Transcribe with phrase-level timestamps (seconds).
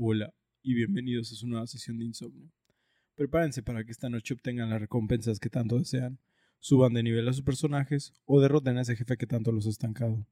[0.00, 0.32] Hola
[0.62, 2.48] y bienvenidos a su nueva sesión de insomnio.
[3.16, 6.20] Prepárense para que esta noche obtengan las recompensas que tanto desean,
[6.60, 9.70] suban de nivel a sus personajes o derroten a ese jefe que tanto los ha
[9.70, 10.24] estancado.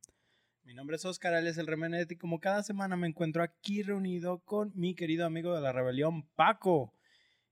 [0.63, 4.39] Mi nombre es Oscar Alias el Remenet y como cada semana me encuentro aquí reunido
[4.45, 6.93] con mi querido amigo de la rebelión, Paco.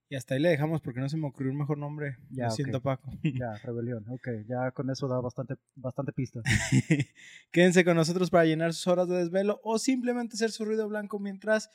[0.09, 2.19] Y hasta ahí le dejamos porque no se me ocurrió un mejor nombre.
[2.31, 3.11] Ya, Lo siento, Paco.
[3.25, 4.05] Ya, rebelión.
[4.09, 6.43] Ok, ya con eso da bastante, bastante pista.
[7.51, 11.19] Quédense con nosotros para llenar sus horas de desvelo o simplemente ser su ruido blanco
[11.19, 11.71] mientras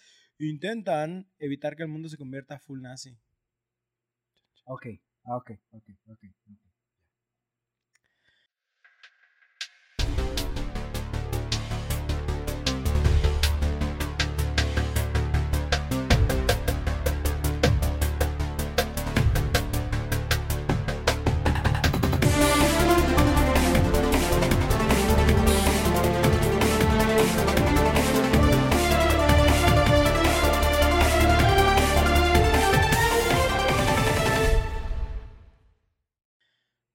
[0.48, 3.18] intentan evitar que el mundo se convierta full nazi.
[4.66, 4.86] Ok,
[5.26, 6.24] ah, ok, ok, ok.
[6.52, 6.69] ok.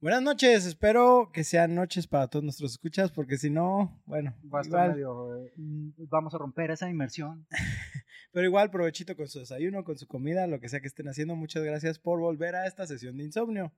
[0.04, 4.58] Buenas noches, espero que sean noches para todos nuestros escuchas, porque si no, bueno, Va
[4.58, 5.46] a estar igual, medio.
[5.46, 7.46] eh, vamos a romper esa inmersión.
[8.30, 11.36] pero igual provechito con su desayuno, con su comida, lo que sea que estén haciendo.
[11.36, 13.72] Muchas gracias por volver a esta sesión de insomnio.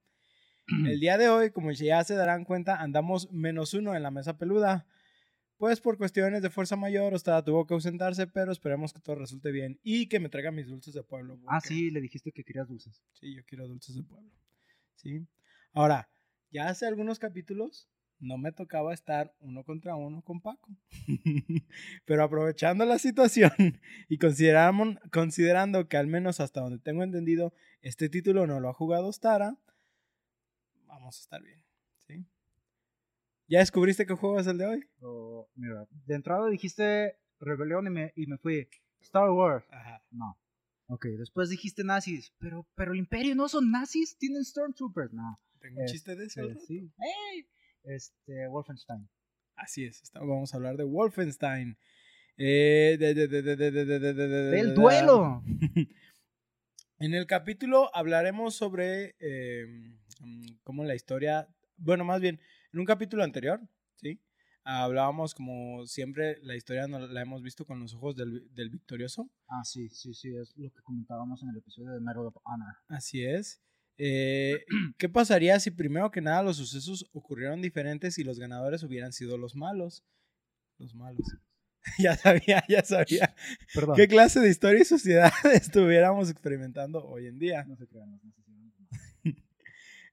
[0.84, 4.36] El día de hoy, como ya se darán cuenta, andamos menos uno en la mesa
[4.36, 4.84] peluda.
[5.58, 9.52] Pues por cuestiones de fuerza mayor, Ostada tuvo que ausentarse, pero esperemos que todo resulte
[9.52, 11.38] bien y que me traiga mis dulces de pueblo.
[11.46, 13.00] Ah, sí, le dijiste que querías dulces.
[13.12, 14.32] Sí, yo quiero dulces de pueblo.
[14.96, 15.24] Sí.
[15.72, 16.08] Ahora,
[16.56, 17.86] ya hace algunos capítulos
[18.18, 20.70] no me tocaba estar uno contra uno con Paco.
[22.06, 23.50] Pero aprovechando la situación
[24.08, 29.12] y considerando que al menos hasta donde tengo entendido, este título no lo ha jugado
[29.12, 29.58] Stara,
[30.86, 31.62] vamos a estar bien.
[32.06, 32.24] ¿sí?
[33.48, 34.88] ¿Ya descubriste qué juego es el de hoy?
[35.02, 38.66] O, mira, de entrada dijiste rebelión y me, y me fui.
[39.02, 39.66] Star Wars.
[39.70, 40.02] Ajá.
[40.10, 40.38] No.
[40.88, 45.12] Ok, después dijiste nazis, pero, pero el imperio no son nazis, tienen stormtroopers.
[45.12, 45.40] No.
[45.60, 46.42] Tengo un chiste de eso.
[46.66, 46.92] Sí.
[46.98, 47.48] ¡Hey!
[47.82, 49.08] Este, Wolfenstein.
[49.56, 51.76] Así es, vamos a hablar de Wolfenstein.
[52.36, 52.98] Eh,
[54.74, 55.42] duelo!
[56.98, 59.16] en el capítulo hablaremos sobre
[60.62, 61.48] cómo la historia.
[61.78, 62.40] Bueno, más bien,
[62.72, 63.60] en un capítulo anterior
[64.68, 69.30] Hablábamos como siempre, la historia no la hemos visto con los ojos del, del victorioso.
[69.46, 72.74] Ah, sí, sí, sí, es lo que comentábamos en el episodio de Medal of Honor.
[72.88, 73.62] Así es.
[73.96, 74.64] Eh,
[74.98, 79.38] ¿Qué pasaría si primero que nada los sucesos ocurrieron diferentes y los ganadores hubieran sido
[79.38, 80.04] los malos?
[80.78, 81.24] Los malos.
[82.00, 83.36] ya sabía, ya sabía.
[83.72, 83.94] Perdón.
[83.94, 87.62] ¿Qué clase de historia y sociedad estuviéramos experimentando hoy en día?
[87.64, 88.45] No se crean, no se.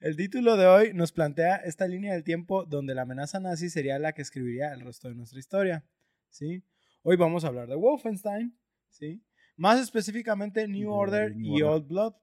[0.03, 3.97] El título de hoy nos plantea esta línea del tiempo donde la amenaza nazi sería
[3.99, 5.85] la que escribiría el resto de nuestra historia.
[6.27, 6.61] ¿sí?
[7.03, 8.53] Hoy vamos a hablar de Wolfenstein,
[8.89, 9.23] ¿sí?
[9.55, 11.61] más específicamente New De Order y.
[11.61, 12.15] Old Blood.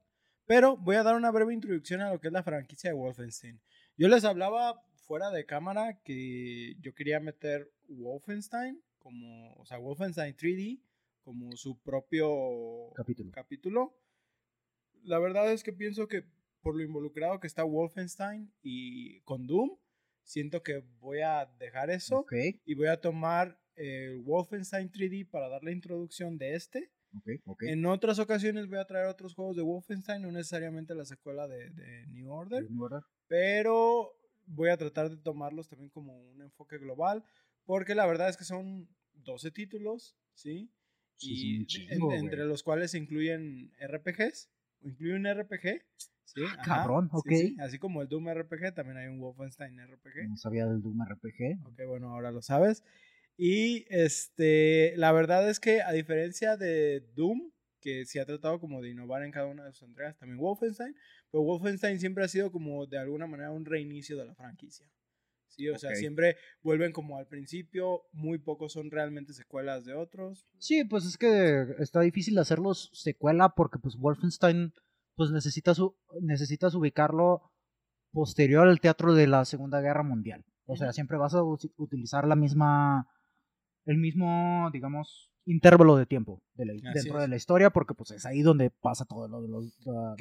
[0.45, 3.59] Pero voy a dar una breve introducción a lo que es la franquicia de Wolfenstein.
[3.97, 10.37] Yo les hablaba fuera de cámara que yo quería meter Wolfenstein como, o sea, Wolfenstein
[10.37, 10.83] 3D
[11.23, 13.31] como su propio Capítulo.
[13.33, 13.97] capítulo.
[15.03, 16.27] La verdad es que pienso que
[16.63, 19.77] por lo involucrado que está Wolfenstein y con Doom,
[20.23, 22.33] siento que voy a dejar eso Ok,
[22.65, 26.91] y voy a tomar el Wolfenstein 3D para dar la introducción de este.
[27.17, 27.63] ok, ok.
[27.65, 31.71] En otras ocasiones voy a traer otros juegos de Wolfenstein, no necesariamente la secuela de,
[31.71, 33.03] de New Order, New Order.
[33.27, 34.13] pero
[34.47, 37.25] voy a tratar de tomarlos también como un enfoque global,
[37.65, 40.71] porque la verdad es que son 12 títulos, ¿sí?
[41.17, 44.51] Sí, y un en- entre los cuales se incluyen RPGs,
[44.83, 45.83] incluye un RPG,
[46.25, 46.43] ¿sí?
[46.59, 47.29] Ah, cabrón, ok.
[47.31, 50.29] sí, Así como el Doom RPG, también hay un Wolfenstein RPG.
[50.29, 51.67] No sabía del Doom RPG.
[51.67, 52.85] Ok, bueno, ahora lo sabes.
[53.37, 58.83] Y este, la verdad es que a diferencia de Doom, que sí ha tratado como
[58.83, 60.95] de innovar en cada una de sus entregas, también Wolfenstein,
[61.31, 64.87] pero Wolfenstein siempre ha sido como de alguna manera un reinicio de la franquicia.
[65.51, 70.47] Sí, o sea, siempre vuelven como al principio, muy pocos son realmente secuelas de otros.
[70.59, 74.73] Sí, pues es que está difícil hacerlos secuela porque pues Wolfenstein
[75.17, 75.79] pues necesitas,
[76.23, 77.43] necesitas ubicarlo
[78.13, 80.45] posterior al teatro de la Segunda Guerra Mundial.
[80.67, 83.09] O sea, siempre vas a utilizar la misma,
[83.87, 87.23] el mismo, digamos, intervalo de tiempo de la- dentro es.
[87.23, 90.15] de la historia porque pues es ahí donde pasa todo lo de los uh,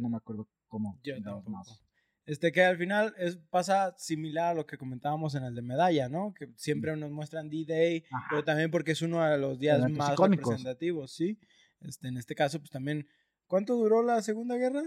[0.00, 0.98] no me acuerdo cómo.
[1.02, 1.14] Yo
[1.48, 1.85] más.
[2.26, 6.08] Este que al final es, pasa similar a lo que comentábamos en el de medalla,
[6.08, 6.34] ¿no?
[6.34, 10.46] Que siempre nos muestran D-Day, pero también porque es uno de los días más icónicos.
[10.48, 11.38] representativos, ¿sí?
[11.80, 13.06] Este, en este caso, pues también,
[13.46, 14.82] ¿cuánto duró la Segunda Guerra?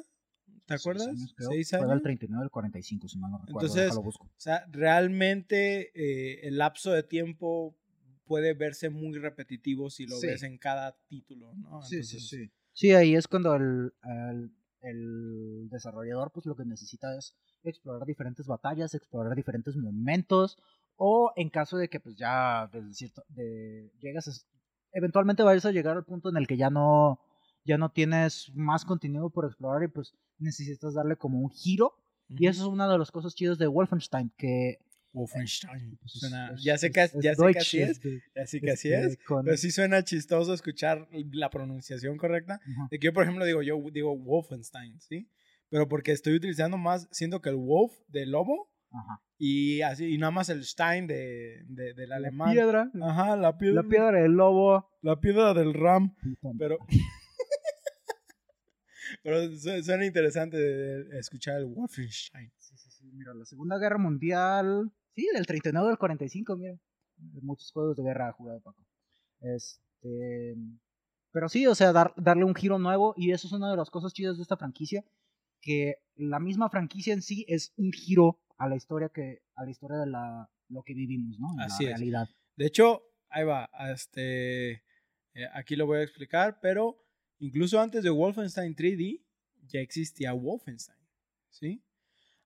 [0.66, 1.08] ¿Te Seis acuerdas?
[1.08, 1.50] años, creo.
[1.52, 1.90] ¿Seis Fue años?
[1.92, 3.60] del 39 al 45, si mal no recuerdo.
[3.68, 4.26] Entonces, déjalo busco.
[4.26, 7.76] O sea, realmente eh, el lapso de tiempo
[8.26, 10.28] puede verse muy repetitivo si lo Sí.
[10.28, 11.82] ves en cada título, ¿no?
[11.82, 12.52] Sí, sí, sí.
[12.74, 14.52] Sí, ahí es cuando el, el-
[14.82, 20.58] el desarrollador pues lo que necesita es explorar diferentes batallas, explorar diferentes momentos,
[20.96, 24.32] o en caso de que pues ya cierto, de, llegas a,
[24.94, 27.20] eventualmente vayas a llegar al punto en el que ya no,
[27.66, 31.94] ya no tienes más contenido por explorar y pues necesitas darle como un giro.
[32.28, 34.78] Y eso es una de las cosas chidas de Wolfenstein, que...
[35.14, 35.98] Wolfenstein.
[36.00, 38.00] pues, es- Suena- es- ya sé que, ya sé que así es.
[38.36, 39.18] Ya sé que así es.
[39.44, 42.60] Pero sí suena chistoso escuchar la pronunciación correcta.
[42.92, 45.30] De que yo, por ejemplo, digo, yo digo Wolfenstein, ¿sí?
[45.70, 48.72] Pero porque estoy utilizando más, siento que el Wolf de lobo
[49.38, 52.52] y así, y nada más el Stein de, de- del La alemán.
[52.54, 53.84] piedra, Ajá, la piedra.
[53.84, 54.90] la piedra del lobo.
[55.02, 56.16] la piedra del Ram.
[56.58, 56.80] Pero.
[59.24, 62.52] pero su- suena interesante escuchar el Wolfenstein.
[62.58, 63.10] Sí, sí, sí.
[63.14, 64.92] Mira, la Segunda Guerra Mundial.
[65.20, 66.78] Sí, del 39 al 45, mira.
[67.42, 68.82] Muchos juegos de guerra ha jugado Paco.
[69.42, 70.56] Este.
[71.32, 73.14] Pero sí, o sea, dar- darle un giro nuevo.
[73.18, 75.04] Y eso es una de las cosas chidas de esta franquicia.
[75.62, 79.40] Que la misma franquicia en sí es un giro a la historia que.
[79.56, 81.54] a la historia de la, lo que vivimos, ¿no?
[81.54, 81.98] En Así la es.
[81.98, 82.28] realidad.
[82.56, 83.70] De hecho, ahí va.
[83.94, 86.98] Este, eh, aquí lo voy a explicar, pero
[87.40, 89.22] incluso antes de Wolfenstein 3D
[89.68, 90.98] ya existía Wolfenstein.
[91.50, 91.84] ¿Sí?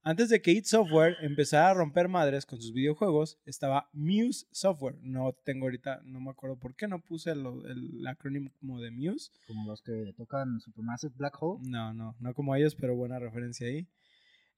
[0.06, 4.98] Antes de que id Software empezara a romper madres con sus videojuegos, estaba Muse Software.
[5.02, 9.32] No tengo ahorita, no me acuerdo por qué no puse lo- el, acrónimo de Muse.
[9.48, 11.62] Como los que tocan Supermassive Black Hole.
[11.70, 13.88] No, no, no como ellos, pero buena referencia ahí.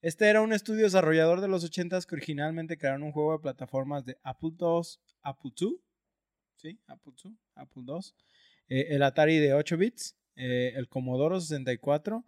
[0.01, 4.03] Este era un estudio desarrollador de los 80s que originalmente crearon un juego de plataformas
[4.03, 4.81] de Apple II,
[5.21, 5.77] Apple II,
[6.55, 6.79] ¿sí?
[6.87, 7.99] Apple II, Apple II,
[8.69, 12.23] eh, el Atari de 8 bits, eh, el Commodore 64,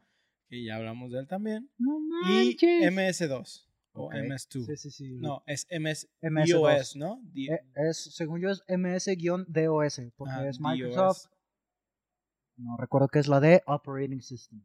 [0.49, 2.91] que ya hablamos de él también, No y manches.
[2.93, 4.13] MS2 o Ok.
[4.13, 4.65] MS2.
[4.65, 5.17] Sí, sí, sí.
[5.19, 6.47] No, es MS, MS2.
[6.47, 7.21] iOS, ¿no?
[7.35, 7.59] Eh,
[7.89, 10.61] es, según yo es MS-DOS, porque ah, es DOS.
[10.61, 11.25] Microsoft.
[12.57, 14.63] No recuerdo qué es la de Operating System.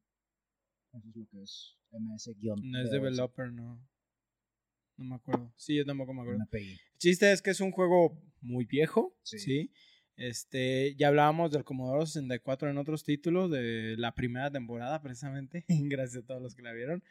[0.93, 2.61] Eso es lo que es MS-DOS.
[2.63, 3.83] No es developer, no.
[4.99, 5.53] No me acuerdo.
[5.57, 6.41] Sí, yo tampoco me acuerdo.
[6.53, 9.39] El chiste es que es un juego muy viejo, Sí.
[9.39, 9.73] ¿sí?
[10.17, 15.65] Este, ya hablábamos del Commodore 64 en otros títulos de la primera temporada, precisamente.
[15.69, 17.03] Gracias a todos los que la vieron.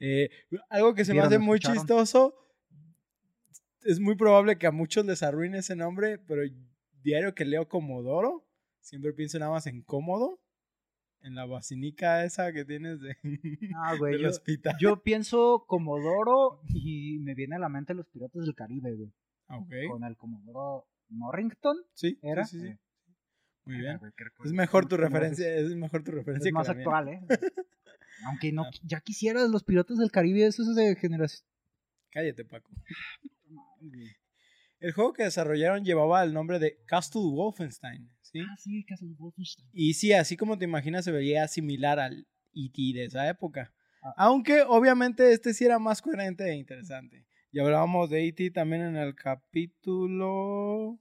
[0.00, 0.28] Eh,
[0.70, 1.78] algo que se me hace muy escucharon.
[1.78, 2.34] chistoso.
[3.82, 6.42] Es muy probable que a muchos les arruine ese nombre, pero
[7.02, 8.44] diario que leo Comodoro,
[8.80, 10.40] siempre pienso nada más en cómodo.
[11.22, 13.16] En la basinica esa que tienes de,
[13.76, 14.12] Ah, güey.
[14.12, 14.76] del Yo, hospital.
[14.80, 19.12] yo pienso Comodoro y me viene a la mente los Piratas del Caribe, güey.
[19.48, 19.72] Ah, ok.
[19.90, 21.76] Con el Comodoro Norrington.
[21.94, 22.44] Sí, ¿Era?
[22.44, 22.72] sí, sí, sí.
[22.72, 22.78] Eh,
[23.64, 24.00] Muy bien.
[24.44, 25.74] Es mejor tu ¿Cómo- cómo referencia, es?
[25.74, 26.84] mejor tu referencia Es más que la mía.
[26.84, 27.20] actual, ¿eh?
[28.24, 28.70] Aunque no, Ah.
[28.82, 31.46] ya quisieras los Piratas del Caribe, eso es de generación.
[32.10, 32.70] Cállate, Paco.
[34.80, 38.40] El juego que desarrollaron llevaba el nombre de Castle Wolfenstein, ¿sí?
[38.40, 39.68] Ah, sí, Castle Wolfenstein.
[39.72, 42.80] Y sí, así como te imaginas, se veía similar al E.T.
[42.94, 43.72] de esa época.
[44.02, 44.14] Ah.
[44.18, 47.24] Aunque obviamente este sí era más coherente e interesante.
[47.52, 48.50] Y hablábamos de E.T.
[48.50, 50.98] también en el capítulo...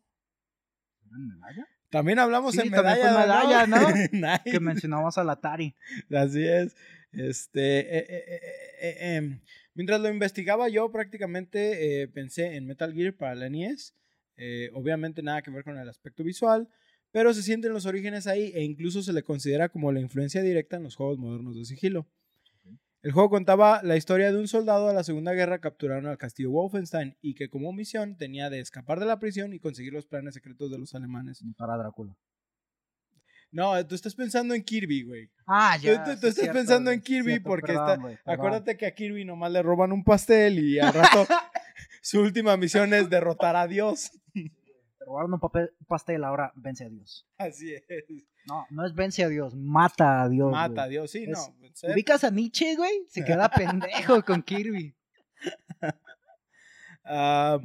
[1.05, 1.67] ¿Era en medalla?
[1.89, 3.77] También hablamos Sí, en también medalla, fue medalla, ¿no?
[4.11, 4.51] Nice.
[4.51, 5.75] Que mencionabas al Atari.
[6.11, 6.75] Así es.
[7.17, 8.41] Este, eh, eh,
[8.81, 9.39] eh, em,
[9.73, 13.93] mientras lo investigaba yo prácticamente pensé en Metal Gear para la NES.
[14.73, 16.67] Obviamente nada que ver con el aspecto visual,
[17.11, 20.77] pero se sienten los orígenes ahí e incluso se le considera como la influencia directa
[20.77, 22.07] en los juegos modernos de sigilo.
[23.01, 26.49] El juego contaba la historia de un soldado de la Segunda Guerra capturaron al castillo
[26.49, 30.33] Wolfenstein y que como misión tenía de escapar de la prisión y conseguir los planes
[30.33, 31.43] secretos de los alemanes.
[31.55, 32.17] Para Drácula.
[33.55, 35.29] No, tú estás pensando en Kirby, güey.
[35.47, 38.75] Ah, ya, tú- tú sí, estás cierto, pensando en Kirby cierto, porque perdón, está- Acuérdate
[38.77, 41.25] que a Kirby nomás le roban un pastel y al rato
[42.01, 44.11] su última misión es derrotar a Dios.
[44.33, 47.25] Te robaron un papel, pastel, ahora vence a Dios.
[47.37, 47.83] Así es.
[48.47, 50.51] No, no es vence a Dios, mata a Dios.
[50.51, 50.87] Mata a.
[50.89, 51.55] Dios, sí, Es- no.
[51.73, 51.93] sé.
[51.93, 53.05] ¿Ubicas a Nietzsche, güey?
[53.07, 54.93] Se queda pendejo con Kirby.
[57.05, 57.59] Ah,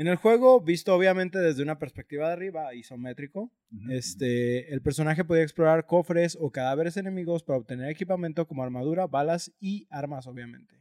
[0.00, 3.52] en el juego, visto obviamente desde una perspectiva de arriba, isométrico,
[3.90, 9.52] este, el personaje podía explorar cofres o cadáveres enemigos para obtener equipamiento como armadura, balas
[9.60, 10.74] y armas, obviamente.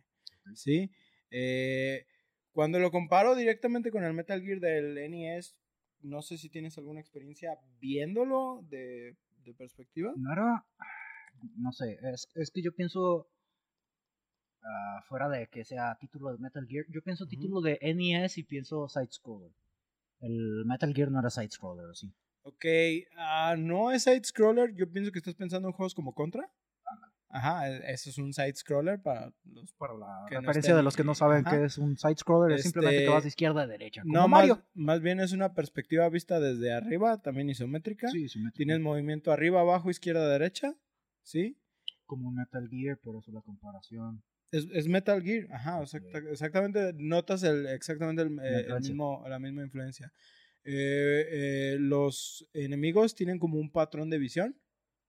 [0.55, 0.89] ¿Sí?
[1.31, 2.05] Eh,
[2.53, 5.57] cuando lo comparo directamente con el Metal Gear del NES,
[5.99, 10.13] no sé si tienes alguna experiencia viéndolo de, de perspectiva.
[10.31, 10.65] Era.
[11.57, 13.27] No sé, es, es que yo pienso.
[14.63, 18.43] Ah, fuera de que sea título de Metal Gear, yo pienso título de NES y
[18.43, 19.51] pienso side-scroller.
[20.21, 22.11] El Metal Gear no era side-scroller, ¿sí?
[22.43, 22.65] Ok,
[23.17, 26.49] ah, no es side-scroller, yo pienso que estás pensando en juegos como Contra.
[27.31, 30.95] Ajá, e- eso es un side-scroller para los Para la que no referencia de los
[30.95, 31.57] que no saben Ajá.
[31.57, 34.01] qué es un side-scroller, es simplemente que Este, vas de izquierda a derecha.
[34.01, 34.55] Como No, Mario.
[34.55, 38.07] más, más bien es una perspectiva vista desde arriba, también isométrica.
[38.09, 38.57] Sí, simétrico.
[38.57, 40.73] Tienes movimiento arriba, abajo, izquierda, derecha.
[41.21, 41.55] ¿Sí?
[42.09, 44.23] como Metal Gear, por eso la comparación.
[44.51, 49.37] Es, es Metal Gear, ajá, exacta- exactamente, notas el, exactamente el, eh, el mismo, la
[49.39, 50.11] misma influencia.
[50.63, 54.55] Eh, eh, los enemigos tienen como un patrón de visión,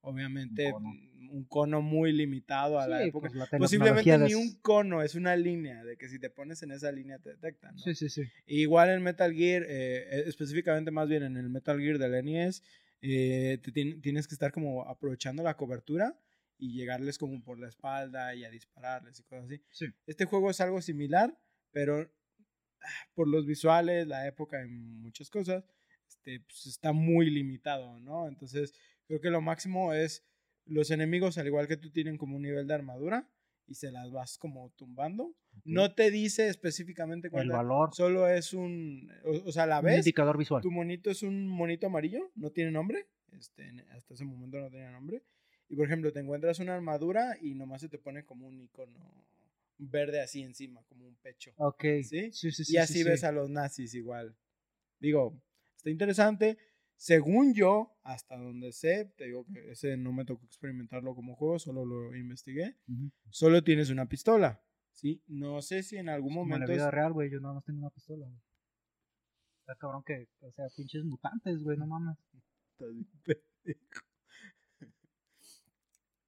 [0.03, 0.91] obviamente cono.
[1.33, 3.29] un cono muy limitado a la época.
[3.29, 6.73] pues, la Posiblemente ni un cono, es una línea, de que si te pones en
[6.73, 7.75] esa línea te detectan.
[7.77, 7.81] ¿no?
[7.83, 8.23] Sí, sí, sí.
[8.47, 9.69] Igual en Metal Gear, eh,
[10.11, 12.63] eh, específicamente más bien en el Metal Gear del NES,
[13.01, 16.19] te tien- tienes que estar como aprovechando la cobertura
[16.61, 19.63] y llegarles como por la espalda y a dispararles y cosas así.
[19.71, 19.87] Sí.
[20.07, 21.37] Este juego es algo similar,
[21.73, 22.01] pero
[22.81, 25.65] ah, por los visuales, la época y muchas cosas,
[26.07, 28.29] este, pues, está muy limitado, ¿no?
[28.29, 28.75] Entonces,
[29.07, 30.25] creo que lo máximo es
[30.67, 33.29] los enemigos, al igual que tú, tienen como un nivel de armadura
[33.67, 35.35] y se las vas como tumbando.
[35.65, 39.87] No te dice específicamente El cuánto, valor, solo es un, o, o sea, la un
[39.87, 40.63] ves, indicador visual.
[40.63, 44.91] tu monito es un monito amarillo, no tiene nombre, este, hasta ese momento no tenía
[44.91, 45.23] nombre.
[45.71, 48.99] Y por ejemplo, te encuentras una armadura y nomás se te pone como un icono
[49.79, 51.53] verde así encima, como un pecho.
[51.57, 51.83] Ok.
[52.03, 52.33] ¿Sí?
[52.33, 52.75] Sí, sí, sí.
[52.75, 54.37] y así sí, ves a los nazis igual.
[54.99, 55.41] Digo,
[55.77, 56.59] está interesante.
[56.97, 61.59] Según yo, hasta donde sé, te digo que ese no me tocó experimentarlo como juego,
[61.59, 62.77] solo lo investigué.
[63.31, 64.61] Solo tienes una pistola,
[64.93, 65.23] ¿sí?
[65.29, 66.73] No sé si en algún Como en la momento...
[66.75, 68.27] vida es- real, güey, yo nada más tengo una pistola.
[68.27, 68.41] güey.
[69.61, 72.19] Está cabrón que, o sea, pinches mutantes, güey, no mames.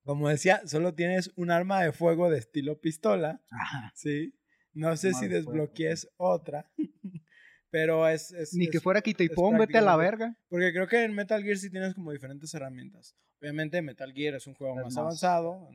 [0.04, 3.92] Como decía, solo tienes un arma de fuego de estilo pistola, Ajá.
[3.94, 4.34] ¿sí?
[4.74, 6.70] No sé Arma si de fuego, desbloquees otra,
[7.70, 8.32] pero es...
[8.32, 10.36] es- Ni que fuera quita y pon, vete a la verga.
[10.48, 13.16] Porque creo que en Metal Gear sí tienes como diferentes herramientas.
[13.40, 15.68] Obviamente Metal Gear es un juego Es más, más- avanzado.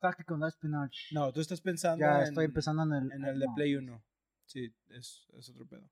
[0.00, 0.48] Táctico, no.
[1.12, 3.12] No, tú estás pensando ya en, estoy empezando en el.
[3.12, 3.46] en el de.
[3.54, 4.02] Play 1.
[4.46, 5.88] Sí, es, es otro pedo.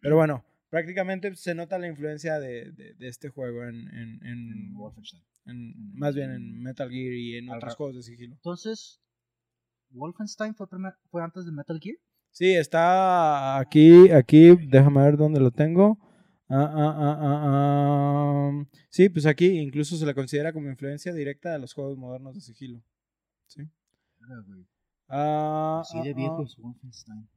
[0.00, 4.52] Pero bueno, prácticamente se nota la influencia de, de- de este juego en, en- en-
[4.52, 5.22] En Wolfenstein.
[5.46, 8.34] en- más bien en Metal Gear y en Al otros juegos de sigilo.
[8.34, 9.00] Entonces,
[9.90, 11.96] ¿Wolfenstein fue, primer, fue antes de Metal Gear?
[12.32, 15.96] Sí, está aquí, aquí, déjame ver dónde lo tengo.
[16.48, 18.64] Ah, ah, ah.
[18.88, 22.40] Sí, pues aquí incluso se le considera como influencia directa de los juegos modernos de
[22.40, 22.82] sigilo.
[23.46, 23.62] Sí.
[25.06, 26.14] Así de ah.
[26.16, 27.28] viejos, Wolfenstein.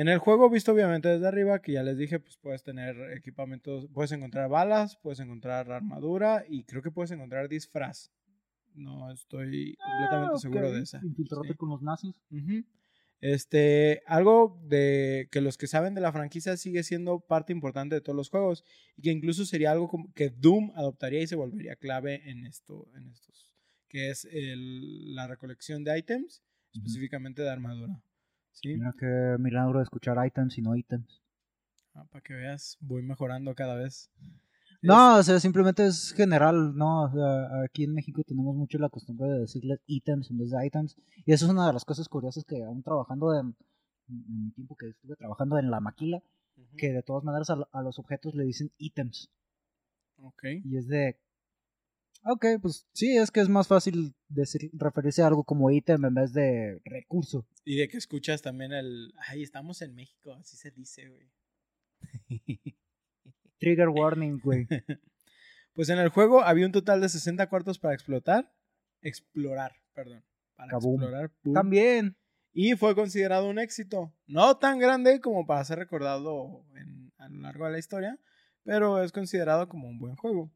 [0.00, 3.86] En el juego, visto obviamente desde arriba, que ya les dije, pues puedes tener equipamientos,
[3.92, 8.10] puedes encontrar balas, puedes encontrar armadura y creo que puedes encontrar disfraz.
[8.72, 10.74] No estoy completamente Ah, seguro ok.
[10.74, 11.00] de esa.
[11.04, 11.54] Infiltrarte Sí.
[11.54, 12.14] con los nazis.
[12.30, 12.64] Ujú.
[13.20, 18.00] Este, algo de que los que saben de la franquicia sigue siendo parte importante de
[18.00, 18.64] todos los juegos
[18.96, 23.08] y que incluso sería algo que Doom adoptaría y se volvería clave en esto, en
[23.08, 23.52] estos,
[23.86, 26.42] que es el- la recolección de ítems,
[26.74, 26.78] Ujú.
[26.86, 28.02] específicamente de armadura.
[28.52, 28.74] ¿Sí?
[28.74, 31.22] Mira que milagro de escuchar items y no ítems.
[31.94, 34.10] Ah, para que veas, voy mejorando cada vez.
[34.82, 37.02] No, o sea, simplemente es general, ¿no?
[37.04, 40.66] O sea, aquí en México tenemos mucho la costumbre de decirle ítems en vez de
[40.66, 40.96] items.
[41.26, 43.54] Y eso es una de las cosas curiosas que aún trabajando en,
[44.08, 46.22] en mi tiempo que estuve trabajando en la maquila,
[46.78, 49.30] que de todas maneras a, a los objetos le dicen ítems.
[50.22, 50.44] Ok.
[50.64, 51.18] Y es de...
[52.24, 56.14] Ok, pues sí, es que es más fácil decir, referirse a algo como ítem en
[56.14, 57.46] vez de recurso.
[57.64, 59.12] Y de que escuchas también el.
[59.28, 61.30] Ay, estamos en México, así se dice, güey.
[63.58, 64.66] Trigger warning, güey.
[65.72, 68.52] Pues en el juego había un total de 60 cuartos para explotar.
[69.02, 70.24] Explorar, perdón.
[70.56, 70.94] Para Kaboom.
[71.00, 71.30] explorar.
[71.42, 71.54] pum.
[71.54, 72.16] También.
[72.52, 74.12] Y fue considerado un éxito.
[74.26, 78.18] No tan grande como para ser recordado en- a lo largo de la historia,
[78.64, 80.52] pero es considerado como un buen juego.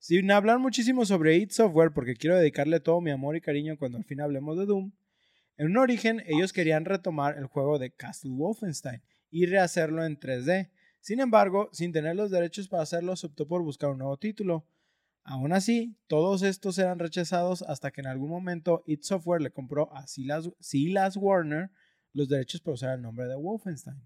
[0.00, 3.98] Sin hablar muchísimo sobre id Software, porque quiero dedicarle todo mi amor y cariño cuando
[3.98, 4.92] al fin hablemos de Doom,
[5.58, 10.70] en un origen ellos querían retomar el juego de Castle Wolfenstein y rehacerlo en 3D.
[11.00, 14.64] Sin embargo, sin tener los derechos para hacerlo, se optó por buscar un nuevo título.
[15.22, 19.94] Aún así, todos estos eran rechazados hasta que en algún momento id Software le compró
[19.94, 21.70] a Silas, Silas Warner
[22.14, 24.00] los derechos para usar el nombre de Wolfenstein.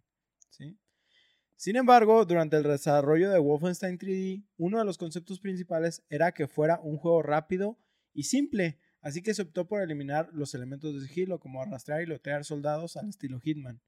[1.56, 6.48] Sin embargo, durante el desarrollo de Wolfenstein 3D, uno de los conceptos principales era que
[6.48, 7.78] fuera un juego rápido
[8.12, 12.06] y simple, así que se optó por eliminar los elementos de sigilo como arrastrar y
[12.06, 13.80] lotear soldados al estilo Hitman.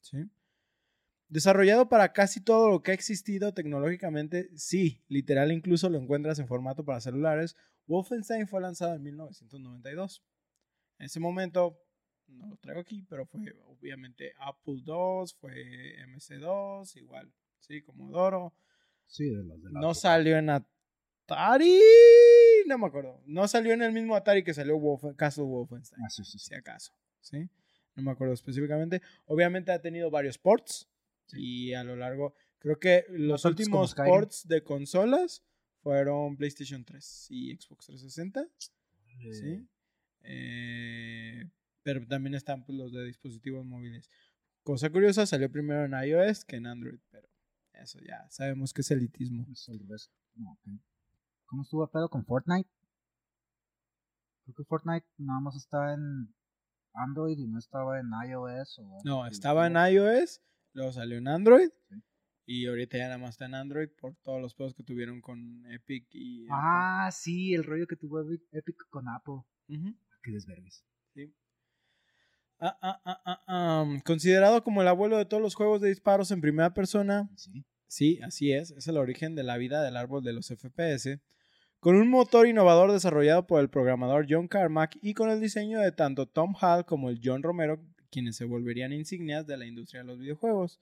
[0.00, 0.18] ¿sí?
[1.28, 6.48] Desarrollado para casi todo lo que ha existido tecnológicamente, sí, literal incluso lo encuentras en
[6.48, 10.22] formato para celulares, Wolfenstein fue lanzado en 1992.
[10.98, 11.80] En ese momento,
[12.28, 18.52] no lo traigo aquí, pero fue obviamente Apple II, fue MC2, igual, sí, Commodore.
[19.06, 19.94] Sí, de las de la No época.
[19.94, 21.80] salió en Atari,
[22.66, 23.22] no me acuerdo.
[23.26, 26.02] No salió en el mismo Atari que salió Wolf, Castle Wolfenstein.
[26.04, 26.48] Ah, sí, sí, sí.
[26.48, 26.92] Si acaso.
[27.20, 27.48] ¿Sí?
[27.96, 29.00] No me acuerdo específicamente.
[29.26, 30.88] Obviamente ha tenido varios ports.
[31.32, 32.34] Y a lo largo.
[32.58, 35.42] Creo que los últimos ports de consolas
[35.82, 38.46] fueron PlayStation 3 y Xbox 360.
[39.32, 39.66] ¿sí?
[40.22, 41.48] Eh,
[41.94, 44.10] pero también están pues, los de dispositivos móviles.
[44.62, 47.26] Cosa curiosa, salió primero en iOS que en Android, pero
[47.72, 49.46] eso ya sabemos que es elitismo.
[51.46, 52.68] ¿Cómo estuvo el pedo con Fortnite?
[54.44, 56.34] Creo que Fortnite nada más está en
[56.92, 58.78] Android y no estaba en iOS.
[58.80, 60.42] O No, estaba en iOS,
[60.74, 61.94] luego salió en Android Sí.
[62.44, 65.64] y ahorita ya nada más está en Android por todos los juegos que tuvieron con
[65.72, 66.44] Epic y...
[66.44, 66.54] Apple.
[66.54, 69.40] Ah, sí, el rollo que tuvo Epic, con Apple.
[69.68, 69.96] Ujú.
[70.22, 70.84] Qué desvergues.
[72.60, 76.30] Ah, ah, ah, ah, ah, Considerado como el abuelo de todos los juegos de disparos
[76.30, 77.64] en primera persona, Sí.
[77.88, 78.70] Sí, así es.
[78.72, 81.20] Es el origen de la vida del árbol de los FPS.
[81.80, 85.92] Con un motor innovador desarrollado por el programador John Carmack y con el diseño de
[85.92, 90.06] tanto Tom Hall como el John Romero, quienes se volverían insignias de la industria de
[90.06, 90.80] los videojuegos.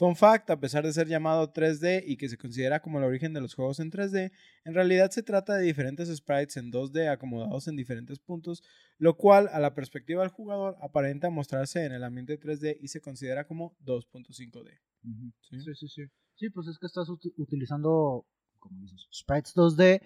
[0.00, 3.34] Fun fact, a pesar de ser llamado 3D y que se considera como el origen
[3.34, 4.32] de los juegos en 3D,
[4.64, 8.62] en realidad se trata de diferentes sprites en 2D acomodados en diferentes puntos,
[8.96, 13.02] lo cual a la perspectiva del jugador aparenta mostrarse en el ambiente 3D y se
[13.02, 14.80] considera como 2.5D.
[15.04, 15.32] Ujú.
[15.42, 15.60] ¿sí?
[15.60, 16.02] Sí, sí, sí.
[16.34, 18.24] Sí, pues es que estás uti- utilizando,
[18.58, 20.00] como dices, sprites 2D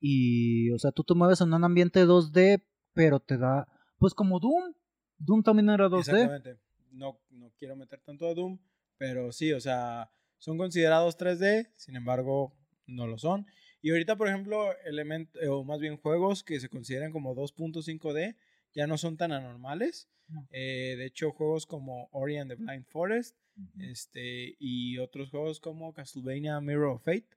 [0.00, 4.40] y, o sea, tú te mueves en un ambiente 2D, pero te da, pues como
[4.40, 4.74] Doom.
[5.18, 6.00] Doom también era 2D.
[6.00, 6.58] Exactamente.
[6.90, 8.58] No, no quiero meter tanto a Doom,
[8.98, 12.56] pero sí, o sea, son considerados 3D, sin embargo,
[12.86, 13.46] no lo son.
[13.80, 18.36] Y ahorita, por ejemplo, elementos, o más bien juegos que se consideran como 2.5D,
[18.74, 20.08] ya no son tan anormales.
[20.28, 20.48] No.
[20.50, 23.36] Eh, de hecho, juegos como Ori and the Blind Forest
[23.78, 27.28] este, y otros juegos como Castlevania Mirror of Fate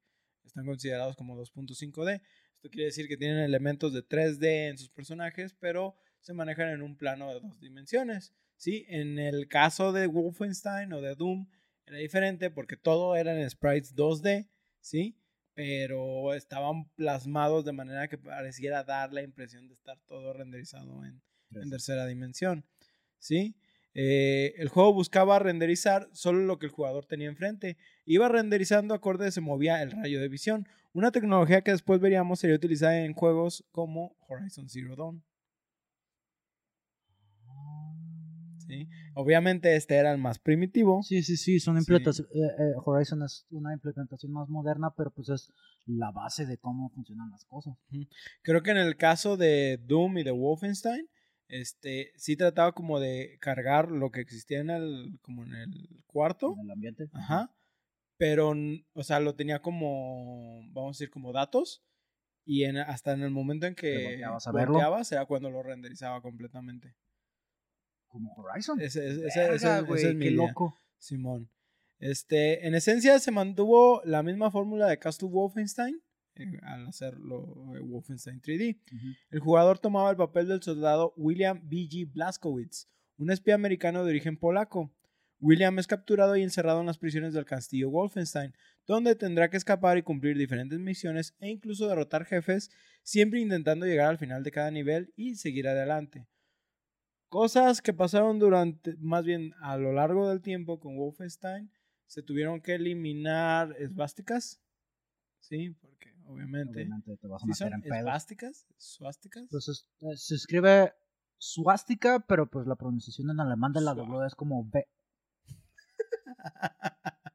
[0.45, 2.21] están considerados como 2.5D.
[2.55, 6.81] Esto quiere decir que tienen elementos de 3D en sus personajes, pero se manejan en
[6.81, 8.33] un plano de dos dimensiones.
[8.55, 8.85] ¿Sí?
[8.89, 11.47] En el caso de Wolfenstein o de Doom
[11.85, 15.17] era diferente porque todo eran sprites 2D, ¿sí?
[15.53, 21.21] pero estaban plasmados de manera que pareciera dar la impresión de estar todo renderizado en,
[21.51, 22.65] en tercera dimensión.
[23.19, 23.55] ¿sí?
[23.97, 27.77] Eh, el juego buscaba renderizar solo lo que el jugador tenía enfrente.
[28.03, 32.57] Iba renderizando acorde se movía el rayo de visión, una tecnología que después veríamos sería
[32.57, 35.23] utilizada en juegos como Horizon Zero Dawn.
[38.67, 38.87] ¿Sí?
[39.13, 41.03] Obviamente este era el más primitivo.
[41.03, 41.79] Sí, sí, sí, son Sí.
[41.81, 42.31] implementaciones.
[42.83, 45.51] Horizon es una implementación más moderna, pero pues es
[45.85, 47.77] la base de cómo funcionan las cosas.
[48.41, 51.07] Creo que en el caso de Doom y de Wolfenstein,
[51.47, 56.55] este, sí trataba como de cargar lo que existía en el, como en el cuarto.
[56.57, 57.09] En el ambiente.
[57.13, 57.51] Ajá.
[58.17, 58.53] Pero,
[58.93, 61.83] o sea, lo tenía como, vamos a decir, como datos.
[62.47, 64.79] Y en, hasta en el momento en que volteabas a verlo.
[65.11, 66.95] era cuando lo renderizaba completamente.
[68.15, 68.79] Como Horizon.
[68.79, 70.73] Ese, es mi qué idea, loco.
[70.97, 71.49] Simón.
[71.99, 76.01] Este, en esencia se mantuvo la misma fórmula de Castle Wolfenstein
[76.35, 78.77] eh, al hacerlo eh, Wolfenstein 3D.
[78.77, 79.07] Ujú.
[79.31, 82.09] El jugador tomaba el papel del soldado William B.G.
[82.13, 84.93] Blazkowicz, un espía americano de origen polaco.
[85.41, 88.53] William es capturado y encerrado en las prisiones del castillo Wolfenstein,
[88.87, 92.71] donde tendrá que escapar y cumplir diferentes misiones e incluso derrotar jefes,
[93.03, 96.29] siempre intentando llegar al final de cada nivel y seguir adelante.
[97.35, 101.69] Cosas que pasaron durante, más bien a lo largo del tiempo con Wolfenstein,
[102.05, 104.63] se tuvieron que eliminar esvásticas,
[105.41, 109.49] sí, porque obviamente, Obviamente te vas a ¿sí son esvásticas, suásticas.
[109.51, 110.93] Pues es- eh, se escribe
[111.37, 114.87] suástica, pero pues la pronunciación en alemán de la W es como B.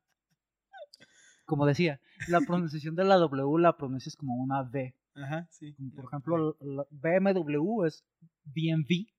[1.44, 4.96] Como decía, la pronunciación de la W la pronuncias como una V.
[5.16, 5.74] Ajá, sí.
[5.74, 8.06] Como Por ejemplo, la BMW es
[8.44, 9.10] BMV.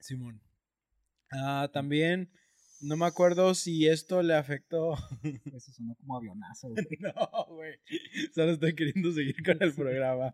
[0.00, 0.40] Simón.
[1.32, 2.30] Ah, también
[2.80, 4.94] no me acuerdo si esto le afectó.
[5.54, 6.70] Eso sonó como avionazo.
[6.70, 6.86] güey.
[7.00, 7.78] no, güey.
[8.34, 10.32] Solo estoy queriendo seguir con el programa.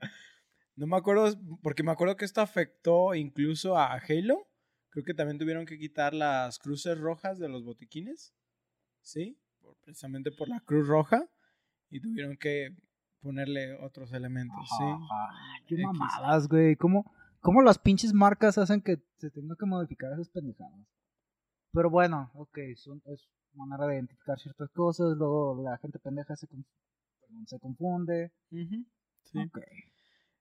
[0.76, 4.46] No me acuerdo, porque me acuerdo que esto afectó incluso a Halo.
[4.90, 8.35] Creo que también tuvieron que quitar las cruces rojas de los botiquines.
[9.02, 9.38] ¿Sí?
[9.85, 11.29] Precisamente por la cruz roja.
[11.90, 12.74] Y tuvieron que
[13.20, 14.85] ponerle otros elementos, ¿sí?
[14.85, 15.33] Ajá.
[15.66, 16.76] Qué mamadas, güey.
[16.76, 20.81] ¿Cómo, ¿Cómo las pinches marcas hacen que se tenga que modificar esas pendejadas?
[21.72, 25.16] Pero bueno, ok, son, es manera de identificar ciertas cosas.
[25.16, 26.46] Luego la gente pendeja se,
[27.46, 28.33] se confunde.
[28.51, 28.85] Ujú,
[29.25, 29.38] sí.
[29.38, 29.59] Ok.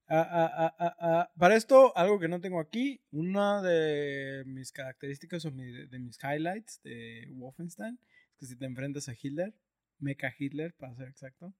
[0.08, 1.31] Ah, ah, ah, ah, ah.
[1.38, 6.19] Para esto, algo que no tengo aquí, una de mis características o mi- de, mis
[6.23, 7.99] highlights de Wolfenstein
[8.31, 9.53] es que si te enfrentas a Hitler,
[9.99, 11.53] Mecha Hitler para ser exacto,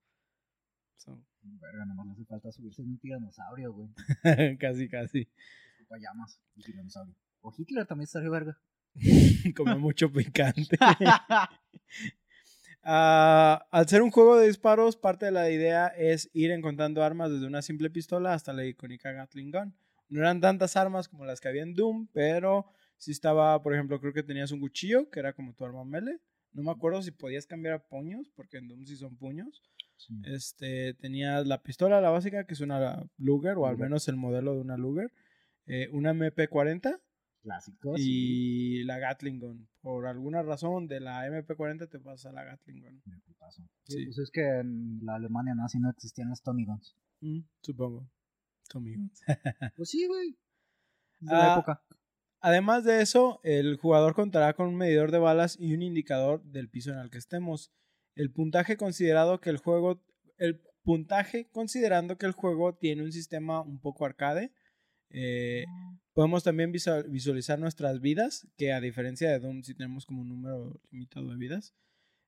[0.98, 3.90] So, Verga, nomás le hace falta subirse en un tiranosaurio, güey.
[4.60, 5.28] casi, casi.
[6.00, 7.16] Llamas, un tiranosaurio.
[7.42, 8.58] O Hitler también estaría verga.
[9.56, 10.78] Come mucho picante.
[12.88, 17.32] Ah, al ser un juego de disparos, parte de la idea es ir encontrando armas
[17.32, 19.76] desde una simple pistola hasta la icónica Gatling Gun.
[20.10, 24.00] No eran tantas armas como las que había en Doom, pero sí estaba, por ejemplo,
[24.00, 26.20] creo que tenías un cuchillo, que era como tu arma melee.
[26.54, 29.64] No me acuerdo si podías cambiar a puños, porque en Doom sí son puños.
[29.98, 30.14] Sí.
[30.26, 34.54] Este, tenías la pistola, la básica, que es una Luger, o al menos el modelo
[34.54, 35.12] de una Luger.
[35.68, 37.00] eh, una MP40
[37.42, 38.00] Clásicos.
[38.02, 38.80] sí.
[38.80, 39.68] y la Gatling Gun.
[39.82, 43.02] Por alguna razón, de la MP40 te pasas a la Gatling Gun.
[43.50, 43.64] Sí.
[43.88, 46.96] Sí, Pues es que en la Alemania nazi no existían las Tommy Guns.
[47.22, 48.10] Mm, supongo.
[48.70, 49.22] Tommy Guns.
[49.78, 50.32] Pues sí, güey.
[51.20, 51.82] De Ah, la época.
[52.42, 56.70] Además de eso, el jugador contará con un medidor de balas y un indicador del
[56.70, 57.72] piso en el que estemos.
[58.16, 60.02] El puntaje considerado que el juego.
[60.38, 64.52] El puntaje considerando que el juego tiene un sistema un poco arcade.
[65.10, 65.66] eh,
[66.14, 70.30] podemos también visual- visualizar nuestras vidas, que a diferencia de Doom, si tenemos como un
[70.30, 71.74] número limitado de vidas.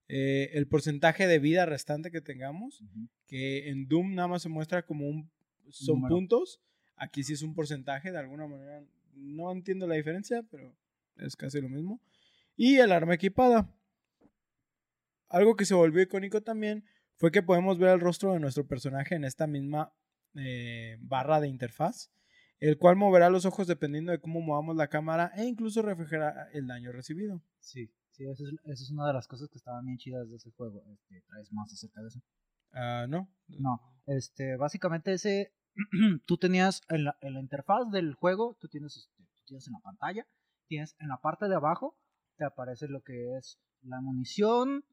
[0.10, 2.82] Eh, el porcentaje de vida restante que tengamos,
[3.26, 5.30] que en Doom nada más se muestra como un...
[5.69, 6.15] Son Número.
[6.15, 6.62] puntos,
[6.95, 10.73] aquí sí es un porcentaje, de alguna manera no entiendo la diferencia, pero
[11.17, 12.00] es casi lo mismo.
[12.56, 13.69] Y el arma equipada.
[15.30, 16.86] Algo que se volvió icónico también
[17.18, 19.94] fue que podemos ver el rostro de nuestro personaje en esta misma
[20.36, 22.12] eh, barra de interfaz,
[22.60, 26.68] el cual moverá los ojos dependiendo de cómo movamos la cámara e incluso reflejará el
[26.68, 27.42] daño recibido.
[27.60, 30.84] Sí, sí, esa es, una de las cosas que estaban bien chidas de ese juego.
[30.94, 32.22] Este, ¿Traes más acerca de eso?
[32.72, 33.30] Ah, ¿No?
[33.48, 35.54] No, este, básicamente ese,
[36.26, 39.74] tú tenías en la, en la interfaz del juego, tú tienes, este, tú tienes en
[39.74, 40.28] la pantalla,
[40.68, 41.98] tienes en la parte de abajo,
[42.38, 44.86] te aparece lo que es la munición.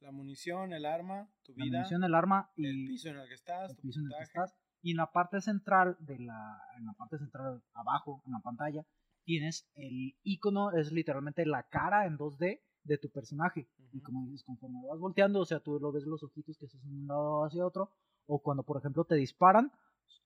[0.00, 3.28] La munición, el arma, tu La vida, munición, el arma y el piso en el
[3.28, 4.54] que estás, el tu piso en el que estás.
[4.82, 8.84] Y en la parte central de la, en la parte central abajo, en la pantalla,
[9.24, 13.68] tienes el icono, es literalmente la cara en 2D de tu personaje.
[13.92, 14.02] Y Ujú.
[14.06, 16.90] como dices, conforme vas volteando, o sea, tú lo ves los ojitos que se hacen
[16.90, 17.90] de un lado hacia otro,
[18.26, 19.70] o cuando, por ejemplo, te disparan,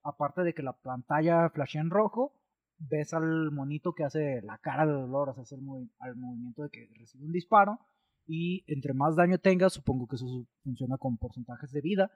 [0.03, 2.33] aparte de que la pantalla flashea en rojo,
[2.79, 6.16] ves al monito que hace la cara de dolor, o sea, hace el movi- al
[6.16, 7.79] movimiento de que recibe un disparo,
[8.26, 12.10] y entre más daño tengas, supongo que eso funciona con porcentajes de vida,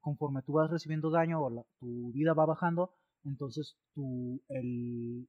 [0.00, 2.92] conforme tú vas recibiendo daño o la- tu vida va bajando,
[3.24, 5.28] entonces tu, el,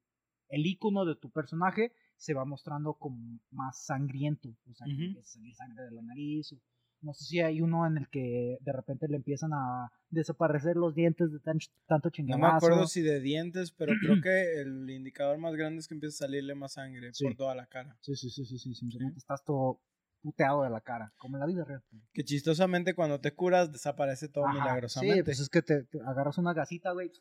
[0.49, 5.03] el icono de tu personaje se va mostrando como más sangriento, o sea, que Ujú.
[5.03, 6.53] empieza a salir sangre de la nariz.
[6.53, 6.61] o-
[7.03, 10.93] no sé si hay uno en el que de repente le empiezan a desaparecer los
[10.93, 12.51] dientes de tan, tanto No chingadazo.
[12.51, 16.25] me acuerdo si de dientes, pero creo que el indicador más grande es que empieza
[16.25, 17.25] a salirle más sangre Sí.
[17.25, 17.97] por toda la cara.
[18.01, 19.81] Sí, sí, sí, sí, sí, simplemente estás todo
[20.21, 21.83] puteado de la cara, como en la vida real.
[22.13, 25.17] Que chistosamente cuando te curas desaparece todo Ajá, milagrosamente.
[25.17, 27.11] Sí, pues es que te, te agarras una gasita, güey.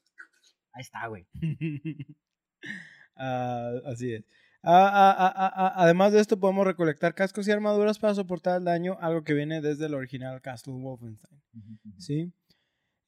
[0.73, 1.27] Ahí está, güey.
[3.23, 4.25] Ah, así es.
[4.63, 8.59] Ah, ah, ah, ah, ah, además de esto, podemos recolectar cascos y armaduras para soportar
[8.59, 11.43] el daño, algo que viene desde el original Castle Wolfenstein.
[11.99, 12.33] ¿sí?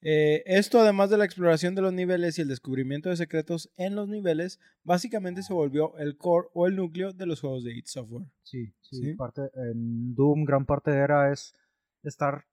[0.05, 3.95] Eh, esto, además de la exploración de los niveles y el descubrimiento de secretos en
[3.95, 7.85] los niveles, básicamente se volvió el core o el núcleo de los juegos de id
[7.85, 8.27] Software.
[8.43, 9.13] Sí, sí, Sí.
[9.15, 11.55] Parte, en Doom gran parte era es
[12.03, 12.45] estar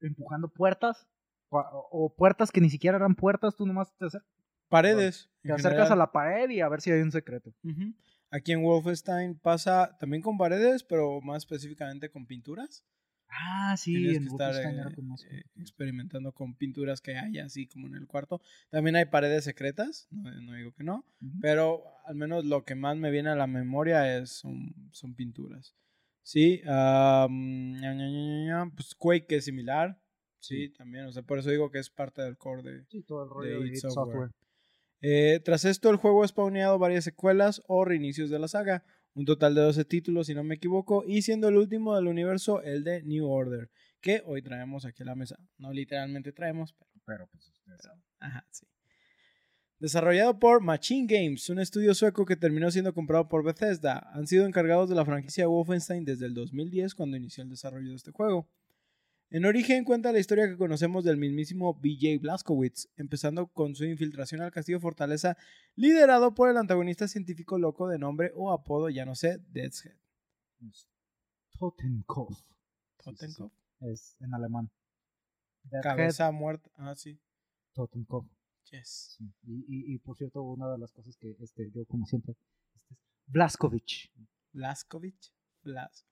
[0.00, 1.06] empujando puertas
[1.50, 4.24] o puertas que ni siquiera eran puertas, tú nomás te, acer-
[4.68, 5.30] Paredes.
[5.42, 7.52] te acercas a la pared y a ver si hay un secreto.
[8.30, 12.84] Aquí en Wolfenstein pasa también con paredes, pero más específicamente con pinturas.
[13.28, 14.82] Ah, sí, Tienes que estar eh,
[15.30, 18.40] eh, experimentando con pinturas que hay así como en el cuarto.
[18.70, 21.04] También hay paredes secretas, no, no digo que no,
[21.40, 25.74] pero al menos lo que más me viene a la memoria es, son, son pinturas.
[26.22, 27.28] Sí, ña,
[28.74, 30.00] pues Quake es similar,
[30.38, 33.24] sí, también, o sea, por eso digo que es parte del core de, Sí, todo
[33.24, 34.06] el rollo de de Software.
[34.06, 34.30] Software.
[35.02, 38.84] Eh, tras esto, el juego ha spawneado varias secuelas o reinicios de la saga,
[39.16, 42.62] un total de 12 títulos, si no me equivoco, y siendo el último del universo
[42.62, 45.36] el de New Order, que hoy traemos aquí a la mesa.
[45.58, 46.86] No literalmente traemos, pero.
[47.06, 47.88] Pero pues ustedes.
[48.18, 48.66] Ajá, sí.
[49.78, 54.46] Desarrollado por Machine Games, un estudio sueco que terminó siendo comprado por Bethesda, han sido
[54.46, 58.48] encargados de la franquicia Wolfenstein desde el 2010 cuando inició el desarrollo de este juego.
[59.28, 64.40] En origen cuenta la historia que conocemos del mismísimo BJ Blazkowicz, empezando con su infiltración
[64.40, 65.36] al castillo fortaleza
[65.74, 69.96] liderado por el antagonista científico loco de nombre o apodo, ya no sé, Death's Head.
[70.68, 70.88] Es
[71.58, 72.40] Totenkopf.
[73.02, 73.52] Totenkopf.
[73.80, 74.70] Es en alemán.
[75.82, 76.70] Cabeza muerta.
[76.76, 77.18] Ah, sí.
[77.74, 78.30] Totenkopf.
[78.70, 79.16] Yes.
[79.18, 79.24] Sí.
[79.42, 82.94] Y, y, y por cierto, una de las cosas que este, yo, como siempre, este
[82.94, 84.12] es Blaskovich.
[84.52, 85.32] Blazkowicz.
[85.62, 86.06] Blas,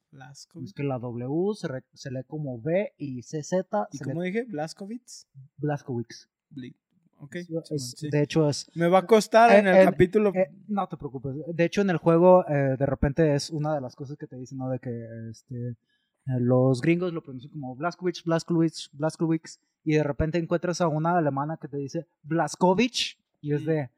[0.63, 3.53] Es que la W se, re- se lee como B y CZ
[3.93, 4.45] ¿Y lee dije?
[4.45, 5.27] Blaskowitz.
[5.59, 6.29] Blaskowicz.
[6.51, 6.75] Bli-
[7.21, 7.37] Ok.
[7.37, 8.11] Es- Simón, sí.
[8.11, 8.71] De hecho es...
[8.75, 10.33] Me va a costar Eh, en el el- capítulo.
[10.35, 11.33] eh, no te preocupes.
[11.47, 14.37] De hecho en el juego eh, de repente es una de las cosas que te
[14.37, 14.69] dicen, ¿no?
[14.69, 15.77] De que este, eh,
[16.41, 19.59] los gringos lo pronuncian como Blaskowicz, Blaskowicz, Blaskowicz.
[19.85, 23.19] Y de repente encuentras a una alemana que te dice Blaskovich.
[23.41, 23.91] Y es de...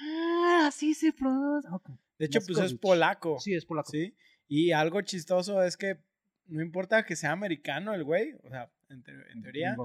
[0.00, 1.70] Ah, así se pronuncia.
[1.74, 1.88] Ok.
[2.18, 3.38] de hecho, pues es polaco.
[3.40, 3.90] Sí, es polaco.
[3.90, 4.14] Sí.
[4.52, 5.98] Y algo chistoso es que
[6.46, 9.76] no importa que sea americano el güey, o sea, en, te- en teoría,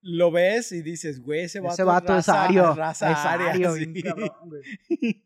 [0.00, 2.74] lo ves y dices, güey, ese vato, Ese vato es raza, ario.
[2.74, 4.02] raza es aria, ario, sí.
[4.02, 4.62] cabrón, güey.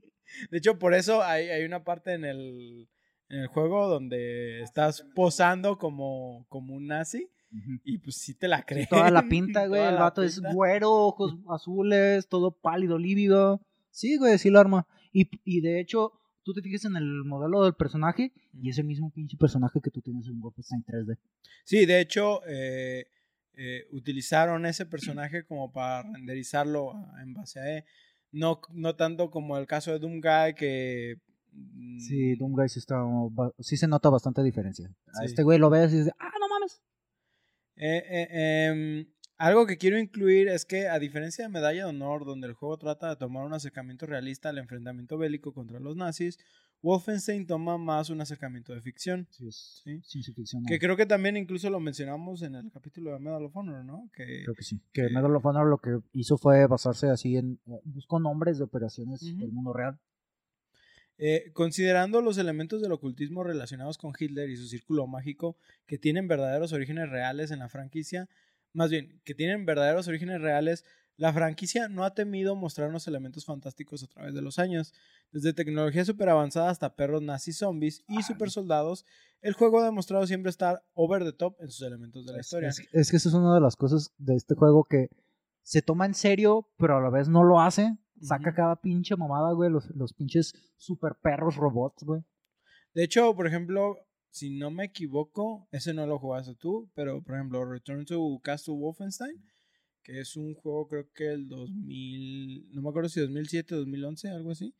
[0.51, 2.87] De hecho, por eso hay, hay una parte en el,
[3.31, 7.31] en el juego donde estás posando como, como un nazi
[7.85, 8.91] y pues sí te la crees.
[8.91, 9.81] toda la pinta, güey.
[9.83, 13.63] El vato es güero, ojos azules, todo pálido, lívido.
[13.91, 14.87] Sí, güey, sí lo arma.
[15.13, 16.13] Y, y de hecho,
[16.47, 19.91] tú te fijas en el modelo del personaje y es el mismo pinche personaje que
[19.91, 21.19] tú tienes en Wolfenstein 3D.
[21.65, 23.07] Sí, de hecho, eh,
[23.55, 27.85] eh, utilizaron ese personaje como para renderizarlo a- en base a E.
[28.31, 31.17] No, no tanto como el caso de Doomguy que...
[31.53, 33.03] mm, Sí, Doomguy sí, está,
[33.59, 34.89] sí se nota bastante diferencia.
[35.09, 35.25] A Sí.
[35.27, 36.81] este güey lo ves y dices, ah, no mames.
[37.79, 39.07] Eh, eh, em,
[39.39, 42.77] algo que quiero incluir es que, a diferencia de Medalla de Honor, donde el juego
[42.79, 46.39] trata de tomar un acercamiento realista al enfrentamiento bélico contra los nazis,
[46.83, 49.27] Wolfenstein toma más un acercamiento de ficción.
[49.31, 50.01] Sí, es Sí.
[50.05, 50.65] ciencia ficción.
[50.67, 54.09] Que creo que también incluso lo mencionamos en el capítulo de Medal of Honor, ¿no?
[54.15, 54.79] Que, Creo que sí.
[54.93, 57.59] Que que- Medal of Honor lo que hizo fue basarse así en.
[57.67, 59.99] eh, buscó nombres de operaciones del mundo real.
[61.19, 66.29] Eh, considerando los elementos del ocultismo relacionados con Hitler y su círculo mágico que tienen
[66.29, 68.29] verdaderos orígenes reales en la franquicia,
[68.77, 70.85] más bien, que tienen verdaderos orígenes reales,
[71.17, 74.93] la franquicia no ha temido mostrarnos elementos fantásticos a través de los años.
[75.33, 79.07] Desde tecnología super avanzada hasta perros nazis zombies y super soldados,
[79.41, 82.69] el juego ha demostrado siempre estar over the top en sus elementos de la historia.
[82.69, 85.09] Es, es que eso es una de las cosas de este juego que
[85.63, 87.97] se toma en serio, pero a la vez no lo hace.
[88.21, 89.71] Saca cada pinche mamada, güey.
[89.71, 92.23] Los, los pinches super perros robots, güey.
[92.93, 93.97] De hecho, por ejemplo,
[94.31, 98.75] si no me equivoco, ese no lo jugaste tú, pero por ejemplo, Return to Castle
[98.75, 99.43] Wolfenstein,
[100.03, 104.53] que es un juego creo que el 2000, no me acuerdo si 2007, 2011, algo
[104.53, 104.75] así.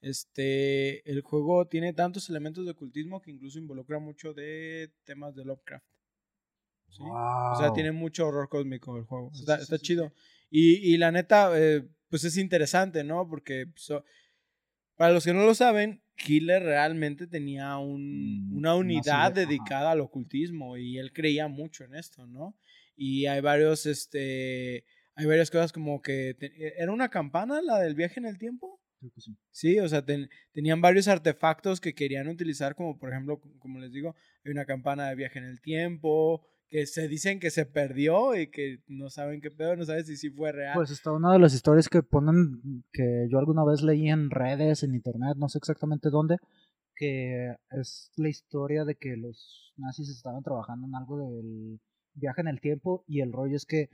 [0.00, 5.44] Este, el juego tiene tantos elementos de ocultismo que incluso involucra mucho de temas de
[5.44, 5.86] Lovecraft.
[6.90, 7.02] ¿sí?
[7.02, 9.30] O sea, tiene mucho horror cósmico el juego.
[9.34, 10.12] Sí, está sí, chido.
[10.50, 13.28] Y, y la neta, eh, pues es interesante, ¿no?
[13.28, 14.04] Porque so-
[14.96, 20.00] para los que no lo saben, Hitler realmente tenía un- Mm, una unidad dedicada al
[20.00, 22.56] ocultismo y él creía mucho en esto, ¿no?
[22.96, 27.94] Y hay varios, este, hay varias cosas como que te- era una campana la del
[27.94, 28.80] viaje en el tiempo.
[28.98, 29.36] Creo que sí.
[29.50, 33.92] Sí, o sea, ten- tenían varios artefactos que querían utilizar, como por ejemplo, como les
[33.92, 38.34] digo, hay una campana de viaje en el tiempo, que se dicen que se perdió
[38.34, 40.74] y que no saben qué pedo, no sabes si sí fue real.
[40.74, 44.82] Pues está una de las historias que ponen, que yo alguna vez leí en redes,
[44.82, 46.38] en internet, no sé exactamente dónde,
[46.94, 51.80] que es la historia de que los nazis estaban trabajando en algo del
[52.14, 53.90] viaje en el tiempo y el rollo es que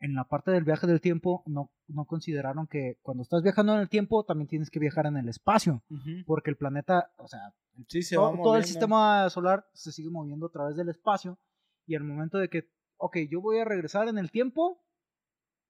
[0.00, 3.80] en la parte del viaje del tiempo no, no consideraron que cuando estás viajando en
[3.80, 5.82] el tiempo también tienes que viajar en el espacio,
[6.26, 7.54] porque el planeta, o sea,
[7.88, 11.38] Sí, se todo, el sistema solar se sigue moviendo a través del espacio
[11.86, 12.68] y al momento de que,
[12.98, 14.82] ok, yo voy a regresar en el tiempo,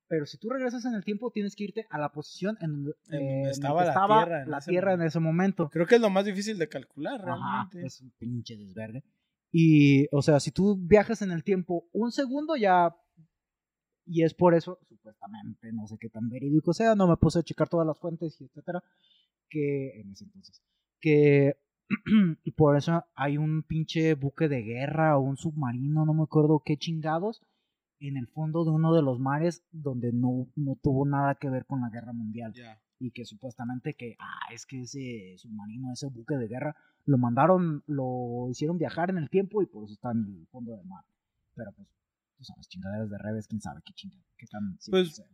[0.09, 2.93] pero si tú regresas en el tiempo tienes que irte a la posición en donde,
[3.09, 5.09] En eh, estaba la estaba Tierra en la ese Tierra en momento.
[5.09, 5.69] ese momento.
[5.71, 7.87] Creo que es lo más difícil de calcular Ajá, realmente.
[7.87, 9.03] es un pinche desvergue.
[9.53, 12.95] Y, o sea, si tú viajas en el tiempo un segundo ya...
[14.09, 17.43] Y es por eso, supuestamente, no sé qué tan verídico sea, no me puse a
[17.43, 18.81] checar todas las fuentes y etcétera,
[19.51, 20.63] que en ese entonces,
[21.01, 21.57] que
[22.45, 26.63] y por eso hay un pinche buque de guerra o un submarino, no me acuerdo
[26.65, 27.43] qué chingados,
[28.01, 31.65] en el fondo de uno de los mares donde no, no tuvo nada que ver
[31.65, 32.53] con la guerra mundial
[32.99, 37.83] y que supuestamente que, ah, es que ese submarino, ese buque de guerra, lo mandaron,
[37.87, 41.05] lo hicieron viajar en el tiempo y por eso está en el fondo del mar.
[41.55, 41.89] Pero pues,
[42.37, 44.79] tú sabes, chingaderas de revés, quién sabe qué chingada, qué tan...
[44.91, 45.27] Pues, sea.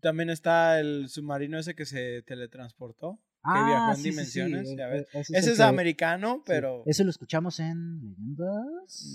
[0.00, 4.68] También está el submarino ese que se teletransportó, que viajó en dimensiones.
[4.70, 5.02] eh, ya ves.
[5.12, 6.82] eh, ese es que- americano, sí, pero...
[6.86, 9.06] Ese lo escuchamos en Leyendas.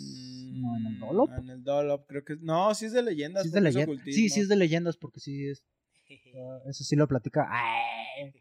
[0.54, 1.30] no, en el Mm, Dolop.
[1.38, 2.36] En el Dolop, creo que...
[2.42, 3.44] No, sí es de leyendas.
[3.44, 4.00] Sí, es de leyendas.
[4.06, 5.64] Sí, sí, es de leyendas porque sí es.
[6.38, 7.48] ah, eso sí lo platica.
[7.50, 8.34] ay,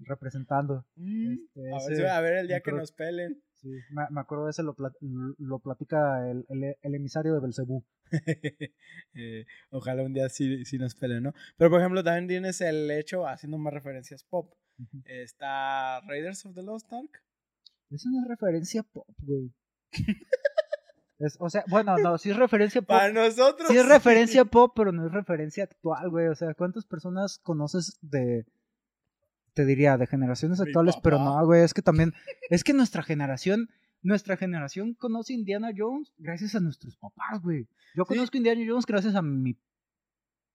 [0.00, 0.84] representando.
[0.96, 3.42] Mm, Este, a, ver, ese- si- a ver el día que nos pelen.
[3.54, 4.96] Sí, me, me acuerdo de ese, lo, plat-
[5.38, 7.84] lo platica el, el, el emisario de Belcebú.
[9.14, 11.34] Eh, ojalá un día sí, sí nos peleen, ¿no?
[11.58, 14.50] Pero por ejemplo, también tienes el hecho, haciendo más referencias pop.
[15.04, 17.22] Está Raiders of the Lost Ark.
[17.90, 19.52] Es referencia pop, güey.
[21.18, 22.88] Es- o sea, bueno, no, sí es referencia pop.
[22.96, 23.68] Para nosotros.
[23.68, 26.26] Sí es referencia pop, pero no es referencia actual, güey.
[26.26, 28.44] O sea, ¿cuántas personas conoces de,
[29.54, 30.96] te diría, de generaciones actuales?
[31.02, 32.12] Pero no, güey, es que también,
[32.50, 33.68] es que nuestra generación,
[34.02, 37.68] nuestra generación conoce Indiana Jones gracias a nuestros papás, güey.
[37.94, 38.14] Yo Sí.
[38.14, 39.56] conozco Indiana Jones gracias a mi,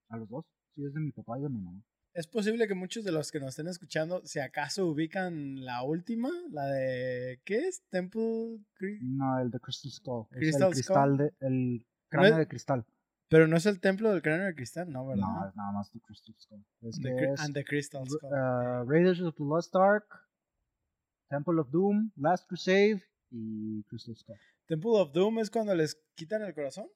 [0.09, 0.45] a los dos.
[0.75, 1.81] Sí, es de mi papá y de mi mamá.
[2.17, 6.30] Es posible que muchos de los que nos estén escuchando, si acaso ubican la última,
[6.49, 7.39] la de.
[7.45, 7.84] ¿Qué es?
[7.89, 8.58] Temple.
[9.01, 10.25] No, el de Crystal Skull.
[10.32, 12.86] Es el cristal, de, el cráneo es- de cristal.
[13.30, 15.06] Pero no es el templo del cráneo de cristal, ¿no?
[15.06, 15.21] ¿verdad?
[15.27, 16.65] No, es nada más de Crystal Skull.
[16.82, 18.32] Es The que es, and the Crystal Skull.
[18.32, 20.08] uh, Raiders of the Lost Ark,
[21.30, 24.38] Temple of Doom, Last Crusade y Crystal Skull.
[24.65, 26.88] Temple of Doom es cuando les quitan el corazón.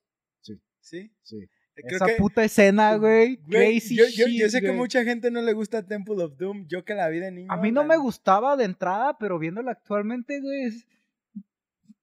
[0.41, 0.59] Sí.
[0.79, 1.13] ¿Sí?
[1.21, 1.37] Sí.
[1.73, 2.15] Creo Esa que.
[2.15, 3.37] puta escena, güey.
[3.37, 6.67] Crazy yo, yo, yo shit, sé que mucha gente no le gusta Temple of Doom.
[6.67, 7.51] Yo que la vi de niño.
[7.51, 10.85] A mí no la- me gustaba de entrada, pero viéndola actualmente, güey, es...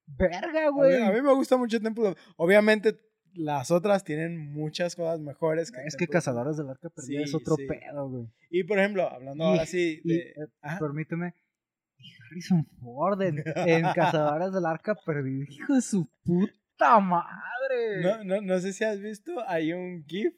[0.07, 1.01] Verga, A mí, güey.
[1.01, 2.99] a mí me gusta mucho Temple of Obviamente,
[3.35, 5.71] las otras tienen muchas cosas mejores.
[5.71, 6.13] Que Es que Doom.
[6.13, 7.65] Cazadores del Arca Perdida es Sí, otro sí.
[7.67, 8.27] pedo, güey.
[8.49, 10.19] Y por ejemplo, hablando Y- ahora sí y, de.
[10.19, 10.79] eh, Ajá.
[10.79, 11.35] Permíteme.
[11.97, 15.45] Y Harrison Ford en, en Cazadores del Arca Perdida.
[15.47, 16.53] Hijo de su puta
[16.99, 18.01] madre.
[18.01, 20.33] No, no, no sé si has visto, hay un GIF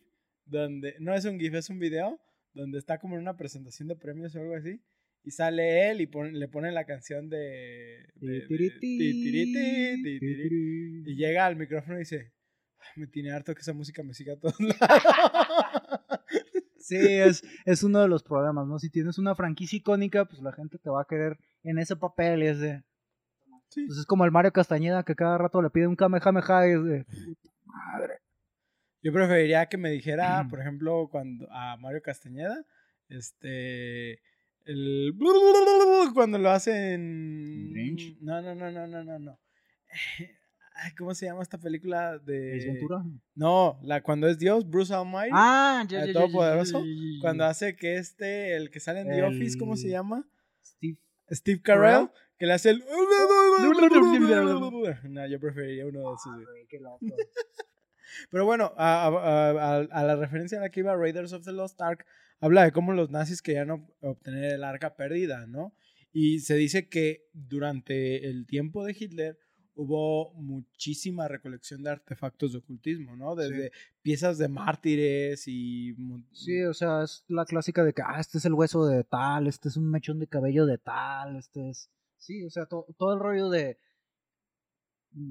[0.46, 2.20] donde, no es un GIF, es un video
[2.54, 4.82] donde está como en una presentación de premios o algo así.
[5.24, 8.10] Y sale él y le pone la canción de...
[8.16, 8.48] de-.
[11.06, 12.34] Y llega al micrófono y dice,
[12.80, 14.80] "Ah, me tiene harto que esa música me siga a todos lados.
[16.82, 18.80] Sí, es, es uno de los problemas, ¿no?
[18.80, 22.44] Si tienes una franquicia icónica, pues la gente te va a querer en ese papel
[22.44, 22.84] y es de...
[23.72, 23.86] Sí.
[23.88, 26.84] Pues es como el Mario Castañeda que cada rato le pide un Kamehameha y es
[26.84, 27.06] de...
[29.02, 32.66] Yo preferiría que me dijera, por ejemplo, cuando a Mario Castañeda,
[33.10, 34.20] este
[34.66, 35.16] el
[36.14, 37.74] cuando lo hacen.
[38.22, 39.40] No, no, no, no, no, no, no.
[40.98, 43.04] ¿Cómo se llama esta película de ¿Es Ventura?
[43.36, 46.84] No, la cuando es Dios, Bruce Almighty, Ah, ya, ¿El ya, ya, Todopoderoso?
[47.22, 50.28] cuando hace que este el que sale en The Office, ¿cómo se llama?
[50.64, 50.98] Steve...
[51.32, 52.84] Steve Carell, que le hace el
[55.10, 56.28] No, yo preferiría uno de esos.
[56.28, 56.46] Ah, güey.
[56.46, 57.00] güey, qué loco.
[58.30, 61.52] Pero bueno, a, a- a- a la referencia a la que iba Raiders of the
[61.54, 62.06] Lost Ark,
[62.40, 65.74] habla de cómo los nazis querían ob- obtener el arca perdida, ¿no?
[66.12, 69.38] Y se dice que durante el tiempo de Hitler
[69.76, 73.36] hubo muchísima recolección de artefactos de ocultismo, ¿no?
[73.36, 75.96] Desde piezas de mártires y...
[76.32, 79.48] Sí, o sea, es la clásica de que, ah, este es el hueso de tal,
[79.48, 81.90] este es un mechón de cabello de tal, este es...
[82.18, 83.78] Sí, o sea, to- todo el rollo de...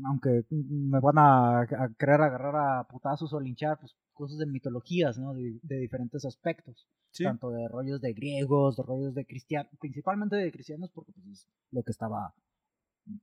[0.06, 5.18] Aunque me van a, a querer agarrar a putazos o linchar, pues cosas de mitologías,
[5.18, 5.32] ¿no?
[5.32, 6.86] De, de diferentes aspectos.
[7.12, 7.24] Sí.
[7.24, 11.48] Tanto de rollos de griegos, de rollos de cristianos, principalmente de cristianos, porque pues es
[11.70, 12.34] lo que estaba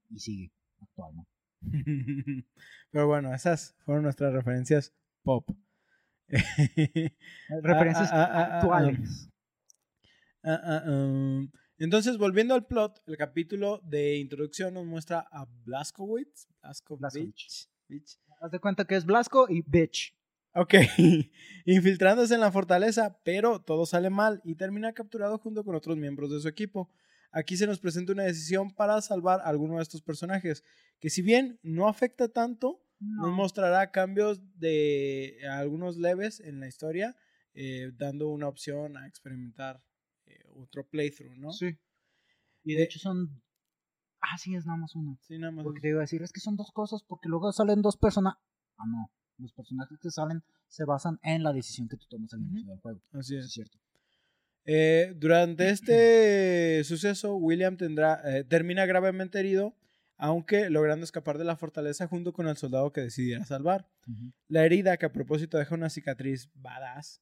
[0.10, 1.28] y sigue actual, ¿no?
[2.92, 5.50] Pero bueno, esas fueron nuestras referencias pop.
[6.28, 9.30] Referencias actuales.
[11.80, 16.48] Entonces, volviendo al plot, el capítulo de introducción nos muestra a Blaskowitz.
[16.62, 17.70] Blaskowitz.
[17.88, 18.20] Bitch.
[18.42, 20.16] Haz de cuenta que es Blasco y Bitch.
[20.54, 20.74] Ok,
[21.66, 26.32] infiltrándose en la fortaleza, pero todo sale mal y termina capturado junto con otros miembros
[26.32, 26.90] de su equipo.
[27.32, 30.64] Aquí se nos presenta una decisión para salvar a alguno de estos personajes,
[31.00, 37.16] que si bien no afecta tanto, nos mostrará cambios de algunos leves en la historia,
[37.54, 39.84] eh, dando una opción a experimentar
[40.26, 41.52] eh, otro playthrough, ¿no?
[41.52, 41.78] Sí.
[42.64, 43.42] Y Eh, de hecho son.
[44.22, 45.20] Ah, sí, es nada más uno.
[45.22, 45.64] Sí, nada más.
[45.64, 48.44] Porque te iba a decir, es que son dos cosas, porque luego salen dos personajes.
[48.78, 49.12] Ah, no.
[49.38, 52.80] Los personajes que salen se basan en la decisión que tú tomas al inicio del
[52.80, 53.02] juego.
[53.12, 53.46] Así es.
[53.46, 53.78] es cierto.
[54.70, 59.74] Eh, durante este suceso, William tendrá, eh, termina gravemente herido,
[60.18, 63.88] aunque logrando escapar de la fortaleza junto con el soldado que decidiera salvar.
[64.50, 67.22] La herida, que a propósito deja una cicatriz badass,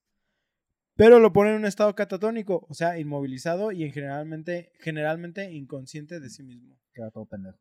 [0.95, 6.19] pero lo pone en un estado catatónico, o sea, inmovilizado y en generalmente, generalmente inconsciente
[6.19, 6.79] de sí mismo.
[6.93, 7.59] Queda todo pendejo.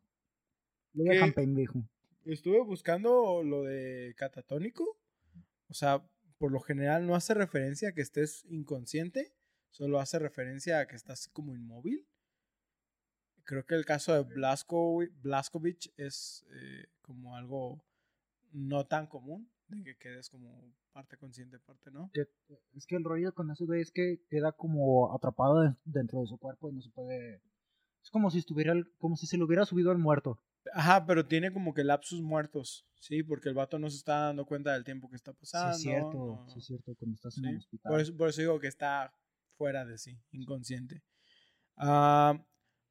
[0.93, 1.11] Lo ¿Qué?
[1.11, 1.87] dejan pendejo.
[2.25, 4.97] Estuve buscando lo de catatónico,
[5.67, 6.01] o sea,
[6.39, 9.31] por lo general no hace referencia a que estés inconsciente,
[9.75, 12.07] solo hace referencia a que estás como inmóvil.
[13.43, 17.83] Creo que el caso de Blasko, Blaskovich es eh, como algo
[18.53, 22.09] no tan común, de que quedes como parte consciente, parte no.
[22.13, 22.27] Que-
[22.73, 26.27] Es que el rollo con ese güey es que queda como atrapado de- dentro de
[26.27, 27.41] su cuerpo y no se puede.
[28.01, 30.39] Es como si estuviera, como si se le hubiera subido al muerto.
[30.73, 33.21] Ajá, pero tiene como que lapsus muertos, ¿sí?
[33.23, 35.75] Porque el vato no se está dando cuenta del tiempo que está Sí, pasando.
[35.75, 37.91] es cierto, no- sí, es cierto, cuando estás en Sí, el hospital.
[37.91, 39.13] Por eso, por eso digo que está
[39.57, 41.03] fuera de sí, inconsciente.
[41.77, 42.45] Ah,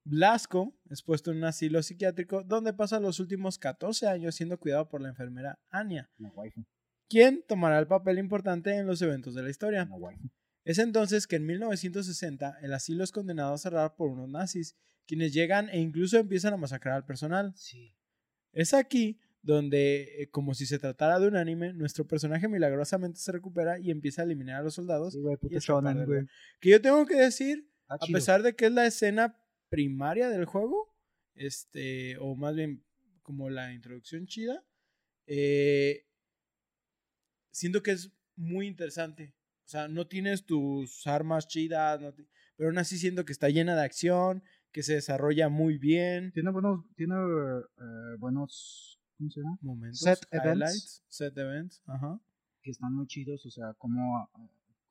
[0.05, 4.89] Blasco es puesto en un asilo psiquiátrico donde pasa los últimos 14 años siendo cuidado
[4.89, 6.67] por la enfermera Anya, waifu.
[7.09, 9.89] quien tomará el papel importante en los eventos de la historia.
[10.65, 15.33] Es entonces que en 1960 el asilo es condenado a cerrar por unos nazis, quienes
[15.33, 17.53] llegan e incluso empiezan a masacrar al personal.
[17.57, 17.95] Sí.
[18.53, 23.31] Es aquí donde, eh, como si se tratara de un anime, nuestro personaje milagrosamente se
[23.31, 25.13] recupera y empieza a eliminar a los soldados.
[25.15, 26.27] Sí, shonen, güey.
[26.61, 29.39] Que yo tengo que decir, Está a pesar de que es la escena
[29.69, 30.95] primaria del juego,
[31.35, 32.85] este, o más bien
[33.23, 34.65] como la introducción chida,
[35.27, 36.07] eh,
[37.51, 39.35] siento que es muy interesante.
[39.65, 42.15] O sea, no tienes tus armas chidas, no
[42.57, 44.43] pero aún así siento que está llena de acción,
[44.73, 46.33] que se desarrolla muy bien.
[46.33, 49.59] Tiene buenos, tiene eh, buenos, ¿cómo se llama?
[49.63, 51.03] Momentos, Set events.
[51.09, 52.21] set events, ajá.
[52.63, 54.29] Que están muy chidos, o sea, cómo,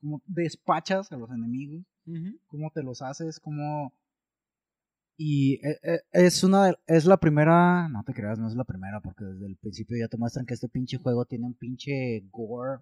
[0.00, 2.38] cómo despachas a los enemigos, Ujú.
[2.46, 3.92] cómo te los haces, cómo...
[5.16, 8.64] Y eh, eh, es una de- es la primera, no te creas, no es la
[8.64, 12.20] primera, porque desde el principio ya te muestran que este pinche juego tiene un pinche
[12.32, 12.80] gore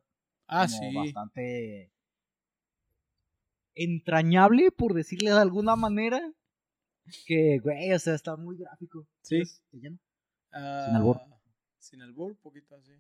[0.48, 0.96] Ah, como sí.
[0.96, 1.90] bastante
[3.74, 6.20] entrañable, por decirle de alguna manera.
[7.26, 9.06] Que, güey, o sea, está muy gráfico.
[9.22, 9.42] Sí.
[9.70, 9.98] Sin
[10.52, 11.18] albur.
[11.82, 12.92] Sin albur, poquito así.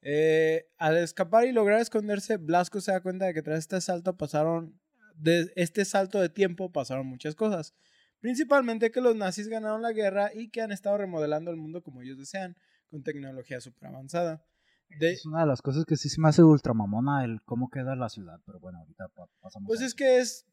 [0.00, 4.16] Eh, al escapar y lograr esconderse, Blasco se da cuenta de que tras este salto
[4.16, 4.80] pasaron.
[5.14, 7.74] De este salto de tiempo pasaron muchas cosas.
[8.20, 12.00] Principalmente que los nazis ganaron la guerra y que han estado remodelando el mundo como
[12.00, 12.56] ellos desean,
[12.88, 14.42] con tecnología súper avanzada.
[14.88, 17.94] De- Es una de las cosas que sí se me hace ultramamona el cómo queda
[17.94, 19.66] la ciudad, pero bueno, ahorita pa- pasamos.
[19.68, 20.46] Pues a es que es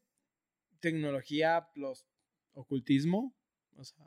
[0.80, 2.06] tecnología plus
[2.52, 3.34] ocultismo.
[3.76, 4.06] O sea.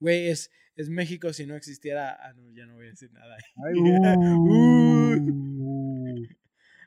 [0.00, 2.16] Güey, es, es México si no existiera.
[2.20, 3.36] Ah, no, ya no voy a decir nada.
[3.64, 3.74] Ay,
[4.38, 6.26] uh.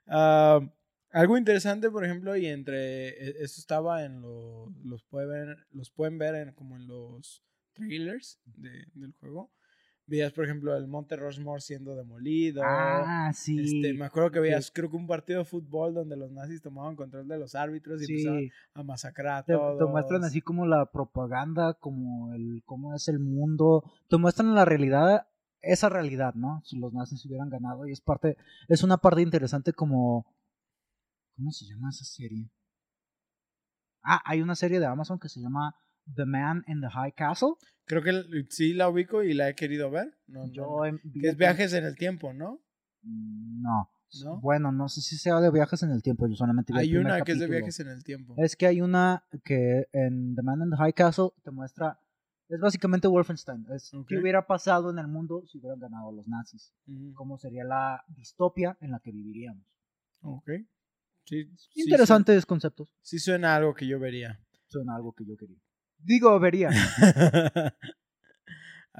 [0.07, 0.60] Ah,
[1.12, 3.10] algo interesante, por ejemplo, y entre.
[3.10, 4.72] e- Esto estaba en los.
[4.84, 7.43] Los, puede ver- los pueden ver en, como en los
[7.74, 9.51] trailers de- del juego.
[10.10, 12.64] Veías, por ejemplo, el Monte Rushmore siendo demolido.
[12.66, 13.60] Ah, sí.
[13.60, 16.95] Este, me acuerdo que veías, creo que un partido de fútbol donde los nazis tomaban
[16.95, 18.51] control de los árbitros y empezaban sí.
[18.74, 19.78] a masacrar a Te, todos.
[19.78, 23.84] te muestran así como la propaganda, como el cómo es el mundo.
[24.10, 25.28] Te muestran la realidad,
[25.62, 26.62] esa realidad, ¿no?
[26.66, 27.86] Si los nazis hubieran ganado.
[27.86, 28.36] Y es parte,
[28.68, 30.26] es una parte interesante como.
[31.36, 32.49] ¿Cómo se llama esa serie?
[34.01, 35.76] Ah, hay una serie de Amazon que se llama
[36.16, 37.55] The Man in the High Castle.
[37.86, 40.16] Creo que sí la ubico y la he querido ver.
[40.28, 40.99] No, Yo no.
[41.22, 42.62] Que es viajes en el tiempo, ¿no?
[43.01, 43.89] No.
[44.24, 44.39] ¿No?
[44.41, 46.28] Bueno, no sé si sea de viajes en el tiempo.
[46.28, 48.34] Yo solamente vi Hay una que es de viajes en el tiempo.
[48.38, 51.99] Es que hay una que en The Man in the High Castle te muestra.
[52.47, 53.66] Es básicamente Wolfenstein.
[53.70, 56.74] Es qué hubiera pasado en el mundo si hubieran ganado los nazis.
[57.14, 59.64] Cómo sería la distopia en la que viviríamos.
[60.22, 60.49] Ok.
[61.26, 62.89] Sí, sí Interesantes conceptos.
[63.01, 64.39] Sí, suena algo que yo vería.
[64.68, 65.60] Suena algo que yo quería.
[65.99, 66.69] Digo, vería.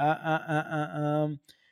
[0.02, 1.28] Ah, ah, ah, ah.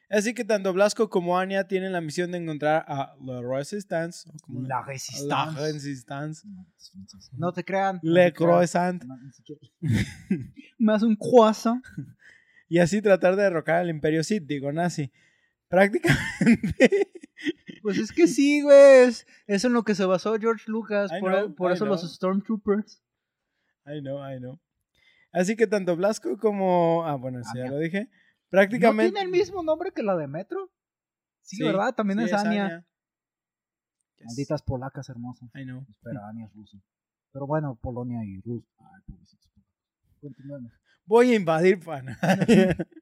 [0.10, 4.30] Así que tanto Blasco como Anya tienen la misión de encontrar a La Resistance.
[4.48, 6.46] La La Resistance.
[7.34, 8.00] No te crean.
[8.04, 8.50] no Le te crean.
[8.50, 9.04] Croissant.
[9.04, 9.16] No.
[10.78, 11.84] Me hace un croissant.
[12.70, 15.10] Y así tratar de derrocar al Imperio Sith, digo nazi.
[15.70, 17.14] Prácticamente.
[17.82, 19.08] Pues es que sí, güey.
[19.08, 21.10] Es, es en lo que se basó George Lucas.
[21.22, 22.02] Por por eso los.
[22.14, 23.02] Stormtroopers.
[23.86, 24.60] I know, I know.
[25.32, 27.06] Así que tanto Blasco como.
[27.06, 28.04] Ah, bueno, eso ya lo dije.
[28.04, 29.12] ¿No Prácticamente.
[29.12, 30.72] tiene el mismo nombre que la de Metro?
[31.42, 31.94] Sí, Sí, ¿verdad?
[31.94, 32.66] También sí, es Anya.
[32.66, 32.88] Anya.
[34.16, 35.50] Yes, Malditas polacas hermosas.
[35.56, 35.86] I know.
[35.90, 36.78] Espera, Anya es rusa.
[37.32, 38.70] Pero bueno, Polonia y Rusia.
[38.80, 39.52] Ay, pobrecitos.
[40.22, 40.72] Continuemos.
[41.06, 42.08] Voy a invadir pan.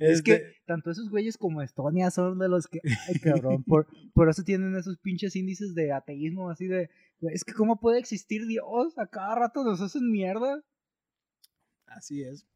[0.00, 2.80] Es que tanto esos güeyes como Estonia son de los que.
[3.08, 3.64] Ay, cabrón.
[3.64, 6.90] Por, por eso tienen esos pinches índices de ateísmo, así de.
[7.20, 8.96] Es que, ¿cómo puede existir Dios?
[8.98, 10.62] A cada rato nos hacen mierda.
[11.96, 12.46] Así es.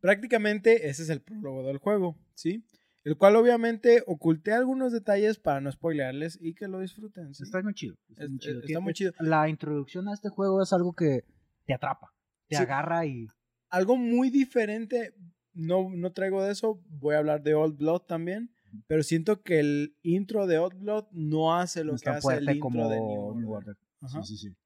[0.00, 2.64] Prácticamente ese es el prólogo del juego, ¿sí?
[3.04, 7.34] El cual obviamente oculté algunos detalles para no spoilearles y que lo disfruten.
[7.34, 7.44] ¿sí?
[7.44, 7.96] Está muy chido.
[8.10, 8.60] Está, Es- muy chido.
[8.60, 9.12] está muy chido.
[9.20, 11.24] La introducción a este juego es algo que
[11.66, 12.12] te atrapa.
[12.48, 12.62] Te Sí.
[12.62, 13.26] agarra y.
[13.70, 15.14] Algo muy diferente,
[15.54, 18.50] no, no traigo de eso, voy a hablar de Old Blood también,
[18.88, 22.42] pero siento que el intro de Old Blood no hace lo no que hace el
[22.50, 23.76] intro como de New Order.
[24.08, 24.56] Sí, sí, sí.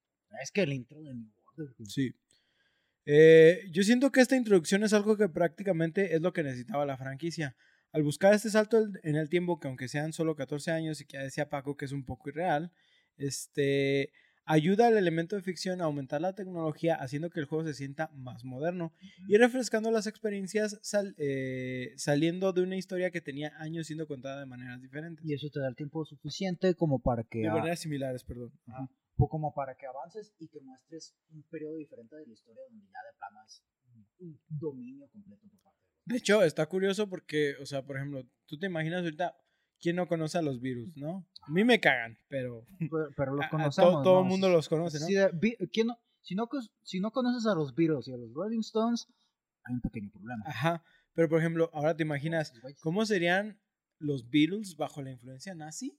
[0.43, 1.75] Es que el intro de New Order.
[1.87, 2.15] Sí.
[3.07, 6.97] Eh, yo siento que esta introducción es algo que prácticamente es lo que necesitaba la
[6.97, 7.57] franquicia.
[7.93, 11.17] Al buscar este salto en el tiempo, que aunque sean solo 14 años y que
[11.17, 12.73] ya decía Paco que es un poco irreal,
[13.17, 14.11] este,
[14.45, 18.11] ayuda al elemento de ficción a aumentar la tecnología, haciendo que el juego se sienta
[18.15, 18.93] más moderno
[19.29, 24.41] y refrescando las experiencias sal- eh, saliendo de una historia que tenía años siendo contada
[24.41, 25.25] de maneras diferentes.
[25.25, 27.41] Y eso te da el tiempo suficiente como para que.
[27.43, 28.53] De ah, maneras similares, perdón.
[29.17, 32.99] Como para que avances y que muestres un periodo diferente de la historia donde ya
[33.03, 33.65] de plano es
[34.19, 38.59] un dominio completo por parte de hecho, está curioso porque, o sea, por ejemplo, tú
[38.59, 39.35] te imaginas ahorita
[39.81, 41.27] quién no conoce a los virus, ¿no?
[41.43, 42.67] A mí me cagan, pero.
[43.17, 44.03] Pero, los conocemos.
[44.03, 45.07] todo, el mundo los conoce, ¿no?
[45.07, 45.15] Si,
[45.85, 46.49] no, si, no,
[46.83, 49.09] si no conoces a los virus y a los Rolling Stones,
[49.65, 50.45] hay un pequeño problema.
[50.47, 50.85] Ajá.
[51.15, 52.53] Pero, por ejemplo, ahora te imaginas,
[52.83, 53.61] ¿cómo serían
[53.99, 55.99] los Beatles bajo la influencia nazi?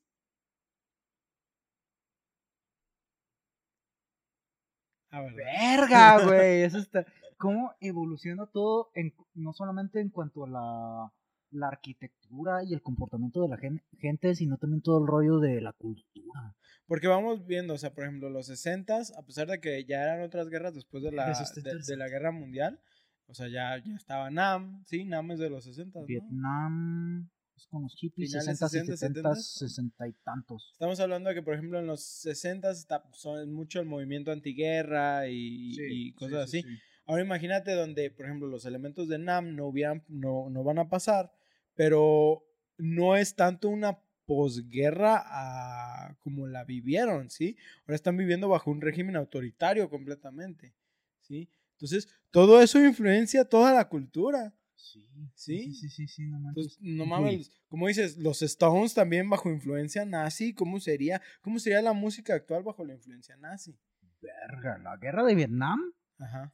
[5.16, 6.63] Ah, Verga, güey.
[6.63, 7.05] Eso está.
[7.38, 11.13] ¿Cómo evoluciona todo, en, no solamente en cuanto a la,
[11.51, 15.74] la arquitectura y el comportamiento de la gente, sino también todo el rollo de la
[15.74, 16.55] cultura?
[16.88, 20.22] Porque vamos viendo, o sea, por ejemplo, los 60 a pesar de que ya eran
[20.22, 22.80] otras guerras después de la, de, la guerra mundial,
[23.28, 25.99] o sea, ya, ya estaba Nam, sí, Nam es de los 60.
[25.99, 26.05] ¿no?
[26.05, 30.70] Vietnam, es con los hippies, 60, 60, 70, 60 y tantos.
[30.74, 35.28] Estamos hablando de que, por ejemplo, en los 60 está, son mucho el movimiento antiguerra
[35.28, 36.64] y, y cosas así.
[37.06, 40.89] Ahora imagínate donde, por ejemplo, los elementos de NAM no, hubieran, no, no van a
[40.89, 41.32] pasar,
[41.76, 42.43] pero
[42.78, 47.58] no es tanto una posguerra a como la vivieron, ¿sí?
[47.82, 50.74] Ahora están viviendo bajo un régimen autoritario completamente,
[51.22, 51.47] ¿sí?
[51.74, 54.53] Entonces, todo eso influencia toda la cultura.
[54.86, 56.77] Sí, sí, sí, sí, sí, no mames.
[56.79, 61.93] no mames, como dices, los Stones también bajo influencia nazi, ¿cómo sería, cómo sería la
[61.93, 63.77] música actual bajo la influencia nazi?
[64.21, 65.79] Verga, la guerra de Vietnam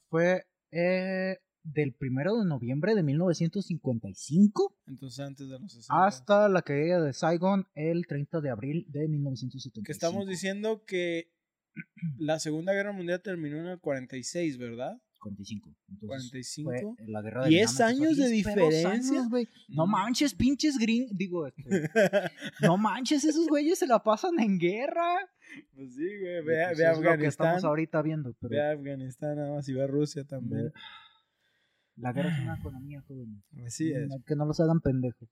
[0.10, 4.76] fue eh, del primero de noviembre de 1955.
[4.88, 6.06] Entonces antes de los 60.
[6.06, 9.86] Hasta la caída de Saigon el 30 de abril de 1975.
[9.86, 11.32] Que estamos diciendo que
[12.18, 15.02] la Segunda Guerra Mundial terminó en el 46, ¿verdad?
[15.22, 15.70] 45.
[16.00, 16.96] 45.
[17.08, 19.30] la guerra de 10 años de diferencia.
[19.70, 21.08] no manches, pinches green.
[21.12, 21.64] Digo, este,
[22.62, 25.30] no manches, esos güeyes se la pasan en guerra.
[25.76, 26.44] Pues sí, güey.
[26.44, 27.18] Ve, pues ve Afganistán.
[27.18, 28.34] Lo que estamos ahorita viendo.
[28.40, 28.50] Pero...
[28.50, 30.74] Ve a Afganistán nada más y ve a Rusia también.
[31.98, 33.44] La guerra es una economía, joven.
[33.66, 34.10] Así es.
[34.26, 35.30] Que no los hagan pendejos.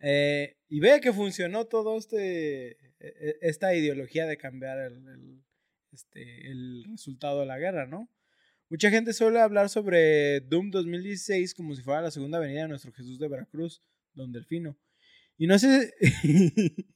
[0.00, 5.44] Eh, y ve que funcionó todo este e, e, esta ideología de cambiar el,
[5.92, 8.08] este, el resultado de la guerra, ¿no?
[8.72, 12.90] Mucha gente suele hablar sobre Doom 2016 como si fuera la segunda venida de nuestro
[12.90, 13.82] Jesús de Veracruz,
[14.14, 14.78] don Delfino.
[15.36, 15.92] Y no sé.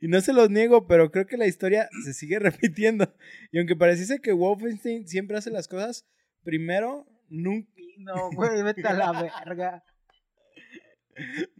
[0.00, 3.12] y no se los niego, pero creo que la historia se sigue repitiendo.
[3.50, 6.06] Y aunque pareciese que Wolfenstein siempre hace las cosas
[6.44, 7.68] primero, nunca.
[7.96, 9.84] No, güey, vete a la verga.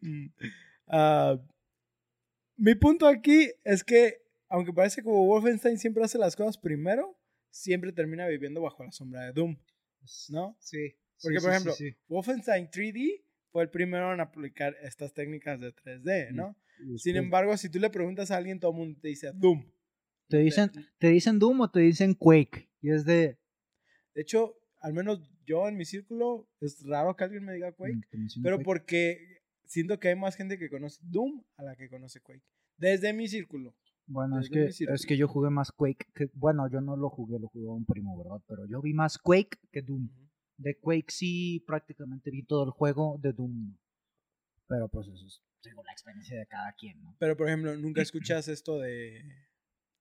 [0.00, 0.26] Mm,
[0.86, 1.36] ah,
[2.56, 7.17] mi punto aquí es que, aunque parece que Wolfenstein siempre hace las cosas primero,
[7.50, 9.56] siempre termina viviendo bajo la sombra de Doom,
[10.30, 10.56] ¿no?
[10.60, 10.94] Sí.
[11.22, 11.74] Porque, por ejemplo,
[12.08, 16.56] Wolfenstein 3D fue el primero en aplicar estas técnicas de 3D, ¿no?
[16.96, 19.64] Sin embargo, si tú le preguntas a alguien, todo el mundo te dice Doom.
[20.28, 22.68] ¿Te dicen, ¿Te dicen Doom o te dicen Quake?
[22.80, 23.38] Y es de...
[24.14, 28.06] De hecho, al menos yo en mi círculo, es raro que alguien me diga Quake,
[28.12, 32.20] mm, pero porque siento que hay más gente que conoce Doom a la que conoce
[32.20, 32.44] Quake.
[32.76, 33.74] Desde mi círculo.
[34.08, 36.30] Bueno, es que, es que yo jugué más Quake que.
[36.32, 38.42] Bueno, yo no lo jugué, lo jugó un primo, ¿verdad?
[38.48, 40.08] Pero yo vi más Quake que Doom.
[40.56, 43.76] De Quake sí prácticamente vi todo el juego, de Doom
[44.66, 47.16] Pero pues eso es según la experiencia de cada quien, ¿no?
[47.18, 49.22] Pero por ejemplo, nunca escuchas esto de.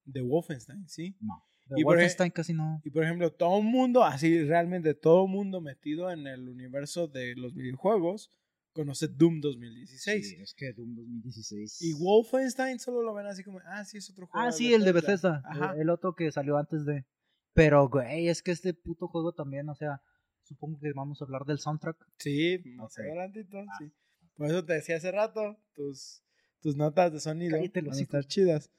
[0.06, 1.18] de Wolfenstein, ¿sí?
[1.20, 1.44] No.
[1.66, 2.82] De Wolfenstein casi no.
[2.86, 7.08] Y por ejemplo, todo el mundo, así realmente todo el mundo metido en el universo
[7.10, 8.32] de los videojuegos
[8.78, 10.30] conoce Doom 2016.
[10.30, 11.82] Sí, es que Doom 2016.
[11.82, 14.48] Y Wolfenstein solo lo ven así como, ah, sí, es otro juego.
[14.48, 15.42] Ah, sí, el de Bethesda.
[15.46, 15.74] Ajá.
[15.78, 17.06] El otro que salió antes de.
[17.54, 20.02] Pero, güey, es que este puto juego también, o sea,
[20.44, 21.98] supongo que vamos a hablar del soundtrack.
[22.20, 23.76] Sí, más adelantito, ah.
[23.80, 23.92] sí.
[24.36, 26.24] Por eso te decía hace rato, tus,
[26.62, 28.72] tus notas de sonido van a estar chidas.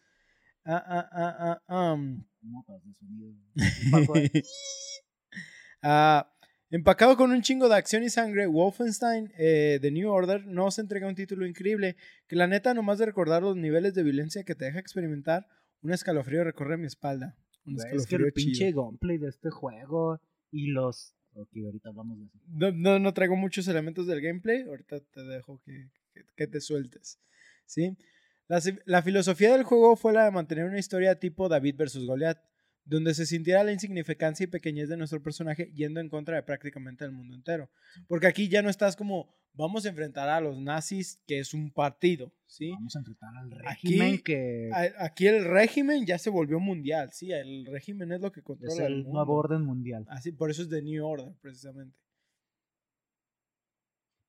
[0.64, 2.24] Ah, ah, ah, ah, um.
[2.40, 3.34] Notas de sonido.
[5.82, 6.32] ah,
[6.70, 11.08] Empacado con un chingo de acción y sangre, Wolfenstein eh, The New Order nos entrega
[11.08, 11.96] un título increíble
[12.26, 15.46] que la neta, nomás de recordar los niveles de violencia que te deja experimentar,
[15.80, 17.38] un escalofrío recorre mi espalda.
[17.64, 21.14] Un escalofrío es que el pinche gameplay de este juego y los...
[21.32, 22.38] Ok, ahorita hablamos de eso.
[22.74, 25.88] No, no, traigo muchos elementos del gameplay, ahorita te dejo que,
[26.36, 27.18] que, te sueltes.
[27.64, 27.96] ¿Sí?
[28.46, 32.42] La, la filosofía del juego fue la de mantener una historia tipo David versus Goliath
[32.88, 37.04] donde se sintiera la insignificancia y pequeñez de nuestro personaje yendo en contra de prácticamente
[37.04, 37.70] el mundo entero.
[38.06, 41.70] Porque aquí ya no estás como, vamos a enfrentar a los nazis, que es un
[41.70, 42.70] partido, ¿sí?
[42.70, 44.70] Vamos a enfrentar al régimen aquí, que...
[44.98, 47.30] aquí el régimen ya se volvió mundial, ¿sí?
[47.30, 50.06] El régimen es lo que controla es el, nuevo orden mundial.
[50.08, 51.94] Así, por eso es The New Order, precisamente.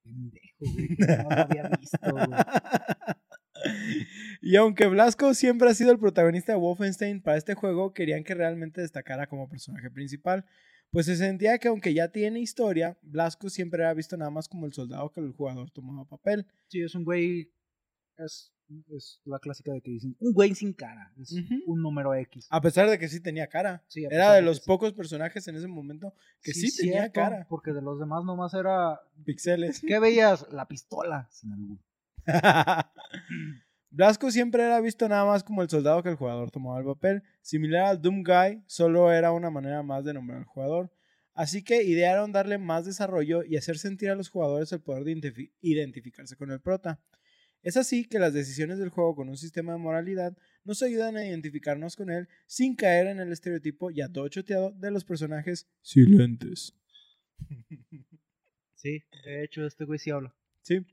[0.02, 2.26] Pendejo, güey, no lo había visto, güey.
[4.42, 8.34] y aunque Blasco siempre ha sido el protagonista de Wolfenstein, para este juego querían que
[8.34, 10.44] realmente destacara como personaje principal.
[10.90, 14.66] Pues se sentía que aunque ya tiene historia, Blasco siempre era visto nada más como
[14.66, 16.46] el soldado que el jugador tomaba papel.
[16.66, 17.52] Sí, es un güey.
[18.18, 18.52] Es,
[18.88, 21.12] es la clásica de que dicen un güey sin cara.
[21.20, 21.32] Es
[21.66, 22.48] un número X.
[22.50, 23.84] A pesar de que sí tenía cara.
[23.86, 24.64] Sí, Era de los sí.
[24.66, 27.46] pocos personajes en ese momento que sí, tenía cierto, cara.
[27.48, 29.00] Porque de los demás nomás era.
[29.24, 29.80] Pixeles.
[29.86, 30.46] ¿Qué veías?
[30.50, 31.28] La pistola.
[31.30, 31.78] Sin albur.
[33.90, 37.22] Blasco siempre era visto nada más como el soldado que el jugador tomaba el papel.
[37.42, 40.92] Similar al Doom Guy, solo era una manera más de nombrar al jugador.
[41.34, 45.12] Así que idearon darle más desarrollo y hacer sentir a los jugadores el poder de
[45.12, 47.00] identifi- identificarse con el prota.
[47.62, 51.26] Es así que las decisiones del juego con un sistema de moralidad nos ayudan a
[51.26, 56.74] identificarnos con él sin caer en el estereotipo ya todo choteado de los personajes silentes.
[58.74, 60.34] Sí, de hecho, este güey sí habla.
[60.62, 60.86] Sí.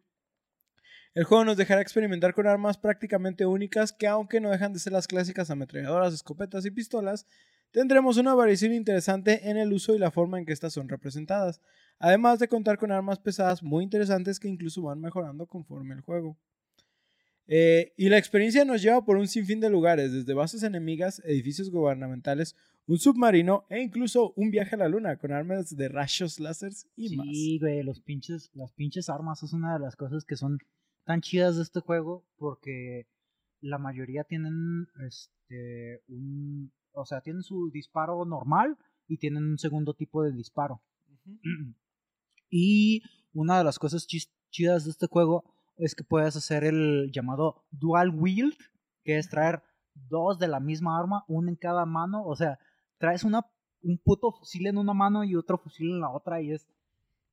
[1.18, 4.94] El juego nos dejará experimentar con armas prácticamente únicas que aunque no dejan de ser
[4.94, 7.26] las clásicas ametralladoras, escopetas y pistolas,
[7.72, 11.60] tendremos una variación interesante en el uso y la forma en que estas son representadas,
[11.98, 16.38] además de contar con armas pesadas muy interesantes que incluso van mejorando conforme el juego.
[17.48, 21.72] Eh, y la experiencia nos lleva por un sinfín de lugares, desde bases enemigas, edificios
[21.72, 22.56] gubernamentales,
[22.86, 27.16] un submarino e incluso un viaje a la luna con armas de rayos láseres y
[27.16, 27.26] más.
[27.26, 30.60] Sí, güey, los pinches, las pinches armas es una de las cosas que son
[31.08, 33.08] tan chidas de este juego porque
[33.62, 38.78] la mayoría tienen este un o sea, tienen su disparo normal
[39.08, 40.82] y tienen un segundo tipo de disparo.
[42.50, 43.02] Y
[43.34, 45.44] una de las cosas chis- chidas de este juego
[45.76, 48.56] es que puedes hacer el llamado dual wield,
[49.04, 49.62] que es traer
[49.94, 52.58] dos de la misma arma, uno en cada mano, o sea,
[53.00, 53.42] traes una
[53.84, 56.66] un puto fusil en una mano y otro fusil en la otra y es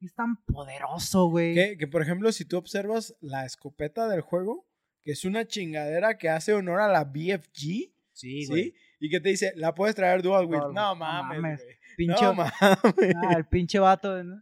[0.00, 1.54] es tan poderoso, güey.
[1.54, 4.66] Que, que, por ejemplo, si tú observas la escopeta del juego,
[5.02, 8.74] que es una chingadera que hace honor a la BFG, Sí, ¿sí?
[9.00, 10.60] Y que te dice, la puedes traer dual wield.
[10.62, 11.62] Dual No mames, mames.
[11.64, 11.76] güey.
[11.96, 12.52] Pinche, No mames.
[12.60, 14.40] ah, el pinche vato, ¿no?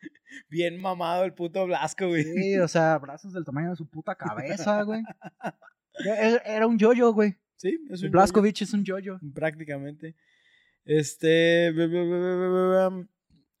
[0.50, 2.24] Bien mamado el puto Blasco, güey.
[2.24, 5.02] Sí, o sea, brazos del tamaño de su puta cabeza, güey.
[6.04, 7.36] Era era un yoyo, güey.
[7.54, 9.14] Sí, es un Blaskovich es un yoyo.
[9.18, 10.14] yoyo, prácticamente.
[10.84, 11.72] Este.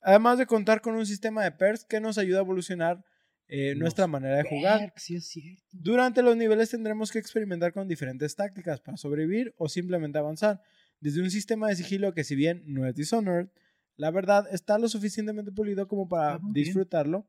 [0.06, 3.04] Además de contar con un sistema de perks que nos ayuda a evolucionar
[3.48, 4.78] eh, nuestra manera de jugar.
[4.78, 5.62] Perks, Sí, es cierto.
[5.72, 10.62] Durante los niveles tendremos que experimentar con diferentes tácticas para sobrevivir o simplemente avanzar.
[11.00, 13.48] Desde un sistema de sigilo que si bien no es Dishonored,
[13.96, 17.26] la verdad está lo suficientemente pulido como para Ah, disfrutarlo,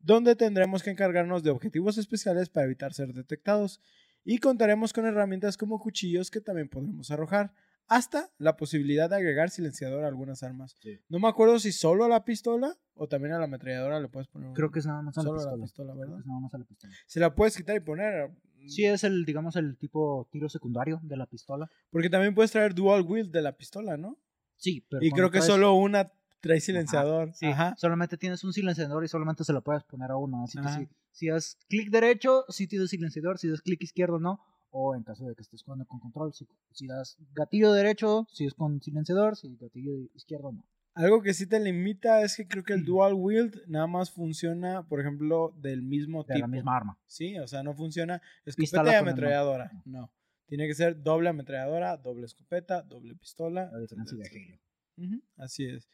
[0.00, 3.80] donde tendremos que encargarnos de objetivos especiales para evitar ser detectados
[4.24, 7.52] y contaremos con herramientas como cuchillos que también podremos arrojar,
[7.88, 10.76] hasta la posibilidad de agregar silenciador a algunas armas.
[10.80, 10.98] Sí.
[11.08, 14.28] No me acuerdo si solo a la pistola o también a la ametralladora le puedes
[14.28, 15.56] poner un- Creo que es nada más a la solo a pistola.
[15.56, 16.14] la pistola, Creo ¿verdad?
[16.16, 16.92] que es nada más a la pistola.
[17.06, 18.30] Se la puedes quitar y poner.
[18.66, 21.70] Sí, es el, digamos, el tipo tiro secundario de la pistola.
[21.90, 24.18] Porque también puedes traer dual wield de la pistola, ¿no?
[24.56, 26.10] Sí, pero y creo que traes- solo una
[26.40, 27.32] trae silenciador.
[27.34, 27.74] Sí, Ajá.
[27.78, 30.44] solamente tienes un silenciador y solamente se lo puedes poner a uno.
[30.44, 33.38] Así que si, si das clic derecho, sí tienes silenciador.
[33.38, 34.40] Si das clic izquierdo, no.
[34.70, 38.44] O en caso de que estés jugando con control, si, si das gatillo derecho, si
[38.46, 39.36] es con silenciador.
[39.36, 40.64] Si gatillo izquierdo, no.
[40.94, 42.86] Algo que sí te limita es que creo que el Mm.
[42.86, 46.40] dual wield nada más funciona, por ejemplo, del mismo De tipo.
[46.40, 46.98] la misma arma.
[47.06, 49.70] Sí, o sea, no funciona escopeta y ametralladora.
[49.84, 50.10] No.
[50.46, 53.70] Tiene que ser doble ametralladora, doble escopeta, doble pistola.
[53.72, 54.58] La diferencia de etcétera,
[54.96, 55.06] Halo.
[55.06, 55.88] Ujú, Así es.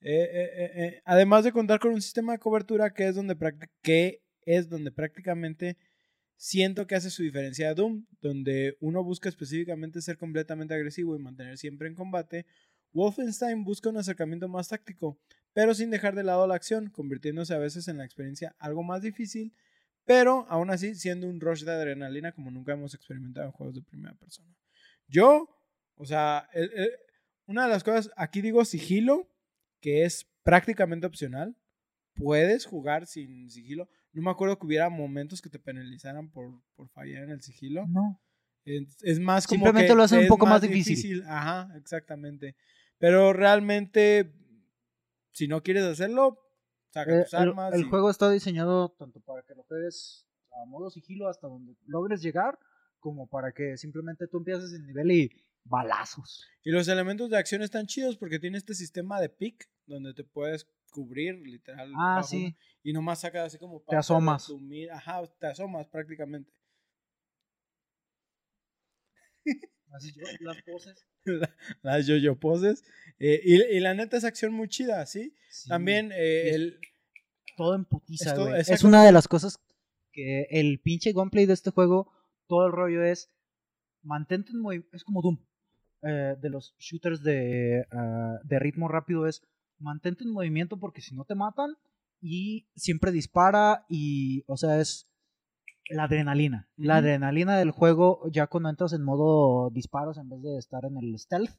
[0.00, 3.36] Eh, eh, eh, eh, Además de contar con un sistema de cobertura que es donde,
[3.82, 5.76] que es donde prácticamente
[6.40, 11.18] siento que hace su diferencia de Doom, donde uno busca específicamente ser completamente agresivo y
[11.18, 12.46] mantener siempre en combate,
[12.94, 15.20] Wolfenstein busca un acercamiento más táctico,
[15.52, 19.02] pero sin dejar de lado la acción, convirtiéndose a veces en la experiencia algo más
[19.02, 19.52] difícil,
[20.06, 23.82] pero aún así siendo un rush de adrenalina como nunca hemos experimentado en juegos de
[23.82, 24.56] primera persona.
[25.08, 25.46] Yo,
[25.96, 26.48] o sea,
[27.44, 29.28] una de las cosas, aquí digo sigilo,
[29.82, 31.54] que es prácticamente opcional.
[32.14, 33.90] Puedes jugar sin sigilo.
[34.12, 37.86] No me acuerdo que hubiera momentos que te penalizaran por, por fallar en el sigilo.
[37.88, 38.20] No.
[38.64, 41.22] Es, es más como Simplemente que lo hacen un poco más difícil.
[41.26, 42.56] Ajá, exactamente.
[42.98, 44.34] Pero realmente,
[45.32, 46.38] si no quieres hacerlo,
[46.90, 47.72] saca Eh, tus el, armas.
[47.74, 51.76] el y- juego está diseñado tanto para que lo juegues a modo sigilo hasta donde
[51.86, 52.58] logres llegar,
[52.98, 55.30] como para que simplemente tú empieces el nivel y
[55.64, 56.44] balazos.
[56.62, 60.24] Y los elementos de acción están chidos porque tiene este sistema de pick donde te
[60.24, 61.90] puedes cubrir literal.
[61.96, 62.54] Ah, bajo sí.
[62.82, 64.48] Y nomás sacas así como Te parte de asomas.
[64.60, 66.52] mira- Ajá, te asomas prácticamente.
[69.92, 71.06] Así yo, las poses.
[71.82, 72.82] Las yo-yo poses.
[73.18, 75.34] Eh, y, y la neta es acción muy chida, ¿sí?
[75.68, 76.80] También eh, el,
[77.56, 78.54] todo en putiza, Esto- güey.
[78.54, 78.74] exacto.
[78.74, 79.60] Es una de las cosas
[80.12, 82.10] que el pinche gameplay de este juego
[82.46, 83.30] todo el rollo es
[84.02, 85.44] mantente en movimiento, es como Doom,
[86.02, 89.42] eh, de los shooters de, ah, de ritmo rápido es
[89.80, 91.76] mantente en movimiento porque si no te matan
[92.20, 95.08] y siempre dispara y, o sea, es
[95.88, 96.68] la adrenalina.
[96.76, 100.96] La adrenalina del juego ya cuando entras en modo disparos en vez de estar en
[100.98, 101.50] el stealth,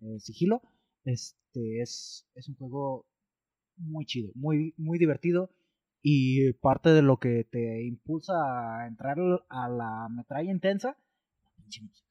[0.00, 0.62] eh, sigilo,
[1.04, 3.06] este es, es un juego
[3.76, 5.50] muy chido, muy, muy divertido
[6.02, 9.18] y parte de lo que te impulsa a entrar
[9.48, 10.96] a la metralla intensa,
[11.56, 12.08] pinche música.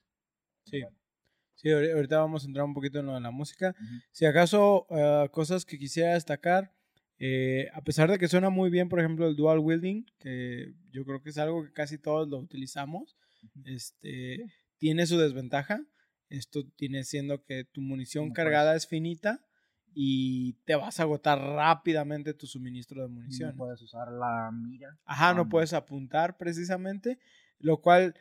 [1.61, 1.67] Sí.
[1.67, 3.75] Sí, ahori- ahorita vamos a entrar un poquito en lo de la música.
[3.79, 3.95] Ujú.
[4.11, 6.71] Si acaso, eh, cosas que quisiera destacar,
[7.17, 11.03] eh, a pesar de que suena muy bien, por ejemplo, el dual wielding, que yo
[11.05, 13.61] creo que es algo que casi todos lo utilizamos, Ujú.
[13.65, 14.45] este,
[14.77, 15.81] tiene su desventaja.
[16.29, 19.41] Esto tiene siendo que tu munición No cargada es finita
[19.93, 23.55] y te vas a agotar rápidamente tu suministro de No munición.
[23.57, 24.97] puedes usar la mira.
[25.05, 27.19] Ajá, no puedes apuntar precisamente,
[27.57, 28.13] lo cual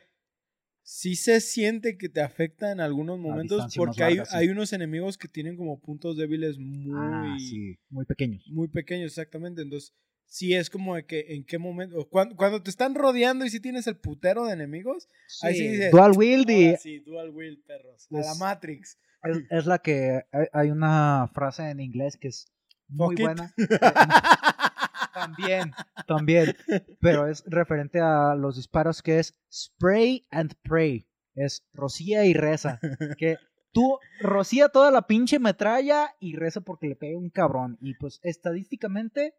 [0.91, 4.21] sí se siente que te afecta en algunos momentos porque hay, sí.
[4.31, 8.43] hay unos enemigos que tienen como puntos débiles muy, Ah, sí, muy pequeños.
[8.51, 9.61] muy pequeños, exactamente.
[9.61, 9.93] Entonces,
[10.25, 13.51] sí es como de que en qué momento, o cuando, cuando te están rodeando y
[13.51, 15.07] si tienes el putero de enemigos,
[15.43, 18.97] Ahí sí dices, Dual wield y sí, dual wheel, perros, a la Es- Matrix.
[19.23, 22.47] es, es la que hay, una frase en inglés que es
[22.87, 23.53] muy buena.
[25.13, 25.71] También,
[26.07, 26.55] también.
[26.99, 31.07] Pero es referente a los disparos que es spray and pray.
[31.35, 32.79] Es rocía y reza.
[33.17, 33.37] Que
[33.71, 37.77] tú rocía toda la pinche metralla y reza porque le pegue un cabrón.
[37.81, 39.35] Y pues estadísticamente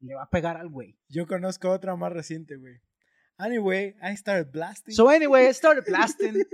[0.00, 0.98] le va a pegar al güey.
[1.08, 2.80] Yo conozco otra más reciente, güey.
[3.36, 4.94] Anyway, I started blasting.
[4.94, 6.44] So anyway, I started blasting.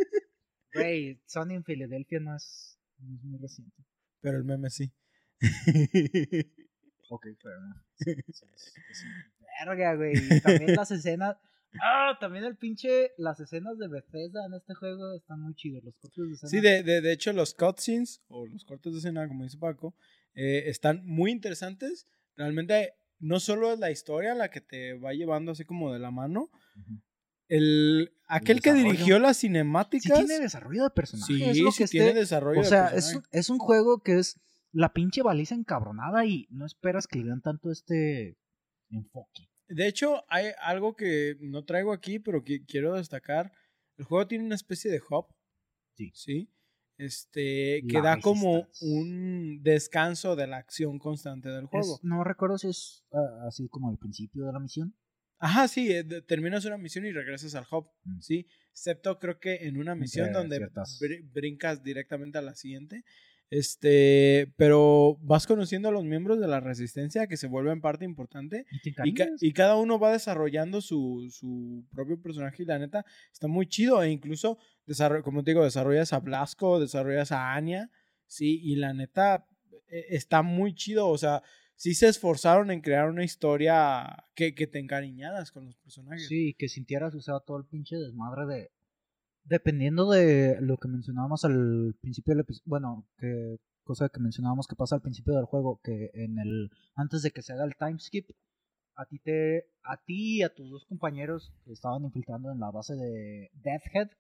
[0.73, 3.85] Güey, Sony en Filadelfia no es, no es muy reciente.
[4.21, 4.93] Pero el meme sí.
[7.11, 7.27] Ok.
[7.97, 9.07] Sí, sí, sí, sí.
[9.65, 10.15] Verga, güey.
[10.17, 11.37] Y también las escenas.
[11.83, 13.13] Ah, también el pinche.
[13.19, 15.85] Las escenas de Bethesda en este juego están muy chidos.
[15.85, 16.51] Los cortes de escena.
[16.51, 19.95] Sí, de, de, de hecho, los cutscenes o los cortes de escena, como dice Paco,
[20.35, 22.07] eh, están muy interesantes.
[22.37, 26.11] Realmente, no solo es la historia la que te va llevando así como de la
[26.11, 26.49] mano.
[27.49, 28.93] El, aquel que desarrollo.
[28.93, 30.19] dirigió las Sí cinemáticas.
[30.19, 31.37] tiene desarrollo de personajes.
[31.37, 33.17] sí, es lo sí que tiene esté- desarrollo O de sea, es, personaje.
[33.19, 34.37] un- es un juego que es
[34.73, 38.37] la pinche baliza encabronada y no esperas que le den tanto este
[38.91, 39.49] enfoque.
[39.69, 43.53] De hecho, hay algo que no traigo aquí, pero que quiero destacar.
[43.97, 45.27] El juego tiene una especie de hub.
[45.97, 46.11] Sí.
[46.15, 46.53] Sí.
[46.99, 51.95] Este, que La da como un descanso de la acción constante del juego.
[51.97, 54.95] Es- no recuerdo si es ah, así como al principio de la misión.
[55.39, 58.21] Ajá, sí, eh, terminas una misión y regresas al hub, Mm.
[58.21, 58.47] ¿sí?
[58.73, 63.03] Excepto creo que en una misión Entre donde br- brincas directamente a la siguiente.
[63.51, 68.65] Este, pero vas conociendo a los miembros de la resistencia que se vuelven parte importante
[68.71, 69.43] Y te y, ca- encariñas.
[69.43, 74.03] y cada uno va desarrollando su, su propio personaje y la neta está muy chido
[74.03, 74.59] e incluso,
[75.25, 77.91] como te digo, desarrollas a Blasco, desarrollas a Anya,
[78.27, 79.47] sí, y la neta
[79.89, 81.43] eh, está muy chido, o sea,
[81.75, 86.29] sí se esforzaron en crear una historia que, que te encariñaras con los personajes.
[86.29, 88.71] Sí, que sintieras, o sea, todo el pinche desmadre de...
[89.45, 94.77] Dependiendo de lo que mencionábamos al principio del episodio, bueno, que cosa que mencionábamos que
[94.77, 97.99] pasa al principio del juego, que en el antes de que se haga el time
[97.99, 98.31] skip,
[98.95, 102.71] a ti te a ti y a tus dos compañeros que estaban infiltrando en la
[102.71, 104.11] base de Death Head,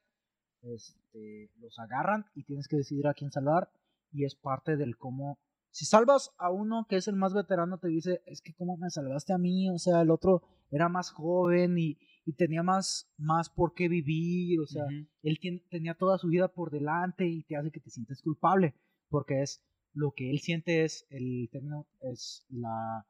[0.63, 3.71] este, los agarran y tienes que decidir a quién salvar
[4.13, 5.39] y es parte del cómo
[5.71, 8.91] si salvas a uno que es el más veterano te dice, es que cómo me
[8.91, 13.49] salvaste a mí, o sea, el otro era más joven y, y tenía más, más
[13.49, 15.07] por qué vivir, o sea, Ujú.
[15.23, 18.75] él tien- tenía toda su vida por delante y te hace que te sientes culpable,
[19.09, 19.63] porque es
[19.95, 23.07] lo que él siente es el término, es la,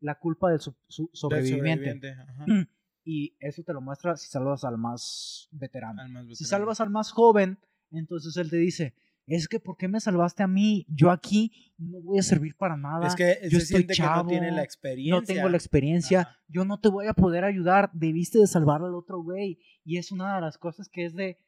[0.00, 1.12] la culpa del su- su- Del
[1.46, 2.12] sobreviviente.
[2.12, 2.46] ajá,
[3.02, 6.02] Y eso te lo muestra si salvas al más veterano.
[6.02, 7.58] al más Si salvas al más joven,
[7.90, 8.94] entonces él te dice,
[9.36, 10.86] es que ¿por qué me salvaste a mí?
[10.88, 13.06] Yo aquí no voy a servir para nada.
[13.06, 15.14] es que yo estoy que no tiene chavo, la experiencia.
[15.14, 16.38] no tengo la experiencia, Ajá.
[16.48, 19.58] yo no te voy a poder ayudar, debiste de salvar al otro güey.
[19.84, 21.38] Y es una de las cosas que es de,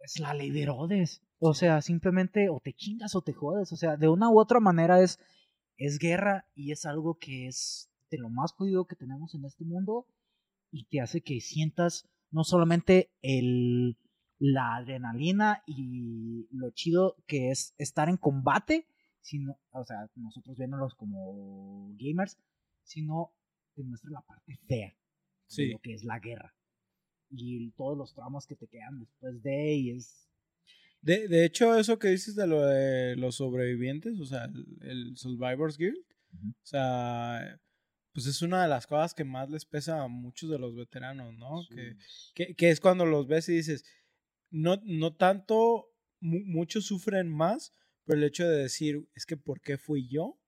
[0.00, 1.22] es la ley de Herodes.
[1.38, 3.72] O sea, simplemente o te chingas o te jodes.
[3.72, 5.20] O sea, de una u otra manera es,
[5.76, 9.64] es guerra y es algo que es de lo más jodido que tenemos en este
[9.64, 10.06] mundo
[10.70, 13.96] y te hace que sientas no solamente el,
[14.38, 18.86] la adrenalina y lo chido que es estar en combate,
[19.20, 22.38] sino, o sea, nosotros viéndolos como gamers,
[22.82, 23.32] sino
[23.74, 24.96] te muestra la parte fea de
[25.48, 25.70] Sí.
[25.70, 26.54] lo que es la guerra
[27.30, 30.28] y todos los traumas que te quedan después de y es
[31.02, 35.16] De, de hecho, eso que dices de lo de los sobrevivientes, o sea, el, el
[35.16, 35.98] Survivors Guild,
[36.34, 36.48] Ujú.
[36.50, 37.60] o sea,
[38.12, 41.34] pues es una de las cosas que más les pesa a muchos de los veteranos,
[41.34, 41.62] ¿no?
[41.62, 41.74] Sí.
[41.74, 41.96] Que,
[42.34, 43.84] que, que es cuando los ves y dices,
[44.50, 45.86] no, no tanto,
[46.20, 47.72] mu- muchos sufren más,
[48.04, 50.38] pero el hecho de decir, es que ¿por qué fui yo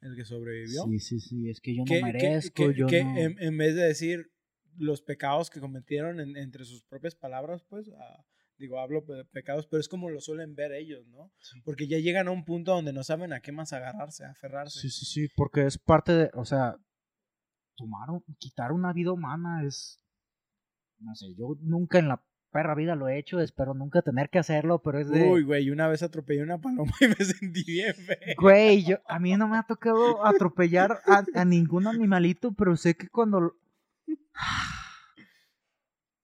[0.00, 0.84] el que sobrevivió?
[0.84, 3.16] Sí, sí, sí, es que yo no que, merezco, que- yo que no...
[3.16, 4.30] en, en vez de decir
[4.76, 8.24] los pecados que cometieron en- entre sus propias palabras, pues, ah,
[8.58, 11.32] digo, hablo de pecados, pero es como lo suelen ver ellos, ¿no?
[11.38, 11.60] Sí.
[11.64, 14.80] Porque ya llegan a un punto donde no saben a qué más agarrarse, a aferrarse.
[14.80, 16.76] Sí, sí, sí, porque es parte de, o sea,
[17.76, 19.98] tomar, quitar una vida humana es,
[20.98, 22.22] no sé, yo nunca en la
[22.56, 25.68] perra vida lo he hecho, espero nunca tener que hacerlo, pero es de, Uy, güey,
[25.68, 28.34] una vez atropellé una paloma y me sentí bien feo.
[28.40, 32.96] güey, yo, a mí no me ha tocado atropellar a, a ningún animalito, pero sé
[32.96, 33.54] que cuando...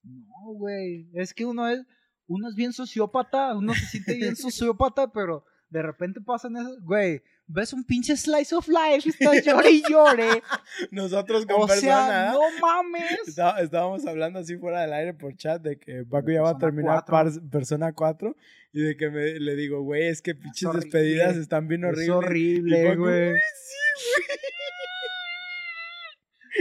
[0.05, 1.85] No, güey, es que uno es,
[2.25, 7.23] uno es bien sociópata, uno se siente bien sociópata, pero de repente pasan esas, güey,
[7.47, 10.43] ves un pinche slice of life, estás llore y llore.
[10.91, 13.27] Nosotros con O persona, sea, no mames.
[13.27, 16.57] Está- estábamos hablando así fuera del aire por chat de que Paco ya va a
[16.59, 17.41] terminar cuatro.
[17.49, 18.35] Persona 4
[18.71, 22.07] y de que me, le digo, güey, es que pinches despedidas están bien Es horribles.
[22.07, 23.31] Y horrible, Paco, güey.
[23.31, 24.21] "Uy, sí,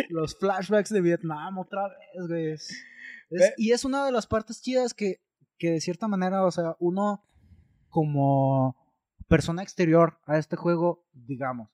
[0.08, 2.50] Los flashbacks de Vietnam otra vez, güey.
[2.52, 2.70] Es-
[3.30, 5.20] es- y es una de las partes chidas que,
[5.58, 7.22] que de cierta manera, o sea, uno
[7.90, 8.74] como
[9.32, 11.70] persona exterior a este juego, digamos,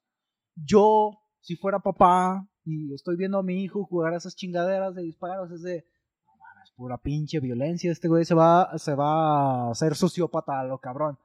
[0.55, 5.51] yo, si fuera papá y estoy viendo a mi hijo jugar esas chingaderas de disparos,
[5.51, 5.85] es de,
[6.25, 11.19] mames, pura pinche violencia, este güey se va, se va a hacer sociópata lo cabrón.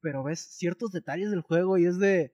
[0.00, 2.32] Pero ves ciertos detalles del juego y es de,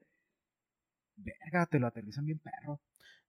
[1.17, 2.83] verga, te lo aterrizan bien perro.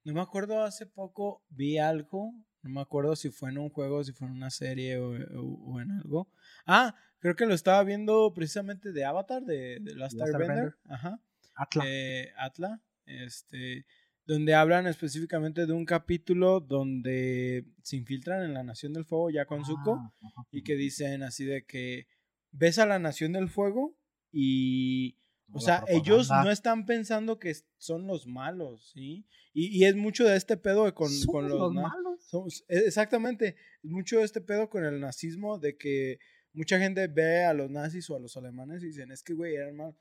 [0.03, 2.33] No me acuerdo, hace poco vi algo,
[2.63, 5.73] no me acuerdo si fue en un juego, si fue en una serie o, o-
[5.73, 6.27] o en algo.
[6.65, 10.75] Ah, creo que lo estaba viendo precisamente de Avatar, de, de Last Airbender.
[10.89, 11.19] Ajá.
[11.55, 11.83] Atla.
[11.85, 13.85] eh, Atla, este,
[14.25, 19.45] donde hablan específicamente de un capítulo donde se infiltran en la Nación del Fuego ya
[19.45, 20.47] con Zuko Ah, ajá.
[20.51, 22.07] y que dicen así de que
[22.51, 23.95] ves a la Nación del Fuego
[24.31, 25.17] y,
[25.51, 29.27] o sea, ellos no están pensando que son los malos, ¿sí?
[29.53, 32.12] Y, y es mucho de este pedo de con, con los, los malos.
[32.33, 36.19] Somos- e- exactamente, mucho de este pedo con el nazismo de que
[36.53, 39.55] mucha gente ve a los nazis o a los alemanes y dicen, es que, güey,
[39.55, 39.95] eran malos.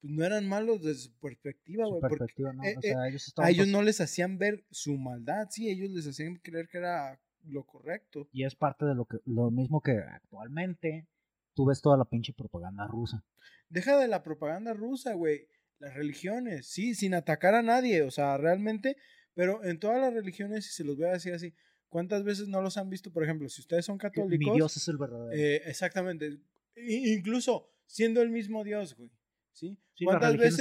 [0.00, 2.64] Pues no eran malos desde su perspectiva, güey, porque perspectiva, ¿no?
[2.64, 5.90] eh, o eh, sea, ellos a ellos no les hacían ver su maldad, sí, ellos
[5.90, 8.28] les hacían creer que era lo correcto.
[8.32, 11.06] Y es parte de lo que lo mismo que actualmente
[11.54, 13.24] tú ves toda la pinche propaganda rusa.
[13.68, 15.46] Deja de la propaganda rusa, güey.
[15.78, 18.96] Las religiones, sí, sin atacar a nadie, o sea, realmente,
[19.34, 21.54] pero en todas las religiones, si se los voy a decir así,
[21.92, 23.12] ¿cuántas veces no los han visto?
[23.12, 25.30] Por ejemplo, si ustedes son Que católicos, Mi Dios es el verdadero.
[25.32, 26.40] eh, exactamente,
[26.74, 29.10] i- incluso siendo el mismo Dios, güey,
[29.52, 29.78] ¿sí?
[30.04, 30.60] ¿Cuántas veces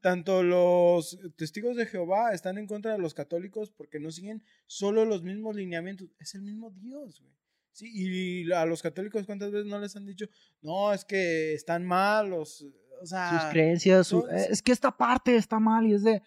[0.00, 5.04] tanto los testigos de Jehová están en contra de los católicos porque no siguen solo
[5.04, 6.08] los mismos lineamientos.
[6.20, 7.34] Es el mismo Dios, güey.
[7.72, 10.26] Sí, y a los católicos cuántas veces no les han dicho,
[10.62, 12.64] no, es que están malos.
[13.02, 16.22] O sea, Sus creencias, su- es que esta parte está mal y es de,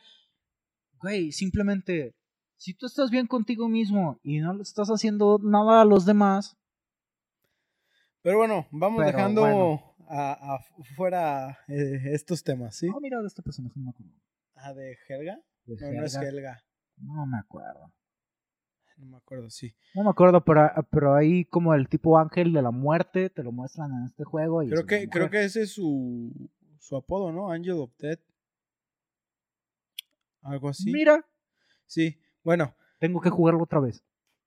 [1.01, 2.13] güey, simplemente,
[2.61, 6.55] si tú estás bien contigo mismo y no le estás haciendo nada a los demás,
[8.21, 9.95] pero bueno, vamos Pero dejando bueno.
[10.07, 10.59] a, a
[10.95, 12.87] fuera eh, estos temas, ¿sí?
[12.93, 14.13] oh, mira, de este personaje no me acuerdo.
[14.53, 15.41] Ah, de Helga.
[15.65, 16.63] De No, no es Helga,
[16.97, 17.91] no me acuerdo.
[18.97, 19.73] No me acuerdo, sí.
[19.95, 23.51] No me acuerdo, pero, pero ahí como el tipo ángel de la muerte te lo
[23.51, 24.61] muestran en este juego.
[24.61, 26.31] Y Creo que, creo que ese es su,
[26.77, 27.51] su apodo, ¿no?
[27.51, 28.21] Angel of Death.
[30.43, 30.91] Algo así.
[30.91, 31.25] Mira,
[31.91, 32.75] Sí, bueno.
[32.99, 34.03] tengo que jugarlo otra vez.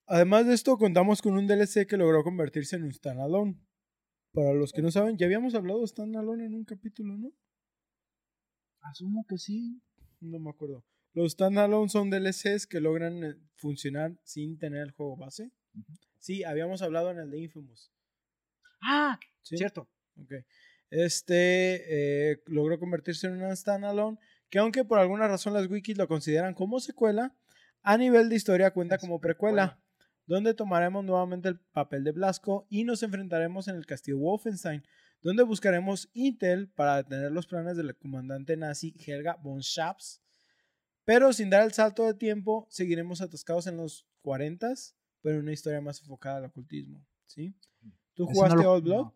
[0.06, 3.58] Además de esto, contamos con un DLC que logró convertirse en un standalone.
[4.32, 7.32] Para los que no saben, ya habíamos hablado de standalone en un capítulo, ¿no?
[8.80, 9.80] Asumo que sí.
[10.20, 10.84] No me acuerdo.
[11.12, 15.52] Los standalone son DLCs que logran eh, funcionar sin tener el juego base.
[16.18, 17.92] Sí, habíamos hablado en el de Infamous.
[18.82, 19.56] Ah, ¿sí?
[19.56, 19.88] cierto.
[20.20, 20.32] Ok.
[20.90, 24.18] Este eh, logró convertirse en una standalone
[24.50, 27.34] que aunque por alguna razón las wikis lo consideran como secuela,
[27.84, 29.78] a nivel de historia cuenta como precuela.
[30.26, 34.82] donde tomaremos nuevamente el papel de Blasco y nos enfrentaremos en el castillo Wolfenstein,
[35.20, 40.22] donde buscaremos Intel para detener los planes del comandante nazi Helga von Schaps.
[41.04, 45.52] Pero sin dar el salto de tiempo, seguiremos atascados en los 40s, pero en una
[45.52, 47.04] historia más enfocada al ocultismo.
[47.26, 47.54] ¿sí?
[48.14, 49.06] ¿Tú Ese jugaste no lo- Old Blood?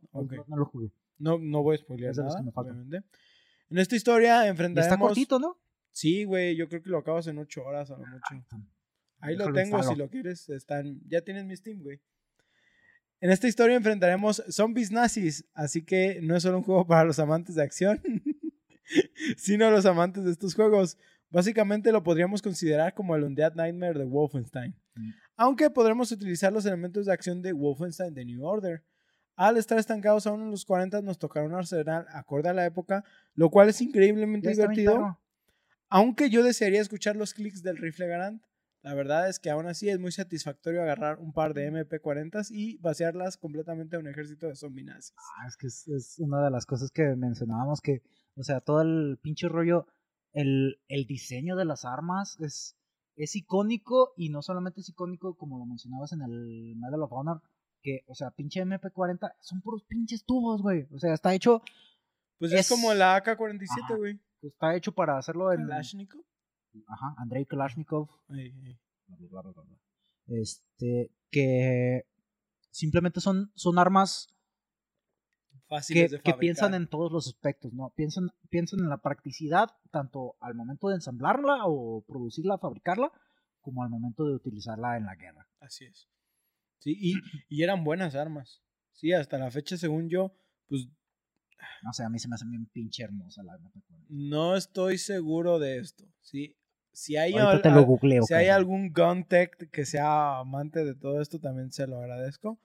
[0.46, 0.92] No, lo jugué.
[1.16, 3.02] No, no voy a spoilear nada, obviamente.
[3.70, 4.92] En esta historia Y enfrentaremos...
[4.92, 5.58] está cortito, ¿no?
[5.92, 8.44] Sí, güey, yo creo que lo acabas en 8 horas a lo mucho.
[9.20, 11.00] Ahí lo tengo, si lo quieres, están...
[11.08, 12.00] Ya tienes mi Steam, güey.
[13.20, 17.18] En esta historia enfrentaremos zombies nazis, así que no es solo un juego para los
[17.18, 18.00] amantes de acción,
[19.36, 20.96] sino los amantes de estos juegos.
[21.28, 24.76] Básicamente lo podríamos considerar como el Undead Nightmare de Wolfenstein.
[24.94, 25.10] Mm.
[25.36, 28.84] Aunque podremos utilizar los elementos de acción de Wolfenstein de New Order.
[29.34, 33.04] Al estar estancados aún en los 40 nos tocará un arsenal acorde a la época,
[33.34, 35.18] lo cual es increíblemente divertido.
[35.90, 38.42] Aunque yo desearía escuchar los clics del rifle Garand.
[38.82, 42.76] La verdad es que aún así es muy satisfactorio agarrar un par de MP40s y
[42.78, 45.14] vaciarlas completamente a un ejército de zombies nazis.
[45.18, 48.02] Ah, es que es, es una de las cosas que mencionábamos que,
[48.36, 49.86] o sea, todo el pinche rollo,
[50.32, 52.76] el, el diseño de las armas es,
[53.16, 57.42] es icónico y no solamente es icónico como lo mencionabas en el Medal of Honor,
[57.82, 60.86] que, o sea, pinche MP40 son puros pinches tubos, güey.
[60.92, 61.62] O sea, está hecho,
[62.38, 63.96] Pues es, Es- como la AK-47, Ajá.
[63.96, 64.20] güey.
[64.42, 65.66] Está hecho para hacerlo en...
[65.66, 66.24] Kalashnikov.
[66.86, 68.08] Ajá, Andrei Kalashnikov.
[68.28, 68.78] Ay, ay.
[69.06, 69.64] bla, bla, bla.
[70.26, 72.04] Este, que
[72.70, 74.28] simplemente son, son armas
[75.50, 77.92] que, Fáciles de que piensan en todos los aspectos, ¿no?
[77.94, 83.12] Piensan, piensan en la practicidad, tanto al momento de ensamblarla o producirla, fabricarla,
[83.60, 85.46] como al momento de utilizarla en la guerra.
[85.60, 86.08] Así es.
[86.78, 87.14] Sí, y,
[87.48, 88.62] y eran buenas armas.
[88.92, 90.32] Sí, hasta la fecha, según yo,
[90.68, 90.88] pues
[91.82, 94.06] No sé, a mí se me hace bien pinche hermosa la MP40.
[94.08, 96.04] no estoy seguro de esto.
[96.20, 96.56] Sí,
[96.92, 98.22] si hay, Ahorita al- te lo al- googleo.
[98.24, 102.58] si hay algún gun tech que sea amante de todo esto, también se lo agradezco.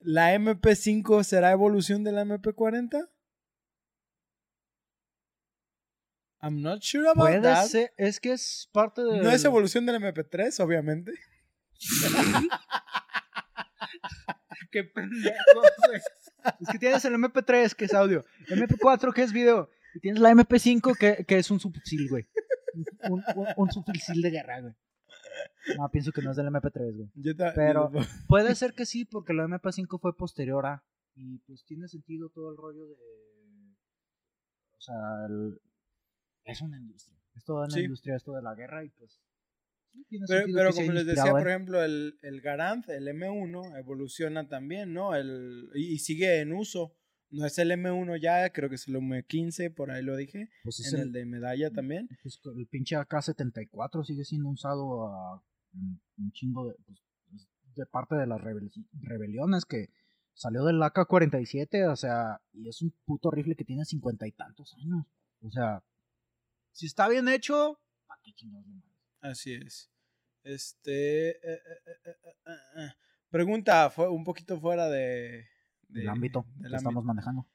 [0.00, 3.08] ¿La MP5 será evolución de la MP40?
[6.40, 7.66] I'm not sure about Puede that.
[7.66, 9.18] ser, es que es parte de...
[9.22, 11.12] No es evolución de la MP3, obviamente.
[14.70, 15.34] Qué pendejo.
[16.60, 20.20] Es que tienes el MP3, que es audio, el MP4, que es video, y tienes
[20.20, 22.26] la MP5, que, que es un subfusil, güey.
[23.10, 24.74] Un, un, un subfusil de guerra, güey.
[25.76, 27.10] No, pienso que no es del MP3, güey.
[27.14, 30.84] Yo Pero- yo- Puede ser que sí, porque la MP5 fue posterior a.
[31.14, 32.94] Y pues tiene sentido todo el rollo de.
[32.94, 34.94] O sea,
[35.28, 35.60] el-
[36.44, 37.18] es una industria.
[37.34, 37.80] Es toda una Sí.
[37.80, 39.20] industria esto de la guerra y pues.
[40.04, 45.14] Tiene Pero, como les decía, por ejemplo, el, el Garand, el M1, evoluciona también, ¿no?
[45.14, 46.94] El, y, sigue en uso.
[47.30, 50.48] No es el M1 ya, creo que es el M15, por ahí lo dije.
[50.62, 52.08] pues es En el, el de medalla también.
[52.22, 55.42] pues, el pinche AK-74 sigue siendo usado a
[55.72, 56.74] un, chingo de.
[56.86, 56.98] pues,
[57.76, 58.72] de parte de las rebel-
[59.02, 59.90] rebeliones que
[60.34, 64.74] salió del AK-47, o sea, y es un puto rifle que tiene cincuenta y tantos
[64.80, 65.04] años.
[65.40, 65.82] O sea,
[66.72, 68.66] si está bien hecho, ¿para qué chingados?
[69.20, 69.90] Así es.
[70.44, 71.30] Este.
[71.30, 72.16] eh, eh,
[72.76, 72.90] eh.
[73.30, 75.46] Pregunta fue un poquito fuera de.
[75.88, 77.46] de- del ámbito del que estamos manejando.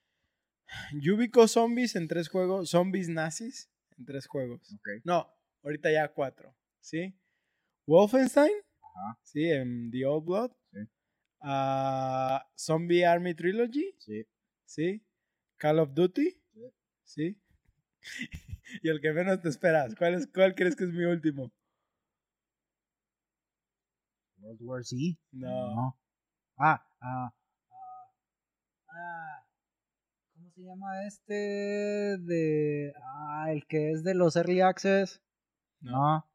[1.02, 2.70] Yo ubico zombies en tres juegos.
[2.70, 4.76] Zombies nazis en tres juegos.
[5.04, 5.28] No,
[5.64, 6.56] ahorita ya cuatro.
[6.80, 7.16] ¿Sí?
[7.86, 8.52] Wolfenstein.
[8.82, 9.20] Ajá.
[9.24, 10.52] Sí, en The Old Blood.
[10.72, 10.80] Sí.
[11.42, 13.96] Ah, Zombie Army Trilogy.
[14.00, 14.26] Sí.
[14.66, 15.06] Sí.
[15.58, 16.30] Call of Duty.
[16.54, 16.62] Sí.
[17.04, 17.42] Sí.
[18.84, 19.96] y el que menos te esperas.
[19.96, 21.52] ¿Cuál, es, ¿Cuál crees que es mi último?
[24.38, 25.18] World War Z.
[25.32, 25.98] No.
[26.58, 27.34] Ah, ah,
[27.72, 28.12] ah,
[28.90, 29.46] ah.
[30.34, 31.34] ¿Cómo se llama este?
[32.20, 32.94] De.
[33.02, 35.22] Ah, el que es de los Early Access.
[35.82, 35.92] No.
[35.92, 36.30] No.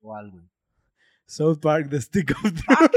[0.00, 0.48] ¿Cuál, güey?
[1.26, 2.90] South Park, The Stick of Truth.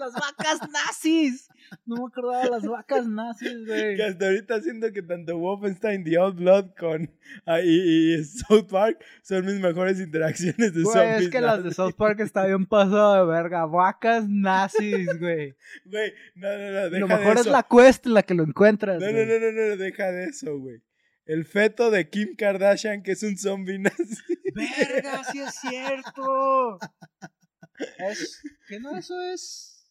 [0.00, 1.48] ¡Las vacas nazis!
[1.86, 3.96] No me acordaba de las vacas nazis, güey.
[3.96, 7.10] Que hasta ahorita siento que tanto Wolfenstein, The Old Blood con
[7.46, 11.72] ah, y, y South Park son mis mejores interacciones de Güey, es que las de.
[11.72, 13.66] South Park está bien pasado de verga.
[13.66, 15.56] Vacas nazis, güey.
[15.84, 18.44] Güey, no, no, no, deja Lo de mejor es la quest en la que lo
[18.44, 19.00] encuentras.
[19.00, 20.82] No, no, no, no, no, deja de eso, güey.
[21.24, 24.16] El feto de Kim Kardashian, que es un zombie nazi.
[24.54, 26.78] ¡Verga, sí es cierto!
[27.98, 29.90] Es, ¿Qué no eso es?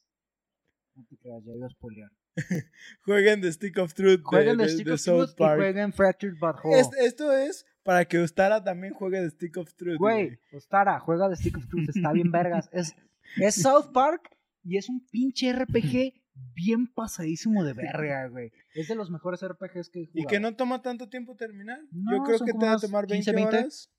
[0.95, 2.11] No te creas, ya iba a spoilear.
[3.05, 5.59] Jueguen The Stick of Truth Jueguen de- The Stick de of South Truth y Park.
[5.59, 6.79] jueguen Fractured Butthole.
[6.79, 9.97] Es- esto es para que Ustara también juegue The Stick of Truth.
[9.97, 12.69] Güey, Ostara, juega The Stick of Truth, está bien vergas.
[12.71, 12.95] Es,
[13.37, 14.29] es South Park
[14.63, 16.13] y es un pinche RPG
[16.55, 18.51] bien pasadísimo de verga, güey.
[18.73, 20.23] Es de los mejores RPGs que he jugado.
[20.23, 21.79] Y que no toma tanto tiempo terminar.
[21.91, 23.57] Yo creo que te va a tomar 20 15, 20.
[23.57, 23.91] horas.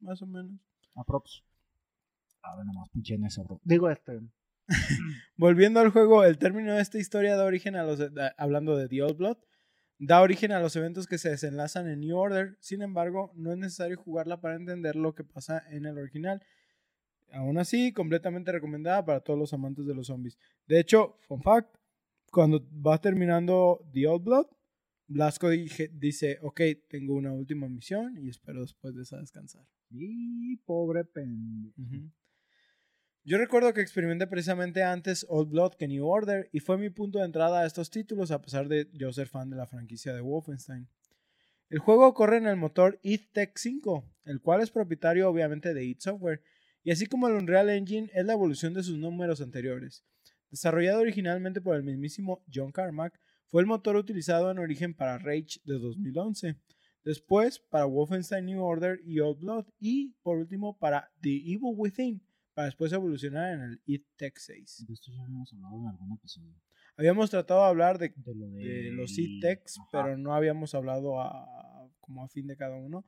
[0.00, 0.58] Más o menos.
[0.96, 1.42] Aprox.
[2.46, 3.60] A ver, nomás pinche en eso, bro.
[3.64, 4.20] Digo este.
[5.36, 7.98] Volviendo al juego, el término de esta historia da origen a los.
[8.14, 9.38] da- hablando de The Old Blood,
[9.98, 12.56] da origen a los eventos que se desenlazan en New Order.
[12.60, 16.42] Sin embargo, no es necesario jugarla para entender lo que pasa en el original.
[17.32, 20.38] Aún así, completamente recomendada para todos los amantes de los zombies.
[20.66, 21.76] De hecho, fun fact:
[22.30, 24.46] cuando va terminando The Old Blood,
[25.06, 29.66] Blasco dije- dice: Ok, tengo una última misión y espero después de esa descansar.
[29.90, 32.10] Y pobre pendejo.
[33.26, 37.20] Yo recuerdo que experimenté precisamente antes Old Blood que New Order y fue mi punto
[37.20, 40.20] de entrada a estos títulos a pesar de yo ser fan de la franquicia de
[40.20, 40.86] Wolfenstein.
[41.70, 45.84] El juego corre en el motor id Tech 5, el cual es propietario obviamente de
[45.86, 46.42] id Software,
[46.82, 50.04] y así como el Unreal Engine es la evolución de sus números anteriores.
[50.50, 55.60] Desarrollado originalmente por el mismísimo John Carmack, fue el motor utilizado en origen para Rage
[55.64, 56.56] de 2011,
[57.02, 62.22] después para Wolfenstein New Order y Old Blood, y por último para The Evil Within,
[62.54, 64.84] para después evolucionar en el id Tech 6.
[64.86, 66.54] De esto ya habíamos hablado en algún episodio.
[66.96, 70.74] Habíamos tratado de hablar de, De lo de, de los id Techs, pero no habíamos
[70.74, 73.04] hablado a- como a fin de cada uno.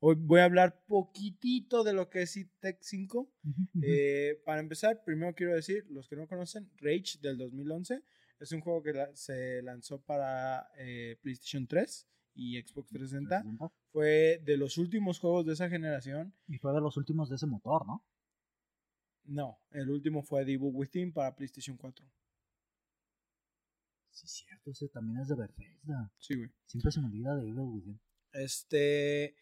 [0.00, 3.20] Hoy voy a hablar poquitito de lo que es id Tech 5.
[3.20, 3.80] Ujú, ujú.
[3.82, 8.02] Eh, para empezar, primero quiero decir, los que no conocen, Rage del 2011
[8.40, 13.40] es un juego que la- se lanzó para eh, PlayStation 3 y Xbox 360.
[13.42, 13.72] 360.
[13.92, 16.34] Fue de los últimos juegos de esa generación.
[16.48, 18.04] Y fue de los últimos de ese motor, ¿no?
[19.30, 22.04] No, el último fue The Evil Within para PlayStation 4.
[24.10, 26.12] Sí, es cierto, ese también es de Bethesda.
[26.18, 26.50] Sí, güey.
[26.66, 28.00] Siempre se me olvida de Evil Within.
[28.32, 29.36] Este.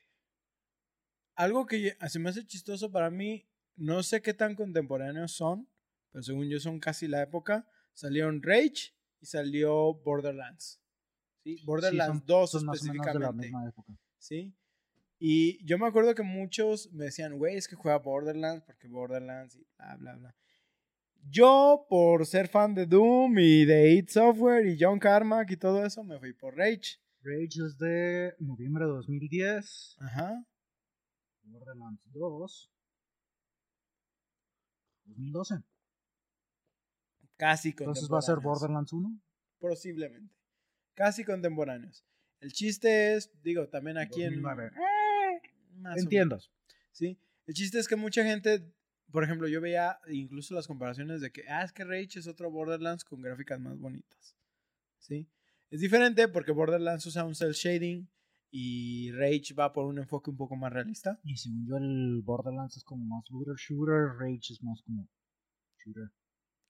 [1.36, 5.68] Algo que se me hace chistoso para mí, no sé qué tan contemporáneos son,
[6.10, 7.66] pero según yo son casi la época.
[7.94, 10.80] Salieron Rage y salió Borderlands.
[11.44, 11.62] ¿Sí?
[11.64, 13.46] Borderlands son- 2 Son más o menos de la específicamente.
[13.46, 13.92] misma época.
[14.18, 14.54] ¿Sí?
[15.18, 19.56] Y yo me acuerdo que muchos me decían, güey, es que juega Borderlands porque Borderlands
[19.56, 20.36] y bla, bla, bla.
[21.28, 25.84] Yo, por ser fan de Doom y de id Software y John Carmack y todo
[25.84, 27.00] eso, me fui por Rage.
[27.22, 29.96] Rage es de noviembre de 2010.
[30.00, 30.46] Ajá.
[31.42, 32.70] Borderlands 2.
[35.06, 35.54] 2012.
[37.36, 38.60] Casi Entonces va a ser contemporáneos.
[38.60, 39.20] Borderlands 1.
[39.58, 40.34] Posiblemente.
[40.94, 42.04] Casi contemporáneos.
[42.40, 44.66] El chiste es, digo, también aquí 2009.
[44.66, 44.72] en...
[45.78, 46.52] Más menos,
[46.92, 47.18] ¿Sí?
[47.46, 48.72] El chiste es que mucha gente,
[49.10, 52.50] por ejemplo, yo veía incluso las comparaciones de que, ah, es que Rage es otro
[52.50, 54.36] Borderlands con gráficas más bonitas.
[54.98, 55.28] ¿Sí?
[55.70, 58.08] Es diferente porque Borderlands usa un cel shading
[58.50, 61.20] y Rage va por un enfoque un poco más realista.
[61.22, 64.16] Y según yo, el Borderlands es como más looter shooter.
[64.18, 65.08] Rage es más como
[65.84, 66.10] shooter.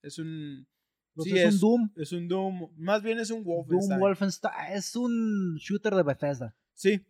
[0.03, 0.67] Es un...
[1.15, 1.91] Pues sí, es, un Doom.
[1.97, 2.71] Es un Doom.
[2.77, 4.01] Más bien es un Doom Wolfenstein.
[4.01, 4.73] Wolfenstein.
[4.73, 6.57] Es un shooter de Bethesda.
[6.75, 7.05] Sí.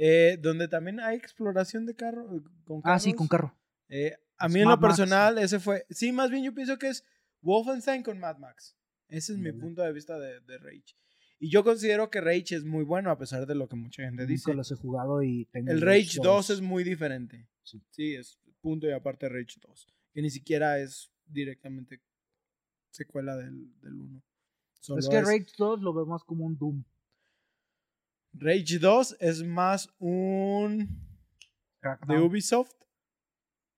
[0.00, 2.36] Eh, donde también hay exploración de carro.
[2.36, 3.54] eh, Con Ah, sí, con carro.
[3.88, 4.96] Eh, a Es mí en Mad lo Max.
[4.96, 5.84] personal, ese fue.
[5.90, 7.04] Sí, más bien yo pienso que es
[7.40, 8.76] Wolfenstein con Mad Max.
[9.08, 9.62] Ese es mi Ándale.
[9.64, 10.94] punto de vista de, de Rage.
[11.40, 14.26] Y yo considero que Rage es muy bueno, a pesar de lo que mucha gente
[14.26, 14.54] dice.
[14.54, 17.48] Los he jugado y tengo El Rage 2 es muy diferente.
[17.90, 18.14] Sí.
[18.14, 19.88] es punto y aparte Rage 2.
[20.12, 22.00] Que ni siquiera es directamente
[22.90, 24.22] secuela del, del 1.
[24.80, 26.84] Solo Es que es- Rage 2 lo veo más como un Doom.
[28.32, 30.88] Rage 2 es más un.
[32.06, 32.18] de.
[32.18, 32.72] Ubisoft.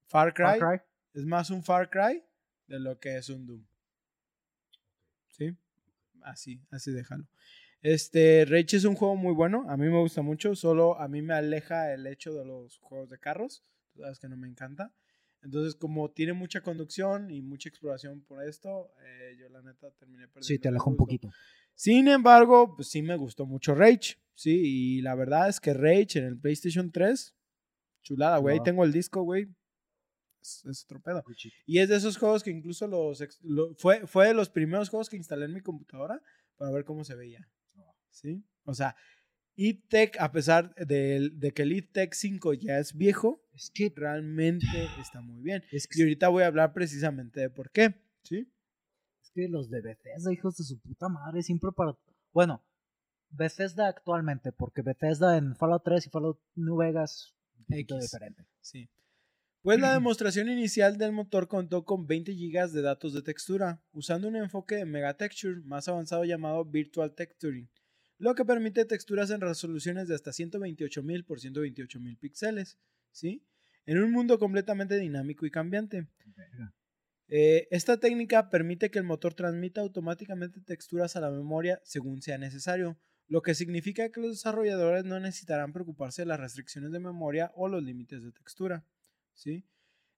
[0.06, 0.58] Far Cry.
[0.58, 0.86] Far Cry.
[1.14, 2.22] Es más un Far Cry
[2.66, 3.64] de lo que es un Doom.
[5.28, 5.56] ¿Sí?
[6.22, 7.26] Así, así déjalo.
[7.82, 9.64] Este, Rage es un juego muy bueno.
[9.68, 10.54] A mí me gusta mucho.
[10.54, 13.64] Solo a mí me aleja el hecho de los juegos de carros.
[13.92, 14.92] Tú sabes que no me encanta.
[15.42, 20.28] Entonces, como tiene mucha conducción y mucha exploración por esto, eh, yo la neta terminé
[20.28, 20.46] perdiendo.
[20.46, 21.04] Sí, te el aleja un gusto.
[21.04, 21.30] poquito.
[21.74, 24.16] Sin embargo, pues sí me gustó mucho Rage.
[24.34, 24.60] Sí,
[24.98, 27.34] y la verdad es que Rage en el PlayStation 3,
[28.02, 28.54] chulada, güey.
[28.54, 28.64] Ahí Chulada.
[28.70, 29.48] tengo el disco, güey.
[30.40, 31.22] Es, es otro pedo.
[31.66, 35.10] Y es de esos juegos que incluso los lo- fue, fue de los primeros juegos
[35.10, 36.22] que instalé en mi computadora
[36.56, 37.46] para ver cómo se veía.
[38.10, 38.42] ¿Sí?
[38.64, 38.96] O sea,
[39.56, 44.66] E-Tech, a pesar del- de, que el E-Tech 5 ya es viejo, Es que, realmente
[45.00, 45.62] está muy bien.
[45.70, 47.94] es, Y que, ahorita voy a hablar precisamente de por qué.
[48.22, 48.50] ¿Sí?
[49.30, 51.96] Es que los de Bethesda, hijos de su puta madre, siempre para...
[52.32, 52.62] Bueno,
[53.30, 57.34] Bethesda actualmente, porque Bethesda en Fallout 3 y Fallout New Vegas
[57.68, 58.00] X.
[58.00, 58.46] diferente.
[58.60, 58.88] Sí.
[59.62, 64.28] Pues la demostración inicial del motor contó con 20 GB de datos de textura, usando
[64.28, 67.68] un enfoque de Megatexture más avanzado llamado Virtual Texturing,
[68.18, 72.78] lo que permite texturas en resoluciones de hasta 128.000 por 128.000 píxeles,
[73.12, 73.46] ¿sí?
[73.86, 76.06] En un mundo completamente dinámico y cambiante.
[76.36, 76.74] Verga.
[77.32, 82.38] Eh, esta técnica permite que el motor transmita automáticamente texturas a la memoria según sea
[82.38, 82.98] necesario,
[83.28, 87.68] lo que significa que los desarrolladores no necesitarán preocuparse de las restricciones de memoria o
[87.68, 88.84] los límites de textura.
[89.32, 89.64] ¿sí?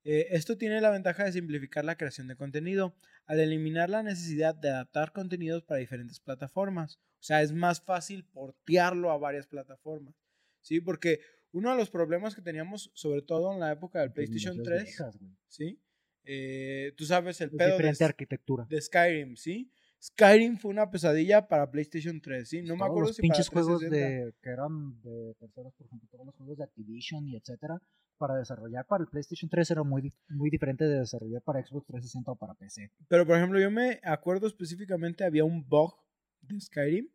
[0.05, 4.55] Eh, esto tiene la ventaja de simplificar la creación de contenido, al eliminar la necesidad
[4.55, 6.97] de adaptar contenidos para diferentes plataformas.
[6.97, 10.15] O sea, es más fácil portearlo a varias plataformas.
[10.63, 10.81] ¿sí?
[10.81, 11.21] Porque
[11.53, 14.97] uno de los problemas que teníamos, sobre todo en la época del PlayStation Tecnologías 3,
[14.97, 15.37] viejas, güey.
[15.49, 15.79] ¿sí?
[16.25, 18.67] Eh, tú sabes el Es pedo de, diferente arquitectura.
[18.69, 19.71] de Skyrim, ¿sí?
[20.03, 22.63] Skyrim fue una pesadilla para PlayStation 3, ¿sí?
[22.63, 24.27] No me acuerdo los si pinches para juegos 360.
[24.27, 27.81] de, que eran de terceros, por ejemplo, todos los juegos de Activision y etcétera,
[28.19, 32.33] para desarrollar para el PlayStation 3 era muy, muy diferente de desarrollar para Xbox 360
[32.33, 32.91] o para PC.
[33.09, 35.95] Pero, por ejemplo, yo me acuerdo específicamente había un bug
[36.41, 37.09] de Skyrim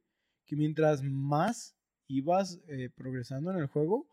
[0.46, 1.76] que mientras más
[2.08, 4.08] ibas eh, progresando en el juego,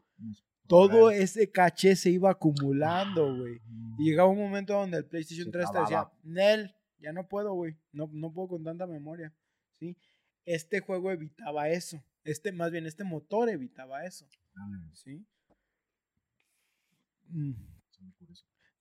[0.67, 3.61] todo ese caché se iba acumulando, güey.
[3.65, 6.11] Ah, Y llegaba un momento donde el PlayStation Se 3 te decía.
[6.23, 7.77] Nel, ya no puedo, güey.
[7.93, 9.33] No, no puedo con tanta memoria.
[9.73, 9.97] ¿Sí?
[10.45, 12.03] Este juego evitaba eso.
[12.25, 14.27] Este, más bien, este motor evitaba eso.
[14.57, 15.27] ah, ¿Sí?
[17.29, 17.53] Mm,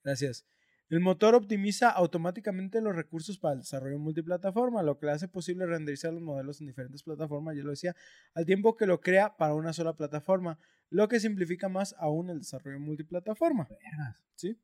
[0.04, 0.46] gracias.
[0.94, 5.66] El motor optimiza automáticamente los recursos para el desarrollo multiplataforma, lo que le hace posible
[5.66, 7.96] renderizar los modelos en diferentes plataformas, ya lo decía,
[8.36, 10.60] al tiempo que lo crea para una sola plataforma,
[10.92, 13.68] lo que simplifica más aún el desarrollo multiplataforma.
[14.36, 14.56] ¿Sí?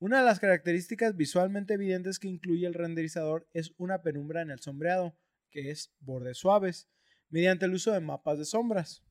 [0.00, 4.58] Una de las características visualmente evidentes que incluye el renderizador es una penumbra en el
[4.58, 5.16] sombreado,
[5.52, 6.88] que es bordes suaves,
[7.28, 9.04] mediante el uso de mapas de sombras.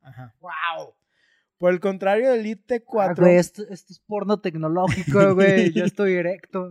[0.00, 0.34] Ajá.
[0.40, 0.94] ¡Wow!
[1.58, 5.72] Por el contrario del Elite Ah, 4, güey, esto, esto es porno tecnológico, güey.
[5.72, 6.70] Yo estoy erecto.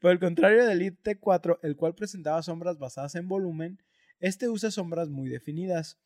[0.00, 3.78] por el contrario del Elite 4, el cual presentaba sombras basadas en volumen,
[4.18, 5.98] este usa sombras muy definidas.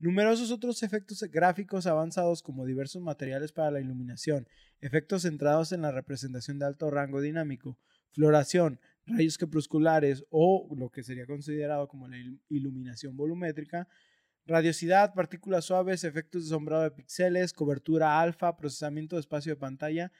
[0.00, 4.46] Numerosos otros efectos gráficos avanzados como diversos materiales para la iluminación,
[4.80, 7.76] efectos centrados en la representación de alto rango dinámico,
[8.12, 13.88] floración, rayos crepusculares o lo que sería considerado como la il- iluminación volumétrica,
[14.48, 20.10] radiosidad, partículas suaves, efectos de sombrado de píxeles, cobertura alfa, procesamiento de espacio de pantalla.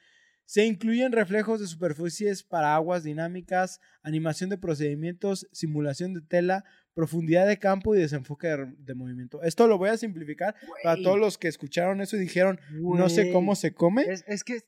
[0.45, 7.47] Se incluyen reflejos de superficies para aguas dinámicas, animación de procedimientos, simulación de tela, profundidad
[7.47, 9.41] de campo y desenfoque de, de movimiento.
[9.43, 13.31] Esto lo voy a simplificar para todos los que escucharon eso y dijeron, no sé
[13.31, 14.03] cómo se come.
[14.03, 14.63] Es, es que.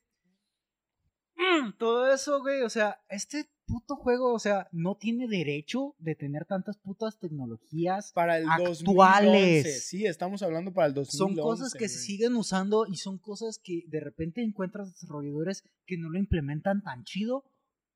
[1.78, 2.62] Todo eso, güey.
[2.62, 8.12] O sea, este puto juego, o sea, no tiene derecho de tener tantas putas tecnologías.
[8.12, 8.84] Para el actuales.
[8.84, 9.80] 2011.
[9.80, 11.16] Sí, estamos hablando para el 2011.
[11.16, 15.96] Son cosas que se siguen usando y son cosas que de repente encuentras desarrolladores que
[15.96, 17.44] no lo implementan tan chido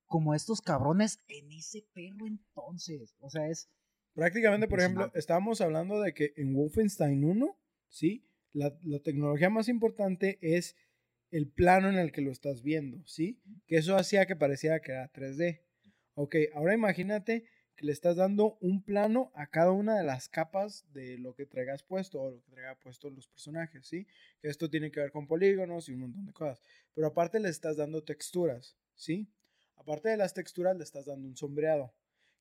[0.05, 3.15] como estos cabrones en ese perro entonces.
[3.19, 3.69] O sea, es.
[4.13, 7.55] Prácticamente, por ejemplo, estábamos hablando de que en Wolfenstein 1,
[7.87, 8.27] ¿sí?
[8.51, 10.75] La, la tecnología más importante es
[11.31, 13.39] el plano en el que lo estás viendo, ¿sí?
[13.67, 15.61] Que eso hacía que pareciera que era 3D.
[16.15, 17.45] Ok, ahora imagínate
[17.75, 21.45] que le estás dando un plano a cada una de las capas de lo que
[21.45, 24.07] traigas puesto o lo que traiga puesto los personajes, ¿sí?
[24.41, 26.59] Que esto tiene que ver con polígonos y un montón de cosas.
[26.95, 29.29] Pero aparte le estás dando texturas, ¿sí?
[29.75, 31.93] Aparte de las texturas le estás dando un sombreado.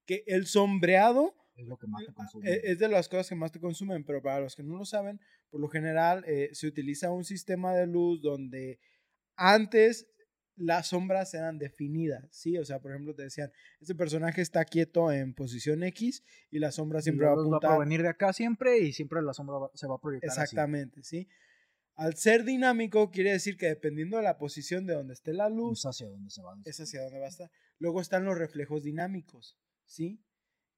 [0.07, 2.51] Que el sombreado Es lo que más te consume.
[2.53, 4.85] eh, es de las cosas que más te consumen, pero para los que no lo
[4.85, 5.21] saben,
[5.51, 8.79] por lo general eh, se utiliza un sistema de luz donde
[9.37, 10.07] antes
[10.59, 12.57] las sombras eran definidas, ¿sí?
[12.57, 16.73] O sea, por ejemplo, te decían, este personaje está quieto en posición X y la
[16.73, 17.71] sombra Y siempre va a luz va a apuntar.
[17.73, 20.31] provenir de acá siempre y siempre la sombra va- se va a proyectar.
[20.31, 20.41] así.
[20.41, 21.29] Exactamente, ¿sí?
[21.95, 25.81] Al ser dinámico, quiere decir que dependiendo de la posición de donde esté la luz,
[25.81, 26.55] Es hacia dónde se va.
[26.65, 27.51] es hacia dónde va a estar.
[27.79, 30.23] Luego están los reflejos dinámicos, ¿sí?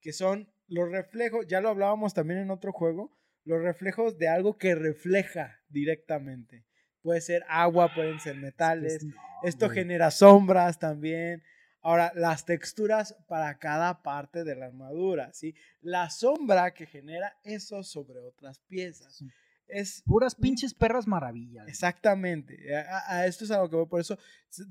[0.01, 4.59] Que son los reflejos, ya lo hablábamos también en otro juego, los reflejos de algo
[4.59, 6.65] que refleja directamente.
[7.03, 9.05] Puede ser agua, pueden ser metales.
[9.05, 11.43] No, Esto genera sombras también.
[11.81, 15.55] Ahora, las texturas para cada parte de la armadura, ¿sí?
[15.81, 19.25] La sombra que genera eso sobre otras piezas.
[19.69, 21.69] Es Puras pinches perras maravillas.
[21.69, 22.75] Exactamente.
[22.75, 23.87] A, esto es a lo que voy.
[23.87, 24.19] Por eso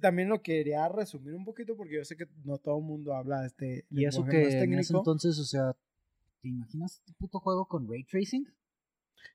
[0.02, 3.46] también lo quería resumir un poquito porque yo sé que no todo el mundo habla
[3.46, 5.76] este Y eso que más en ese entonces, o sea,
[6.42, 8.46] ¿te imaginas este puto juego con ray tracing?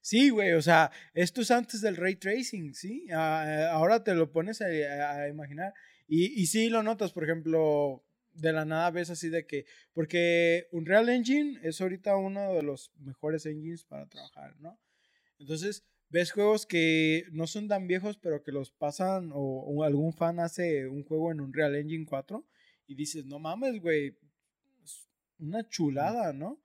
[0.00, 0.52] Sí, güey.
[0.52, 3.06] O sea, esto es antes del ray tracing, ¿sí?
[3.12, 5.74] Ah, ahora te lo pones a, imaginar.
[6.08, 8.04] Y, y sí lo notas, por ejemplo,
[8.34, 9.66] de la nada ves así de que.
[9.92, 14.78] Porque Unreal Engine es ahorita uno de los mejores engines para trabajar, ¿no?
[15.38, 20.12] Entonces, ves juegos que no son tan viejos, pero que los pasan, o, o algún
[20.12, 22.46] fan hace un juego en Unreal Engine 4
[22.86, 24.16] y dices, no mames, güey,
[25.38, 26.61] una chulada, ¿no?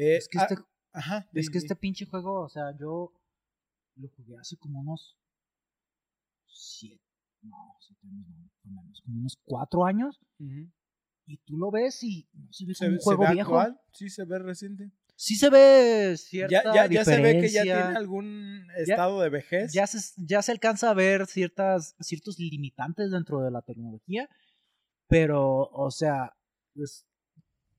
[0.00, 0.62] Eh, es que ah, este,
[0.94, 3.12] ajá, es que este pinche juego, o sea, yo
[3.96, 5.18] lo jugué hace como unos
[6.46, 7.04] siete,
[7.42, 8.26] no, siete años,
[8.64, 10.18] no, menos, como unos cuatro años,
[11.26, 13.58] y tú lo ves y no se ve ¿Se, como un se juego ve viejo.
[13.60, 13.80] actual?
[13.92, 14.90] Sí, se ve reciente.
[15.16, 19.28] Sí se ve cierta Ya, ya, ya se ve que ya tiene algún estado de
[19.28, 19.70] vejez.
[19.70, 24.30] ya se, ya se alcanza a ver ciertas, ciertos limitantes dentro de la tecnología,
[25.08, 26.34] pero, o sea,
[26.74, 27.04] es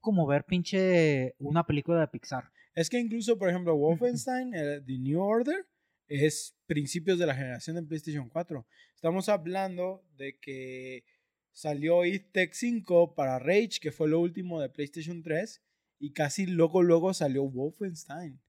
[0.02, 2.52] como ver pinche una película de Pixar.
[2.74, 5.68] Es que incluso, por ejemplo, Wolfenstein, eh, The New Order,
[6.08, 8.66] es principios de la generación de PlayStation 4.
[8.96, 11.06] Estamos hablando de que
[11.52, 15.62] salió It Tech 5 para Rage, que fue lo último de PlayStation 3,
[16.00, 18.42] y casi luego, luego salió Wolfenstein.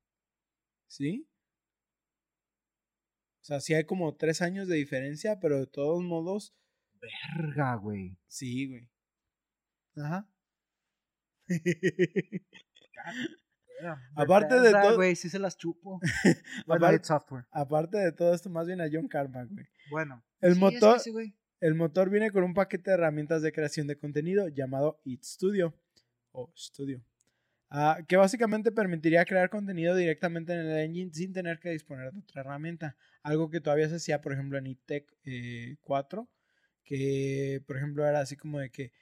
[0.89, 1.29] ¿Sí?
[3.41, 6.55] O sea, sí hay como tres años de diferencia, pero de todos modos,
[7.01, 8.17] Verga, güey.
[8.29, 8.89] sí, güey.
[9.97, 10.32] Ajá.
[14.15, 16.01] Aparte de todo- güey, sí se las chupo.
[16.67, 17.47] Aparte- Software.
[17.51, 19.67] Aparte de todo esto, más bien a John Carmack, güey.
[19.91, 20.23] Bueno.
[20.41, 21.35] El Sí, motor- es que sí, güey.
[21.61, 25.75] El motor viene con un paquete de herramientas de creación de contenido llamado It Studio
[26.33, 27.05] o Studio,
[27.71, 32.19] ah, que básicamente permitiría crear contenido directamente en el engine sin tener que disponer de
[32.21, 32.97] otra herramienta.
[33.23, 35.07] Algo que todavía se hacía, por ejemplo, en ITEC
[35.83, 36.29] 4,
[36.85, 38.93] que por ejemplo era así como de que,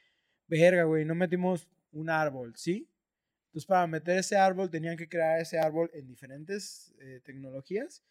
[0.47, 2.88] verga, güey, no metimos un árbol, ¿sí?
[3.46, 8.04] Entonces para meter ese árbol tenían que crear ese árbol en diferentes eh, tecnologías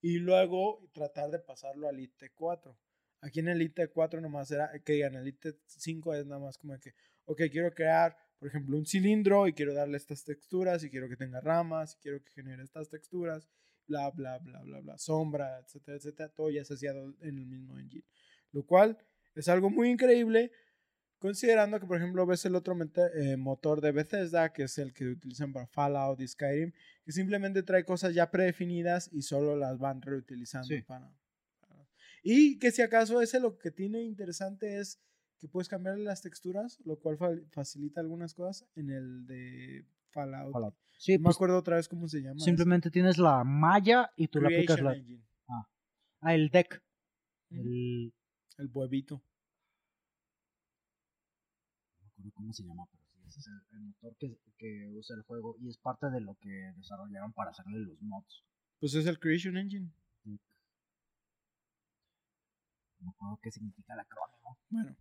[0.00, 2.76] y luego tratar de pasarlo al ITEC 4.
[3.20, 6.58] Aquí en el ITEC 4 nomás era, que digan, el ITEC 5 es nada más
[6.58, 6.94] como que,
[7.26, 11.16] ok, quiero crear, por ejemplo, un cilindro y quiero darle estas texturas y quiero que
[11.16, 13.48] tenga ramas y quiero que genere estas texturas,
[13.86, 16.28] bla, bla, bla, bla, bla, sombra, etcétera, etcétera.
[16.30, 18.04] Todo ya se hacía en el mismo engine.
[18.52, 18.98] Lo cual
[19.34, 20.50] es algo muy increíble
[21.20, 22.76] considerando que, por ejemplo, ves el otro
[23.14, 26.72] eh, motor de Bethesda, que es el que utilizan para Fallout y Skyrim,
[27.04, 30.82] que simplemente trae cosas ya predefinidas y solo las van reutilizando Sí.
[30.82, 31.12] para,
[31.60, 31.86] para-
[32.24, 35.00] Y que si acaso ese lo que tiene interesante es
[35.38, 40.52] que puedes cambiarle las texturas, lo cual fa- facilita algunas cosas en el de Fallout.
[40.52, 40.74] Fallout.
[40.98, 42.36] Sí, No me pues acuerdo otra vez cómo se llama.
[42.36, 42.44] ese.
[42.44, 44.98] simplemente tienes la malla y tú le aplicas Creation la.
[44.98, 45.24] Engine.
[46.22, 46.82] Ah, el deck.
[47.50, 48.12] El.
[48.58, 49.22] El huevito.
[52.20, 55.22] Acuerdo cómo se llama, pero sí, ese es el, el motor que, que usa el
[55.22, 58.44] juego y es parte de lo que desarrollaron para hacerle los mods.
[58.78, 59.90] Pues es el Creation Engine.
[60.24, 60.38] No
[63.00, 64.58] me acuerdo qué significa el acrónimo.
[64.68, 64.96] Bueno.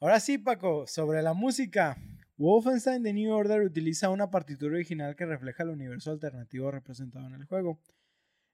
[0.00, 1.96] Ahora sí, Paco, sobre la música.
[2.36, 7.34] Wolfenstein The New Order utiliza una partitura original que refleja el universo alternativo representado en
[7.34, 7.80] el juego.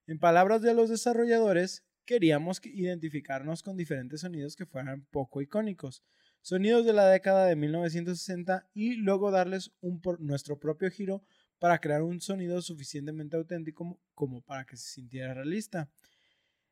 [0.09, 6.03] En palabras de los desarrolladores, queríamos que- identificarnos con diferentes sonidos que fueran poco icónicos,
[6.47, 11.24] sonidos de la década de 1960 y luego darles un por- nuestro propio giro
[11.59, 15.90] para crear un sonido suficientemente auténtico como- para que se sintiera realista.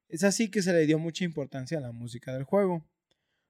[0.07, 2.87] Es así que se le dio mucha importancia a la música del juego.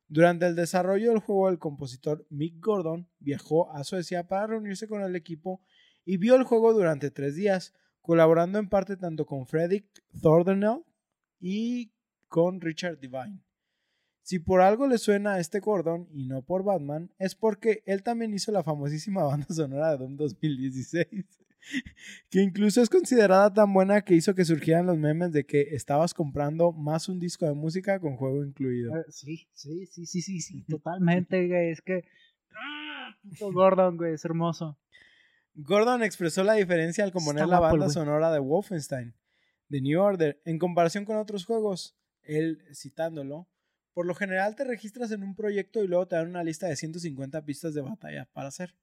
[0.08, 5.02] Durante el desarrollo del juego, el compositor Mick Gordon viajó a Suecia para reunirse con
[5.02, 5.60] el equipo
[6.06, 9.86] y vio el juego durante tres días, colaborando en parte tanto con Fredrik
[10.22, 10.84] Thornell
[11.38, 11.92] y
[12.28, 13.43] con Richard Devine.
[14.24, 18.02] Si por algo le suena a este Gordon y no por Batman, es porque él
[18.02, 21.06] también hizo la famosísima banda sonora de Doom 2016,
[22.30, 26.14] que incluso es considerada tan buena que hizo que surgieran los memes de que estabas
[26.14, 28.96] comprando más un disco de música con juego incluido.
[28.96, 31.70] Eh, sí, sí, sí, sí, sí, sí, totalmente, güey.
[31.70, 32.04] Es que.
[32.56, 33.14] ¡Ah!
[33.28, 34.78] Puto Gordon, güey, es hermoso.
[35.54, 37.94] Gordon expresó la diferencia al componer Está la guapo banda güey.
[37.94, 39.14] sonora de Wolfenstein,
[39.68, 41.94] The New Order, en comparación con otros juegos.
[42.22, 43.48] Él, citándolo,
[43.94, 46.76] por lo general te registras en un proyecto y luego te dan una lista de
[46.76, 48.74] 150 pistas de batalla para hacer.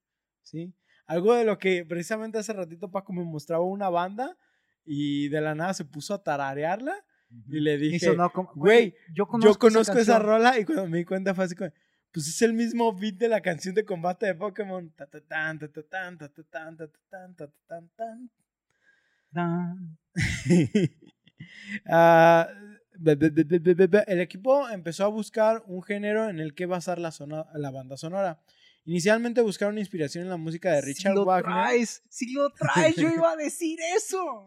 [0.42, 0.74] ¿Sí?
[1.06, 4.36] Algo de lo que precisamente hace ratito Paco me mostraba una banda
[4.84, 7.04] y de la nada se puso a tararearla
[7.48, 8.14] y le dije,
[8.54, 11.70] güey, yo yo conozco esa, rola y cuando me di cuenta fue así como,
[12.12, 14.90] pues es el mismo beat de la canción de combate de Pokémon.
[14.90, 15.06] Ta,
[22.94, 27.96] el equipo empezó a buscar un género en el que basar la, zona- la banda
[27.96, 28.40] sonora.
[28.84, 31.52] Inicialmente buscaron inspiración en la música de Richard si lo Wagner.
[31.54, 34.44] traes, si lo traes, yo iba a decir eso.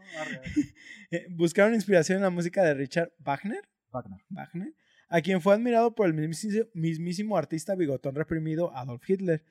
[1.12, 3.62] Eh, buscaron inspiración en la música de Richard Wagner.
[3.92, 4.20] Wagner.
[4.30, 4.74] Wagner,
[5.08, 9.44] a quien fue admirado por el mismísimo, mismísimo artista bigotón reprimido Adolf Hitler.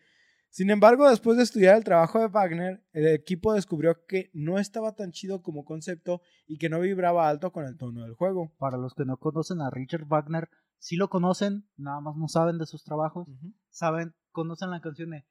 [0.55, 4.95] Sin embargo, después de estudiar el trabajo de Wagner, el equipo descubrió que no estaba
[4.95, 8.55] tan chido como concepto y que no vibraba alto con el tono del juego.
[8.57, 10.49] Para los que no conocen a Richard Wagner,
[10.79, 13.27] sí lo conocen, nada más no saben de sus trabajos.
[13.71, 15.25] Saben, conocen la canción de.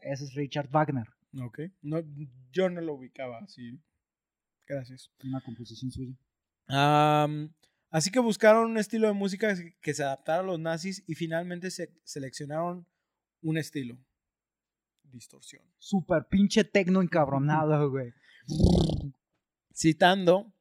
[0.00, 1.08] Ese es Richard Wagner,
[1.42, 1.58] Ok.
[1.82, 2.04] No,
[2.52, 3.80] yo no lo ubicaba así.
[4.64, 5.10] Gracias.
[5.24, 6.14] una composición suya.
[7.90, 11.70] Así que buscaron un estilo de música que- se adaptara a los nazis y finalmente
[11.70, 12.86] se seleccionaron
[13.42, 13.98] un estilo.
[15.02, 15.62] Distorsión.
[15.78, 18.12] Super pinche tecno encabronado, güey.
[19.74, 20.52] Citando,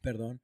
[0.00, 0.40] perdón,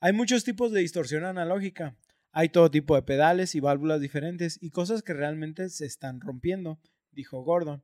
[0.00, 1.96] hay muchos tipos de distorsión analógica.
[2.30, 6.78] Hay todo tipo de pedales y válvulas diferentes y cosas que realmente se están rompiendo,
[7.10, 7.82] dijo Gordon.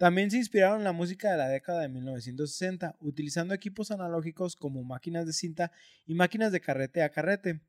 [0.00, 4.82] También se inspiraron en la música de la década de 1960, utilizando equipos analógicos como
[4.82, 5.72] máquinas de cinta
[6.06, 7.60] y máquinas de carrete a carrete.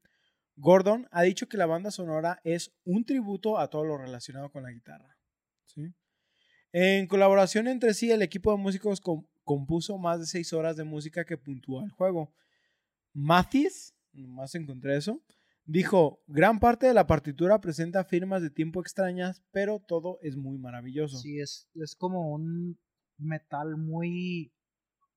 [0.56, 4.64] Gordon ha dicho que la banda sonora es un tributo a todo lo relacionado con
[4.64, 5.18] la guitarra.
[5.66, 5.94] ¿sí?
[6.72, 10.86] En colaboración entre sí, el equipo de músicos com- compuso más de seis horas de
[10.86, 12.34] música que puntúa el juego.
[13.12, 15.22] Mathis, nomás encontré eso,
[15.72, 20.58] Dijo, gran parte de la partitura presenta firmas de tiempo extrañas, pero todo es muy
[20.58, 21.18] maravilloso.
[21.18, 22.78] Sí, es, es como un
[23.18, 24.54] metal muy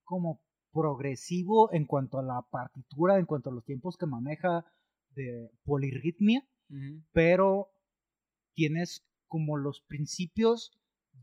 [0.05, 0.40] como
[0.72, 4.64] progresivo en cuanto a la partitura, en cuanto a los tiempos que maneja
[5.16, 6.47] de polirritmia,
[7.12, 7.72] pero
[8.55, 10.78] tienes como los principios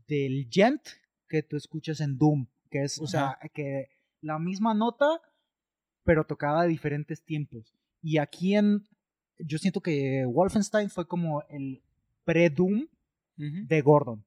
[0.08, 0.82] del gent
[1.26, 3.86] que tú escuchas en Doom, que es, o sea, que
[4.20, 5.06] la misma nota,
[6.04, 7.74] pero tocada a diferentes tiempos.
[8.02, 8.82] Y aquí en,
[9.38, 11.82] yo siento que Wolfenstein fue como el
[12.24, 12.86] pre-Doom
[13.36, 14.24] de Gordon.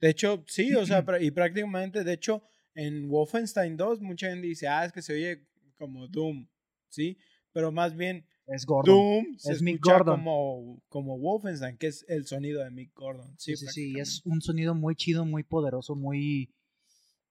[0.00, 2.42] De hecho, sí, o sea, y prácticamente, de hecho,
[2.74, 5.46] en Wolfenstein 2, mucha gente dice, ah, es que se oye
[5.78, 6.46] como Doom,
[6.88, 7.18] ¿sí?
[7.52, 8.94] Pero más bien, Es Gordon.
[8.94, 10.16] Doom se Es Mick escucha Gordon.
[10.16, 13.34] como, como Wolfenstein, que es el sonido de Mick Gordon.
[13.38, 16.50] Sí, Sí, sí, es un sonido muy chido, muy poderoso, muy...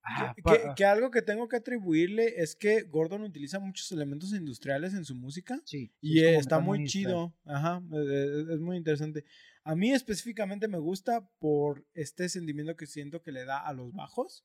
[0.08, 4.94] Ah, Que, que- algo que tengo que atribuirle es que Gordon utiliza muchos elementos industriales
[4.94, 7.34] en su música sí, y es está muy chido.
[7.44, 9.24] Ajá, eh, eh, es muy interesante.
[9.64, 13.92] A mí específicamente me gusta por este sentimiento que siento que le da a los
[13.92, 14.44] bajos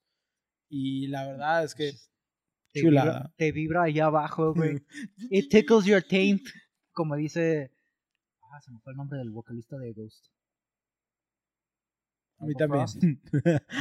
[0.68, 1.92] y la verdad es que
[2.72, 3.12] Te chulada.
[3.12, 4.78] vibra, te vibra allá abajo, güey.
[5.30, 6.42] It tickles your taint,
[6.92, 7.70] como dice...
[8.50, 10.26] Ah, se me fue el nombre del vocalista de Ghost.
[12.42, 13.20] A mí Algo también.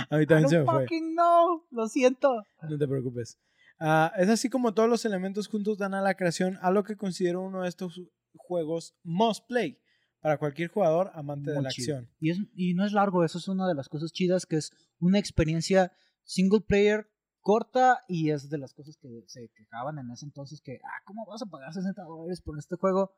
[0.09, 0.81] A mí I también se me fue.
[0.83, 2.43] fucking know, lo siento.
[2.69, 3.39] No te preocupes.
[3.79, 6.95] Ah, es así como todos los elementos juntos dan a la creación a lo que
[6.95, 7.99] considero uno de estos
[8.35, 9.79] juegos must play
[10.19, 11.97] para cualquier jugador amante de Muy la chido.
[11.97, 12.15] acción.
[12.19, 14.71] Y, es, y no es largo, eso es una de las cosas chidas, que es
[14.99, 15.91] una experiencia
[16.23, 17.09] single player
[17.39, 21.25] corta y es de las cosas que se quejaban en ese entonces que, ah, ¿cómo
[21.25, 23.15] vas a pagar 60 dólares por este juego?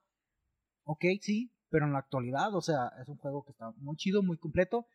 [0.85, 4.23] Ok, sí, pero en la actualidad, o sea, es un juego que está muy chido,
[4.23, 4.87] muy completo.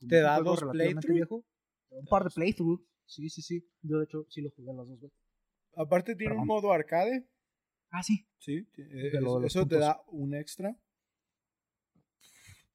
[0.00, 1.16] Y ¿Te da dos relativamente playthrough?
[1.16, 1.44] viejo,
[1.88, 2.82] te da un par de playthroughs.
[3.06, 3.66] Sí, sí, sí.
[3.82, 5.18] Yo de hecho sí lo jugué las dos veces.
[5.74, 7.26] Aparte tiene un modo arcade.
[7.90, 8.28] Ah, sí.
[8.38, 9.12] Sí, eh,
[9.44, 10.76] eso te da un extra.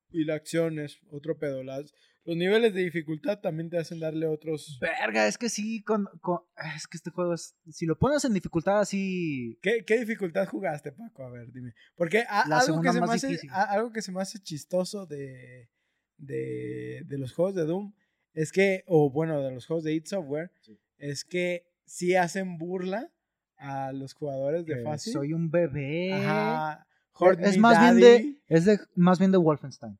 [0.09, 1.63] Y la acción es otro pedo.
[1.63, 4.77] Las, los niveles de dificultad también te hacen darle otros...
[4.79, 6.41] Verga, es que sí, con, con-
[6.75, 10.91] es que este juego es, si lo pones en dificultad así, ¿Qué, qué dificultad jugaste,
[10.91, 11.23] Paco?
[11.23, 11.73] A ver, dime.
[11.95, 15.69] Porque a- algo, que se me hace, a- algo que se me hace chistoso de,
[16.17, 17.93] de, de los juegos de Doom
[18.33, 20.77] es que, o bueno, de los juegos de id Software, Sí.
[20.97, 23.11] es que sí hacen burla
[23.57, 25.13] a los jugadores de fácil.
[25.13, 26.13] soy un bebé.
[26.13, 26.87] Ajá.
[27.19, 29.99] Hurt es más bien de es de más bien de Wolfenstein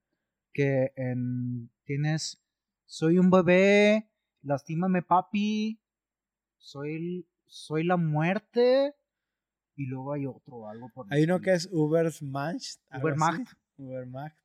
[0.51, 2.41] que en tienes
[2.85, 4.09] soy un bebé
[4.41, 5.79] lastímame papi
[6.57, 8.95] soy el- soy la muerte
[9.75, 12.77] y luego hay otro algo por Hay uno que es Ubersmash.
[12.89, 13.17] algo así.
[13.19, 13.53] Ubermacht.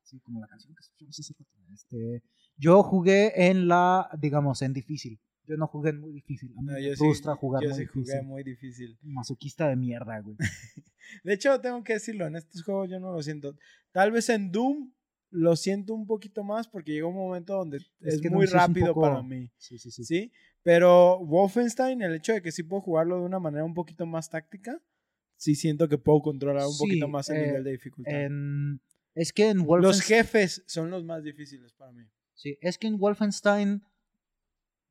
[0.03, 1.45] Sí como la canción que escuchamos hace rato.
[1.73, 2.23] este
[2.57, 6.67] yo jugué en la digamos en difícil yo no jugué en muy difícil a mí
[6.67, 8.97] No, me sí- frustra jugar Yo muy sí jugué difícil muy difícil.
[9.03, 10.35] masoquista de mierda güey
[11.23, 13.55] De hecho, tengo que decirlo, en estos juegos yo no lo siento.
[13.91, 14.91] Tal vez en Doom
[15.31, 18.93] lo siento un poquito más porque llega un momento donde es, que muy es rápido
[18.93, 19.49] poco- para mí.
[19.57, 20.31] sí sí sí ¿Sí?
[20.61, 24.29] Pero Wolfenstein, el hecho de que sí puedo jugarlo de una manera un poquito más
[24.29, 24.79] táctica,
[25.35, 28.13] sí siento que puedo controlar un Sí, poquito más el eh, nivel de dificultad.
[28.13, 28.79] en-
[29.19, 32.05] es que en Los jefes son los más difíciles para mí.
[32.35, 33.83] Sí, es que en Wolfenstein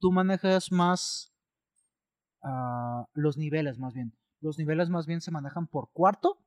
[0.01, 1.33] tú manejas más
[2.43, 4.13] ah, los niveles, más bien.
[4.41, 6.45] Los niveles más bien se manejan por cuarto.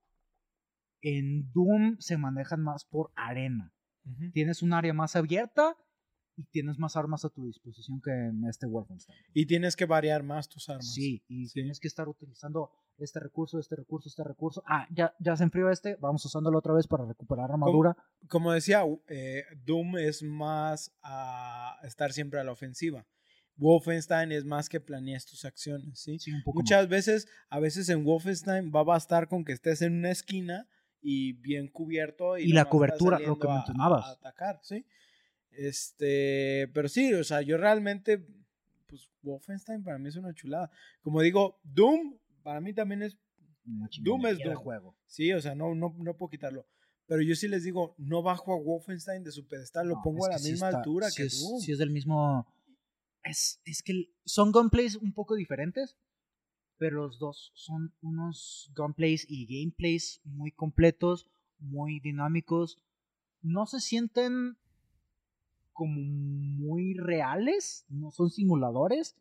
[1.02, 3.74] En Doom se manejan más por arena.
[4.32, 5.76] Tienes un área más abierta
[6.36, 9.18] y tienes más armas a tu disposición que en este Wolfenstein.
[9.34, 10.94] Y tienes que variar más tus armas.
[10.94, 11.54] Sí, y Sí.
[11.54, 14.64] tienes que estar utilizando este recurso, este recurso, este recurso.
[14.68, 17.96] Ah, ya, ya se enfrió este, vamos usándolo otra vez para recuperar armadura.
[18.30, 23.06] Como decía, eh, Doom es más a estar siempre a la ofensiva.
[23.58, 26.18] Wolfenstein es más que planeas tus acciones, ¿sí?
[26.20, 29.82] Sí, un poco Muchas veces, a veces en Wolfenstein va a bastar con que estés
[29.84, 30.68] en una esquina
[31.02, 32.38] y bien cubierto.
[32.38, 34.06] Y, Y la cobertura, lo que a- mencionabas.
[34.06, 34.86] a atacar, ¿sí?
[35.52, 38.26] Este, pero sí, o sea, yo realmente,
[38.88, 40.72] pues Wolfenstein para mí es una chulada.
[41.02, 43.18] Como digo, Doom para mí también es,
[43.64, 44.56] Doom es Doom.
[44.56, 44.96] juego.
[45.06, 46.66] sí, o sea, no, no, no puedo quitarlo.
[47.08, 50.26] Pero yo sí les digo, no bajo a Wolfenstein de su pedestal, lo No, pongo
[50.26, 51.60] a la sí misma está- altura sí que es, Doom.
[51.60, 52.48] sí es del mismo.
[53.24, 55.98] Es, es que son gunplays un poco diferentes,
[56.78, 61.28] pero los dos son unos gunplays y gameplays muy completos,
[61.60, 62.80] muy dinámicos.
[63.42, 64.58] No se sienten
[65.74, 69.16] como muy reales, no son simuladores,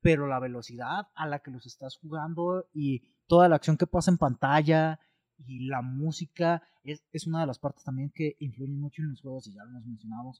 [0.00, 4.10] pero la velocidad a la que los estás jugando y toda la acción que pasa
[4.10, 5.00] en pantalla
[5.46, 9.20] y la música es, es una de las partes también que influyen mucho en los
[9.20, 10.32] juegos y ya lo hemos mencionado,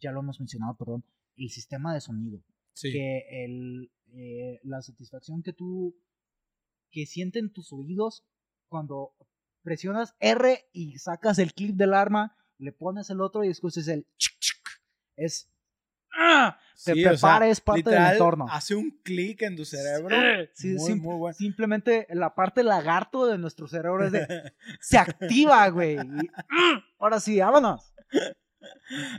[0.00, 1.04] ya lo hemos mencionado, perdón,
[1.36, 2.42] el sistema de sonido,
[2.72, 2.92] Sí.
[2.92, 5.94] que el, eh, la satisfacción que tú
[6.90, 8.24] que sienten tus oídos
[8.68, 9.12] cuando
[9.62, 14.06] presionas R y sacas el clip del arma, le pones el otro y escuchas el.
[15.16, 15.48] Es.
[16.16, 16.58] ¡Ah!
[16.84, 18.46] Te Sí, o sea, prepara, es parte del entorno.
[18.50, 20.16] Hace un clic en tu cerebro.
[20.54, 21.34] Sí, muy, sim- muy bueno.
[21.34, 24.52] Simplemente la parte lagarto de nuestro cerebro es de.
[24.80, 25.96] se activa, güey.
[25.96, 26.82] y, ¡ah!
[26.98, 27.92] Ahora sí, vámonos.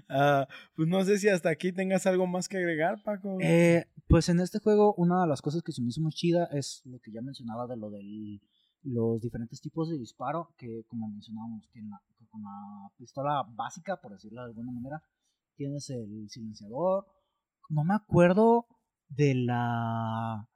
[0.10, 3.38] Ah, pues no sé si hasta aquí tengas algo más que agregar, Paco.
[3.42, 6.46] Eh, pues en este juego, una de las cosas que se me hizo muy chida
[6.52, 8.40] es lo que ya mencionaba de lo de
[8.84, 13.44] los diferentes tipos de disparo, que como mencionábamos, que, en la- que con la pistola
[13.56, 15.02] básica, por decirlo de alguna manera,
[15.62, 17.06] tienes el silenciador.
[17.70, 18.66] No me acuerdo
[19.10, 20.48] de la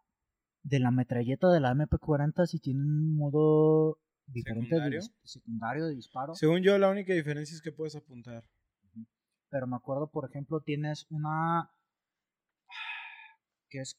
[0.64, 4.99] de la metralleta de la MP40 si tiene un modo diferente de ¿Secundario?
[5.02, 6.34] dis- secundario de disparo.
[6.34, 8.44] Según yo, la única diferencia es que puedes apuntar.
[9.52, 11.69] pero me acuerdo, por ejemplo, tienes una
[13.69, 13.95] que es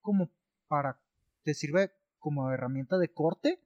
[0.00, 0.30] como
[0.66, 0.98] para
[1.44, 3.60] te sirve como herramienta de corte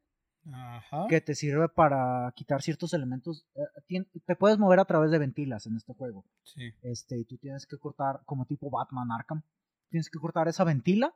[0.52, 1.06] Ajá.
[1.08, 3.46] que te sirve para quitar ciertos elementos.
[3.54, 6.24] eh, te puedes mover a través de ventilas en este juego.
[6.42, 6.72] Sí.
[6.82, 9.42] Este, y tú tienes que cortar como tipo Batman Arkham.
[9.90, 11.14] Tienes que cortar esa ventila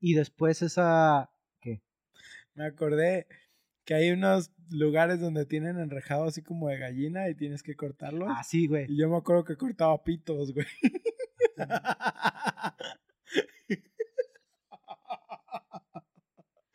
[0.00, 1.30] y después esa
[1.60, 1.82] ¿qué?
[2.54, 3.26] Me acordé
[3.84, 8.28] que hay unos lugares donde tienen enrejado así como de gallina y tienes que cortarlos.
[8.34, 8.86] Ah, sí, güey.
[8.88, 10.66] Y yo me acuerdo que cortaba pitos, güey.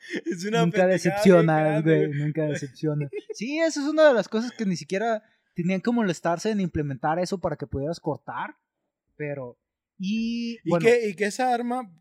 [0.26, 2.10] es una Nunca decepcionas, güey.
[2.10, 3.10] Nunca decepcionas.
[3.34, 5.24] Sí, eso es una de las cosas que ni siquiera
[5.54, 8.56] tenían que molestarse en implementar eso para que pudieras cortar.
[9.16, 9.58] Pero.
[9.98, 10.58] Y.
[10.64, 11.92] Y, bueno, que, y que esa arma,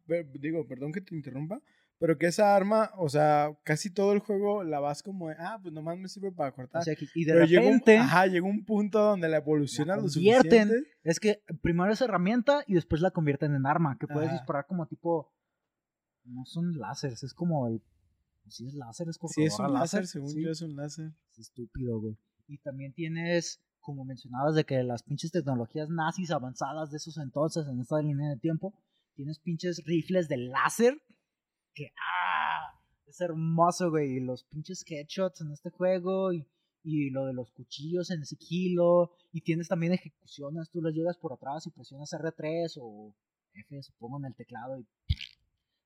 [0.40, 1.60] digo, perdón que te interrumpa,
[1.98, 5.58] pero que esa arma, o sea, casi todo el juego la vas como, de, ah,
[5.60, 6.82] pues nomás me sirve para cortar.
[6.82, 7.98] o sea, y de pero llegó un, repente.
[7.98, 10.68] ajá, llegó un punto donde la evoluciona lo convierten.
[10.68, 10.90] suficiente.
[11.02, 13.96] Es que primero es herramienta y después la convierten en arma.
[13.98, 14.38] Que puedes Ajá.
[14.38, 15.32] disparar como tipo.
[16.24, 17.82] No son láseres, es como el.
[18.50, 20.42] Si es láser, es Sí, es un láser, según sí.
[20.42, 21.12] yo es un láser.
[21.32, 22.16] Es estúpido, güey.
[22.46, 27.66] Y también tienes, como mencionabas, de que las pinches tecnologías nazis avanzadas de esos entonces,
[27.68, 28.74] en esta línea de tiempo,
[29.14, 31.00] tienes pinches rifles de láser
[31.74, 32.80] que, ¡ah!
[33.06, 34.16] Es hermoso, güey.
[34.16, 36.46] Y los pinches headshots en este juego y,
[36.82, 39.12] y lo de los cuchillos en ese kilo.
[39.32, 43.14] Y tienes también ejecuciones, tú las llegas por atrás y presionas R3 o
[43.54, 44.86] F, supongo, en el teclado y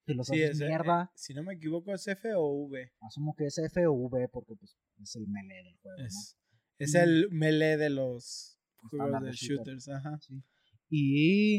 [0.05, 1.05] te los Sí, haces es, eh, mierda.
[1.05, 2.93] eh, si no me equivoco, es F o V.
[3.01, 6.05] Asumo que es F o V porque pues, es el melee del juego, ¿no?
[6.07, 6.39] Es,
[6.79, 8.59] es Y- el melee de los
[8.91, 9.77] juegos de de shooter.
[9.77, 9.89] shooters.
[9.89, 10.19] Ajá.
[10.21, 10.43] Sí.
[10.91, 11.57] Y,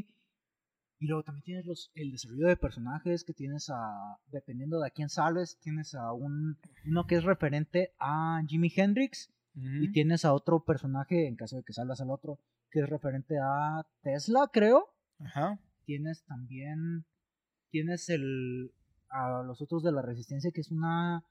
[0.99, 4.91] y luego también tienes los, el desarrollo de personajes que tienes a, dependiendo de a
[4.91, 10.33] quién salves, tienes a un, uno que es referente a Jimi Hendrix y tienes a
[10.33, 12.39] otro personaje, en caso de que salgas al otro,
[12.71, 14.95] que es referente a Tesla, creo.
[15.19, 15.59] Ajá.
[15.85, 17.05] Tienes también,
[17.73, 18.71] tienes el,
[19.09, 21.23] a los otros de la resistencia que es una,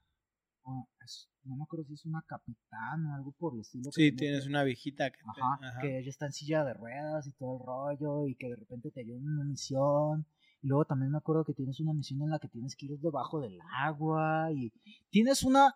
[0.65, 3.85] no me acuerdo si es una capitán o algo por el estilo.
[3.91, 5.81] Sí, tiene tienes que- una viejita que te- Ajá, ajá.
[5.81, 8.91] que ella está en silla de ruedas y todo el rollo y que de repente
[8.91, 10.25] te ayuda en una misión.
[10.61, 12.99] Y luego también me acuerdo que tienes una misión en la que tienes que ir
[12.99, 14.71] debajo del agua y
[15.11, 15.73] tienes una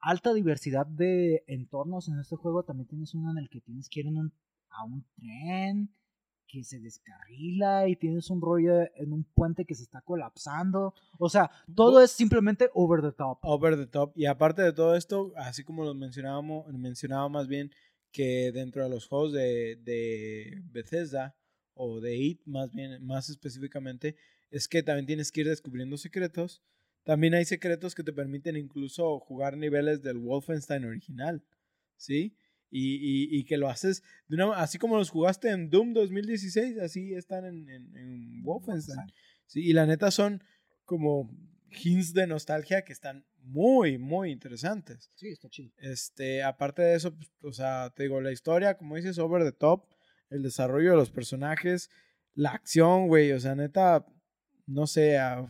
[0.00, 2.62] alta diversidad de entornos en este juego.
[2.62, 4.32] También tienes uno en el que tienes que ir en un-
[4.70, 5.90] a un tren
[6.46, 10.94] que se descarrila y tienes un rollo en un puente que se está colapsando.
[11.18, 13.38] O sea, todo es simplemente over the top.
[13.42, 14.12] over the top.
[14.14, 17.70] Y aparte de todo esto, así como lo mencionábamos, mencionaba más bien
[18.12, 21.36] que dentro de los juegos de, de Bethesda
[21.74, 24.16] o de IT, más bien, más específicamente,
[24.50, 26.62] es que también tienes que ir descubriendo secretos.
[27.04, 31.44] También hay secretos que te permiten incluso jugar niveles del Wolfenstein original,
[31.96, 32.36] ¿sí?
[32.70, 36.78] Y, y- y que lo haces, de una, así como los jugaste en Doom 2016,
[36.78, 38.98] así están en, en- en Wolfenstein.
[39.46, 40.42] Sí, y la neta son
[40.84, 41.30] como
[41.70, 45.10] hints de nostalgia que están muy, muy interesantes.
[45.14, 45.72] Sí, está chido.
[45.78, 49.52] Este, aparte de eso, pues, o sea, te digo, la historia, como dices, over the
[49.52, 49.84] top,
[50.30, 51.88] el desarrollo de los personajes,
[52.34, 54.04] la acción, güey, o sea, neta,
[54.66, 55.46] no sé, a-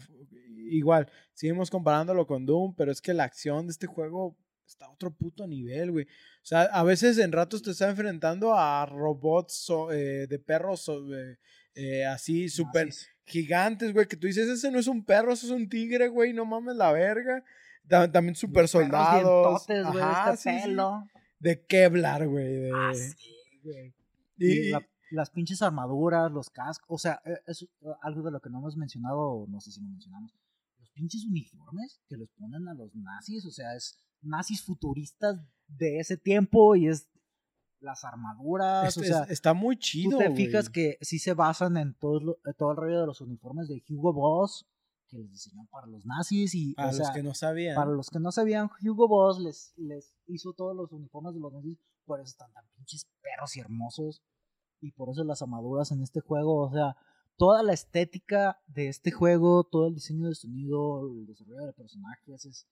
[0.70, 4.36] igual, seguimos comparándolo con Doom, pero es que la acción de este juego
[4.66, 6.04] está a otro puto nivel, güey.
[6.06, 10.80] O sea, a veces en ratos te está enfrentando a robots so- eh, de perros
[10.82, 11.38] so- eh,
[11.74, 12.90] eh, así súper
[13.24, 16.32] gigantes, güey, que tú dices, ese no es un perro, ese es un tigre, güey,
[16.32, 17.44] no mames la verga.
[17.88, 19.66] Ta- También super soldados.
[19.66, 20.66] dientotes, güey, Ajá, este sí, sí.
[20.68, 21.06] pelo.
[21.38, 22.46] De Kevlar, güey.
[22.46, 23.94] de- Ah, sí, güey.
[24.38, 27.64] y- Y la- las pinches armaduras, los cascos, o sea, eh, es
[28.02, 30.32] algo de lo que no hemos mencionado, no sé si lo mencionamos.
[30.80, 33.96] Los pinches uniformes que les ponen a los nazis, o sea, es
[34.26, 35.36] nazis futuristas
[35.68, 37.08] de ese tiempo y es
[37.80, 40.12] las armaduras, o sea, está muy chido.
[40.12, 43.06] tú te fijas que sí se basan en todo, lo- en todo el rollo de
[43.06, 44.66] los uniformes de Hugo Boss,
[45.08, 47.76] que les diseñó para los nazis y Para o los sea, que no sabían.
[47.76, 51.52] para los que no sabían, Hugo Boss les, les hizo todos los uniformes de los
[51.52, 54.22] nazis, por eso están tan pinches perros y hermosos
[54.80, 56.96] y por eso las armaduras en este juego, o sea,
[57.36, 62.46] toda la estética de este juego, todo el diseño de sonido, el desarrollo de personajes
[62.46, 62.66] es,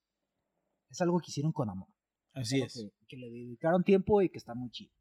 [0.94, 1.88] es algo que hicieron con amor.
[2.32, 2.74] Así es.
[2.74, 4.92] Que, que le dedicaron tiempo y que está muy chido.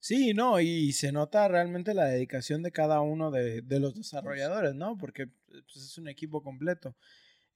[0.00, 4.74] Sí, no, y se nota realmente la dedicación de cada uno de, de los desarrolladores,
[4.74, 4.96] ¿no?
[4.96, 6.96] Porque pues, es un equipo completo.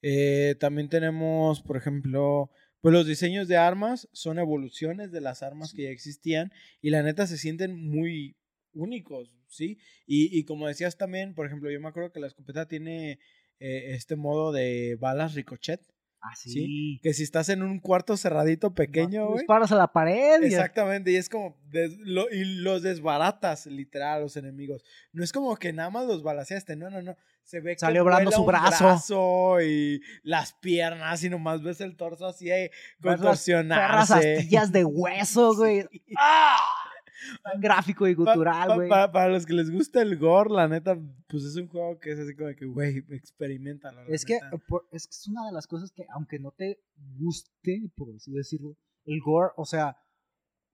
[0.01, 2.51] Eh, también tenemos, por ejemplo,
[2.81, 6.51] pues los diseños de armas son evoluciones de las armas que ya existían
[6.81, 8.35] y la neta se sienten muy
[8.73, 9.77] únicos, ¿sí?
[10.05, 13.19] Y, y como decías también, por ejemplo, yo me acuerdo que la escopeta tiene
[13.59, 15.79] eh, este modo de balas ricochet,
[16.25, 16.49] Ah, sí.
[16.51, 19.39] Sí, que si estás en un cuarto cerradito pequeño, güey.
[19.39, 24.19] disparas a la pared Exactamente, y es como, des- lo- y los desbaratas literal a
[24.21, 24.85] los enemigos.
[25.11, 27.17] No es como que nada más los balaceaste, no, no, no.
[27.43, 28.83] Se ve Salió que vuela su brazo.
[28.85, 34.35] brazo y las piernas y nomás ves el torso así eh, Ves las perras contorsionarse.
[34.37, 35.81] astillas de hueso, güey.
[35.91, 36.01] Sí.
[36.17, 36.57] ¡Ah!
[37.59, 38.33] Gráfico y pa-
[38.75, 38.89] güey.
[38.89, 40.97] pa- para los que les gusta el gore, la neta,
[41.27, 44.01] pues es un juego que es así como que, güey, experimentalo.
[44.07, 44.51] Es que, neta.
[44.67, 46.79] por- es que es una de las cosas que, aunque no te
[47.17, 48.75] guste, por así decirlo,
[49.05, 49.97] el gore, o sea,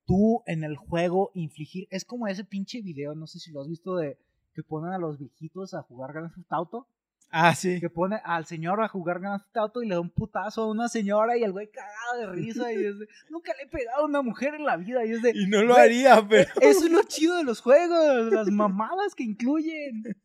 [0.06, 3.68] tú en el juego infligir, es como ese pinche video, no sé si lo has
[3.68, 4.18] visto, de
[4.54, 6.88] que ponen a los viejitos a jugar Grand Theft Auto,
[7.32, 7.80] Ah, sí.
[7.80, 10.72] que pone al señor a jugar Grand Theft Auto y le da un putazo a
[10.72, 14.02] una señora y el güey cagado de risa y es de, nunca le he pegado
[14.02, 16.50] a una mujer en la vida y es de, Y no lo haría, pero...
[16.62, 20.04] eso es lo chido de los juegos, las mamadas que incluyen.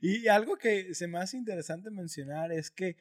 [0.00, 2.96] Y algo que se me hace interesante mencionar es que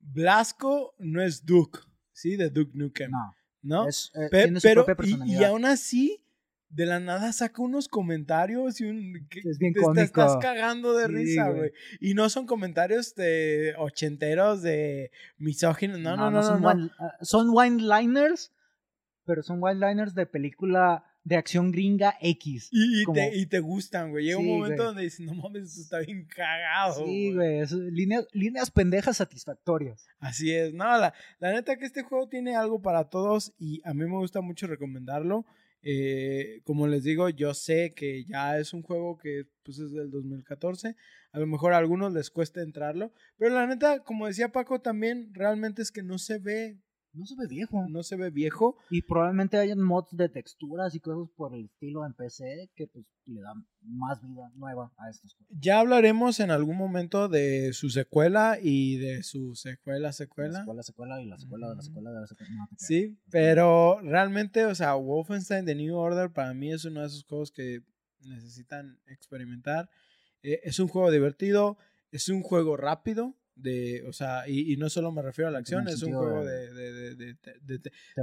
[0.00, 1.78] Blasco no es Duke,
[2.12, 2.36] ¿sí?
[2.36, 3.88] De Duke Nukem, No, ¿no?
[3.88, 6.22] es, eh, Pe- tiene su pero, propia y- aún así,
[6.70, 9.26] de la nada saca unos comentarios y un...
[9.30, 11.70] que Es bien te, estás cagando de Sí, risa, güey.
[12.00, 16.42] Y no son comentarios de ochenteros, de misóginos, no, no, no, no.
[16.42, 16.68] son, no.
[16.68, 18.52] one- ah, son wine-liners,
[19.24, 22.68] pero son wine-liners de película de acción gringa X.
[22.70, 24.26] Y, y como- te, y te gustan, güey.
[24.26, 24.86] Llega Sí, un momento güey.
[24.86, 27.04] donde dices, no mames, esto está bien cagado.
[27.06, 30.06] Sí, güey, es líneas, líneas pendejas satisfactorias.
[30.20, 33.92] Así es, no, la, la neta que este juego tiene algo para todos y a
[33.94, 35.44] mí me gusta mucho recomendarlo.
[35.82, 40.10] Eh, como les digo, yo sé que ya es un juego que pues es del
[40.10, 40.96] 2014,
[41.32, 45.32] a lo mejor a algunos les cuesta entrarlo, pero la neta, como decía Paco también,
[45.34, 46.78] realmente es que no se ve,
[47.18, 47.86] No se ve viejo.
[47.88, 48.76] no se ve viejo.
[48.90, 53.04] Y probablemente hayan mods de texturas y cosas por el estilo en PC que pues
[53.26, 55.56] le dan más vida nueva a estos juegos.
[55.60, 60.60] Ya hablaremos en algún momento de su secuela y de su secuela, La secuela.
[60.60, 62.54] secuela, secuela y la secuela de la secuela de la secuela.
[62.54, 62.68] No.
[62.78, 67.24] Sí, pero realmente, o sea, Wolfenstein The New Order para mí es uno de esos
[67.24, 67.80] juegos que
[68.20, 69.90] necesitan experimentar.
[70.42, 71.76] Eh, es un juego divertido,
[72.10, 75.58] es un juego rápido, de, o sea, y, y no solo me refiero a la
[75.58, 77.36] acción, es un juego de- de, de,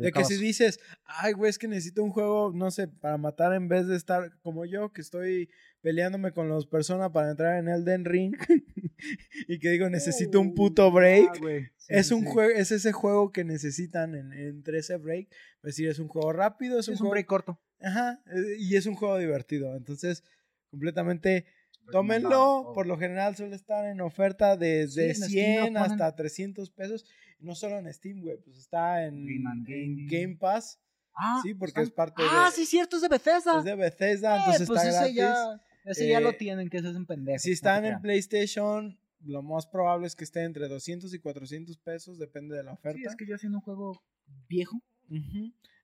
[0.01, 3.53] de, que si dices, ay, güey, es que necesito un juego, no sé, para matar
[3.53, 5.49] en vez de estar como yo, que estoy
[5.81, 8.35] peleándome con los personas para entrar en Elden Ring
[9.47, 11.29] y que digo, necesito un puto break.
[11.31, 11.37] Ah.
[11.77, 12.27] Sí, Es un sí.
[12.31, 15.27] juego, es ese juego que necesitan en, entre ese break.
[15.57, 17.11] Es decir, es un juego rápido, es un Es un juego.
[17.11, 17.59] break corto.
[17.81, 19.75] Ajá, eh, y es un juego divertido.
[19.75, 20.23] Entonces,
[20.71, 21.45] completamente
[21.91, 22.71] tómenlo.
[22.73, 25.77] Por lo general suele estar en oferta desde Sí, en Steam lo 100 ponen.
[25.77, 27.05] hasta 300 pesos.
[27.39, 29.27] No solo en Steam, güey, pues está en,
[29.67, 30.07] en.
[30.07, 30.79] Game Pass.
[31.17, 33.59] Ah, Sí, porque es parte Ah, de- sí, cierto, es de Bethesda.
[33.59, 35.15] Es de Bethesda, Eh, entonces pues está ese gratis.
[35.15, 37.39] ya, ese ya Eh, lo tienen, que ese es un pendejo.
[37.39, 38.01] Si no están te en.
[38.01, 42.73] PlayStation, lo más probable es que esté entre 200 y 400 pesos, depende de la
[42.73, 42.99] oferta.
[42.99, 44.03] Sí, es que yo haciendo un juego
[44.49, 44.81] viejo.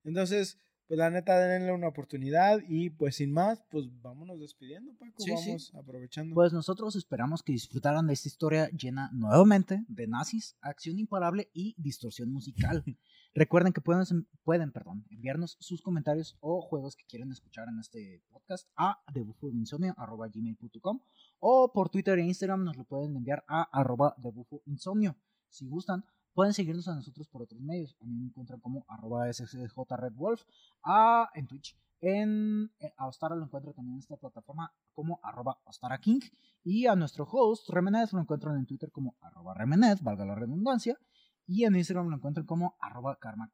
[0.03, 0.57] Entonces,
[0.91, 5.13] pues la neta, denle una oportunidad y pues sin más, pues vámonos despidiendo, Paco.
[5.19, 5.51] Sí, sí.
[5.51, 6.35] Vamos aprovechando.
[6.35, 11.75] Pues nosotros esperamos que disfrutaran de esta historia llena nuevamente de nazis, acción imparable y
[11.77, 12.83] distorsión musical.
[13.33, 18.21] Recuerden que pueden, pueden perdón, enviarnos sus comentarios o juegos que quieren escuchar en este
[18.29, 20.99] podcast a debufoinsomnio.com
[21.39, 25.15] o por Twitter e Instagram nos lo pueden enviar a arroba debufoinsomnio.
[25.47, 26.03] Si gustan,
[26.33, 27.95] pueden seguirnos a nosotros por otros medios.
[28.01, 30.43] A mí encuentran como arroba ssjredwolf
[30.83, 31.77] a, en Twitch.
[32.01, 36.21] En, eh, a Ostara lo encuentro también en esta plataforma como arroba Ostara King.
[36.63, 39.55] Y a nuestro host, Remenez, lo encuentran en Twitter como arroba
[40.01, 40.97] valga la redundancia.
[41.45, 43.51] Y en Instagram lo encuentran como arroba Karma.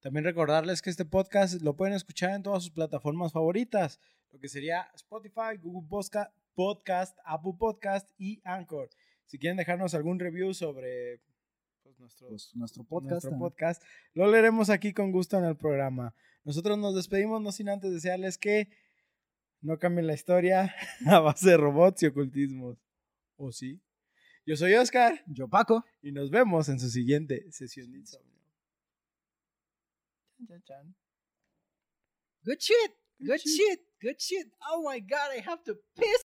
[0.00, 4.00] También recordarles que este podcast lo pueden escuchar en todas sus plataformas favoritas,
[4.30, 8.88] lo que sería Spotify, Google Posca- Podcast, Apple Podcast y Anchor.
[9.26, 11.20] Si quieren dejarnos algún review sobre
[12.00, 13.10] nuestros Pues, nuestro podcast.
[13.24, 13.82] nuestro podcast.
[14.14, 16.14] Lo leeremos aquí con gusto en el programa.
[16.44, 18.68] Nosotros nos despedimos, no sin antes desearles que
[19.60, 20.74] no cambien la historia
[21.06, 22.78] a base de robots y ocultismos.
[23.36, 23.80] ¿O sí?
[24.46, 25.84] Yo soy Oscar Yo, Paco.
[26.02, 28.30] y nos vemos en su siguiente sesión de insomnio.
[32.44, 32.92] Good shit.
[33.18, 33.80] Good shit.
[34.00, 34.50] Good shit.
[34.72, 36.24] Oh my god, I have to piss.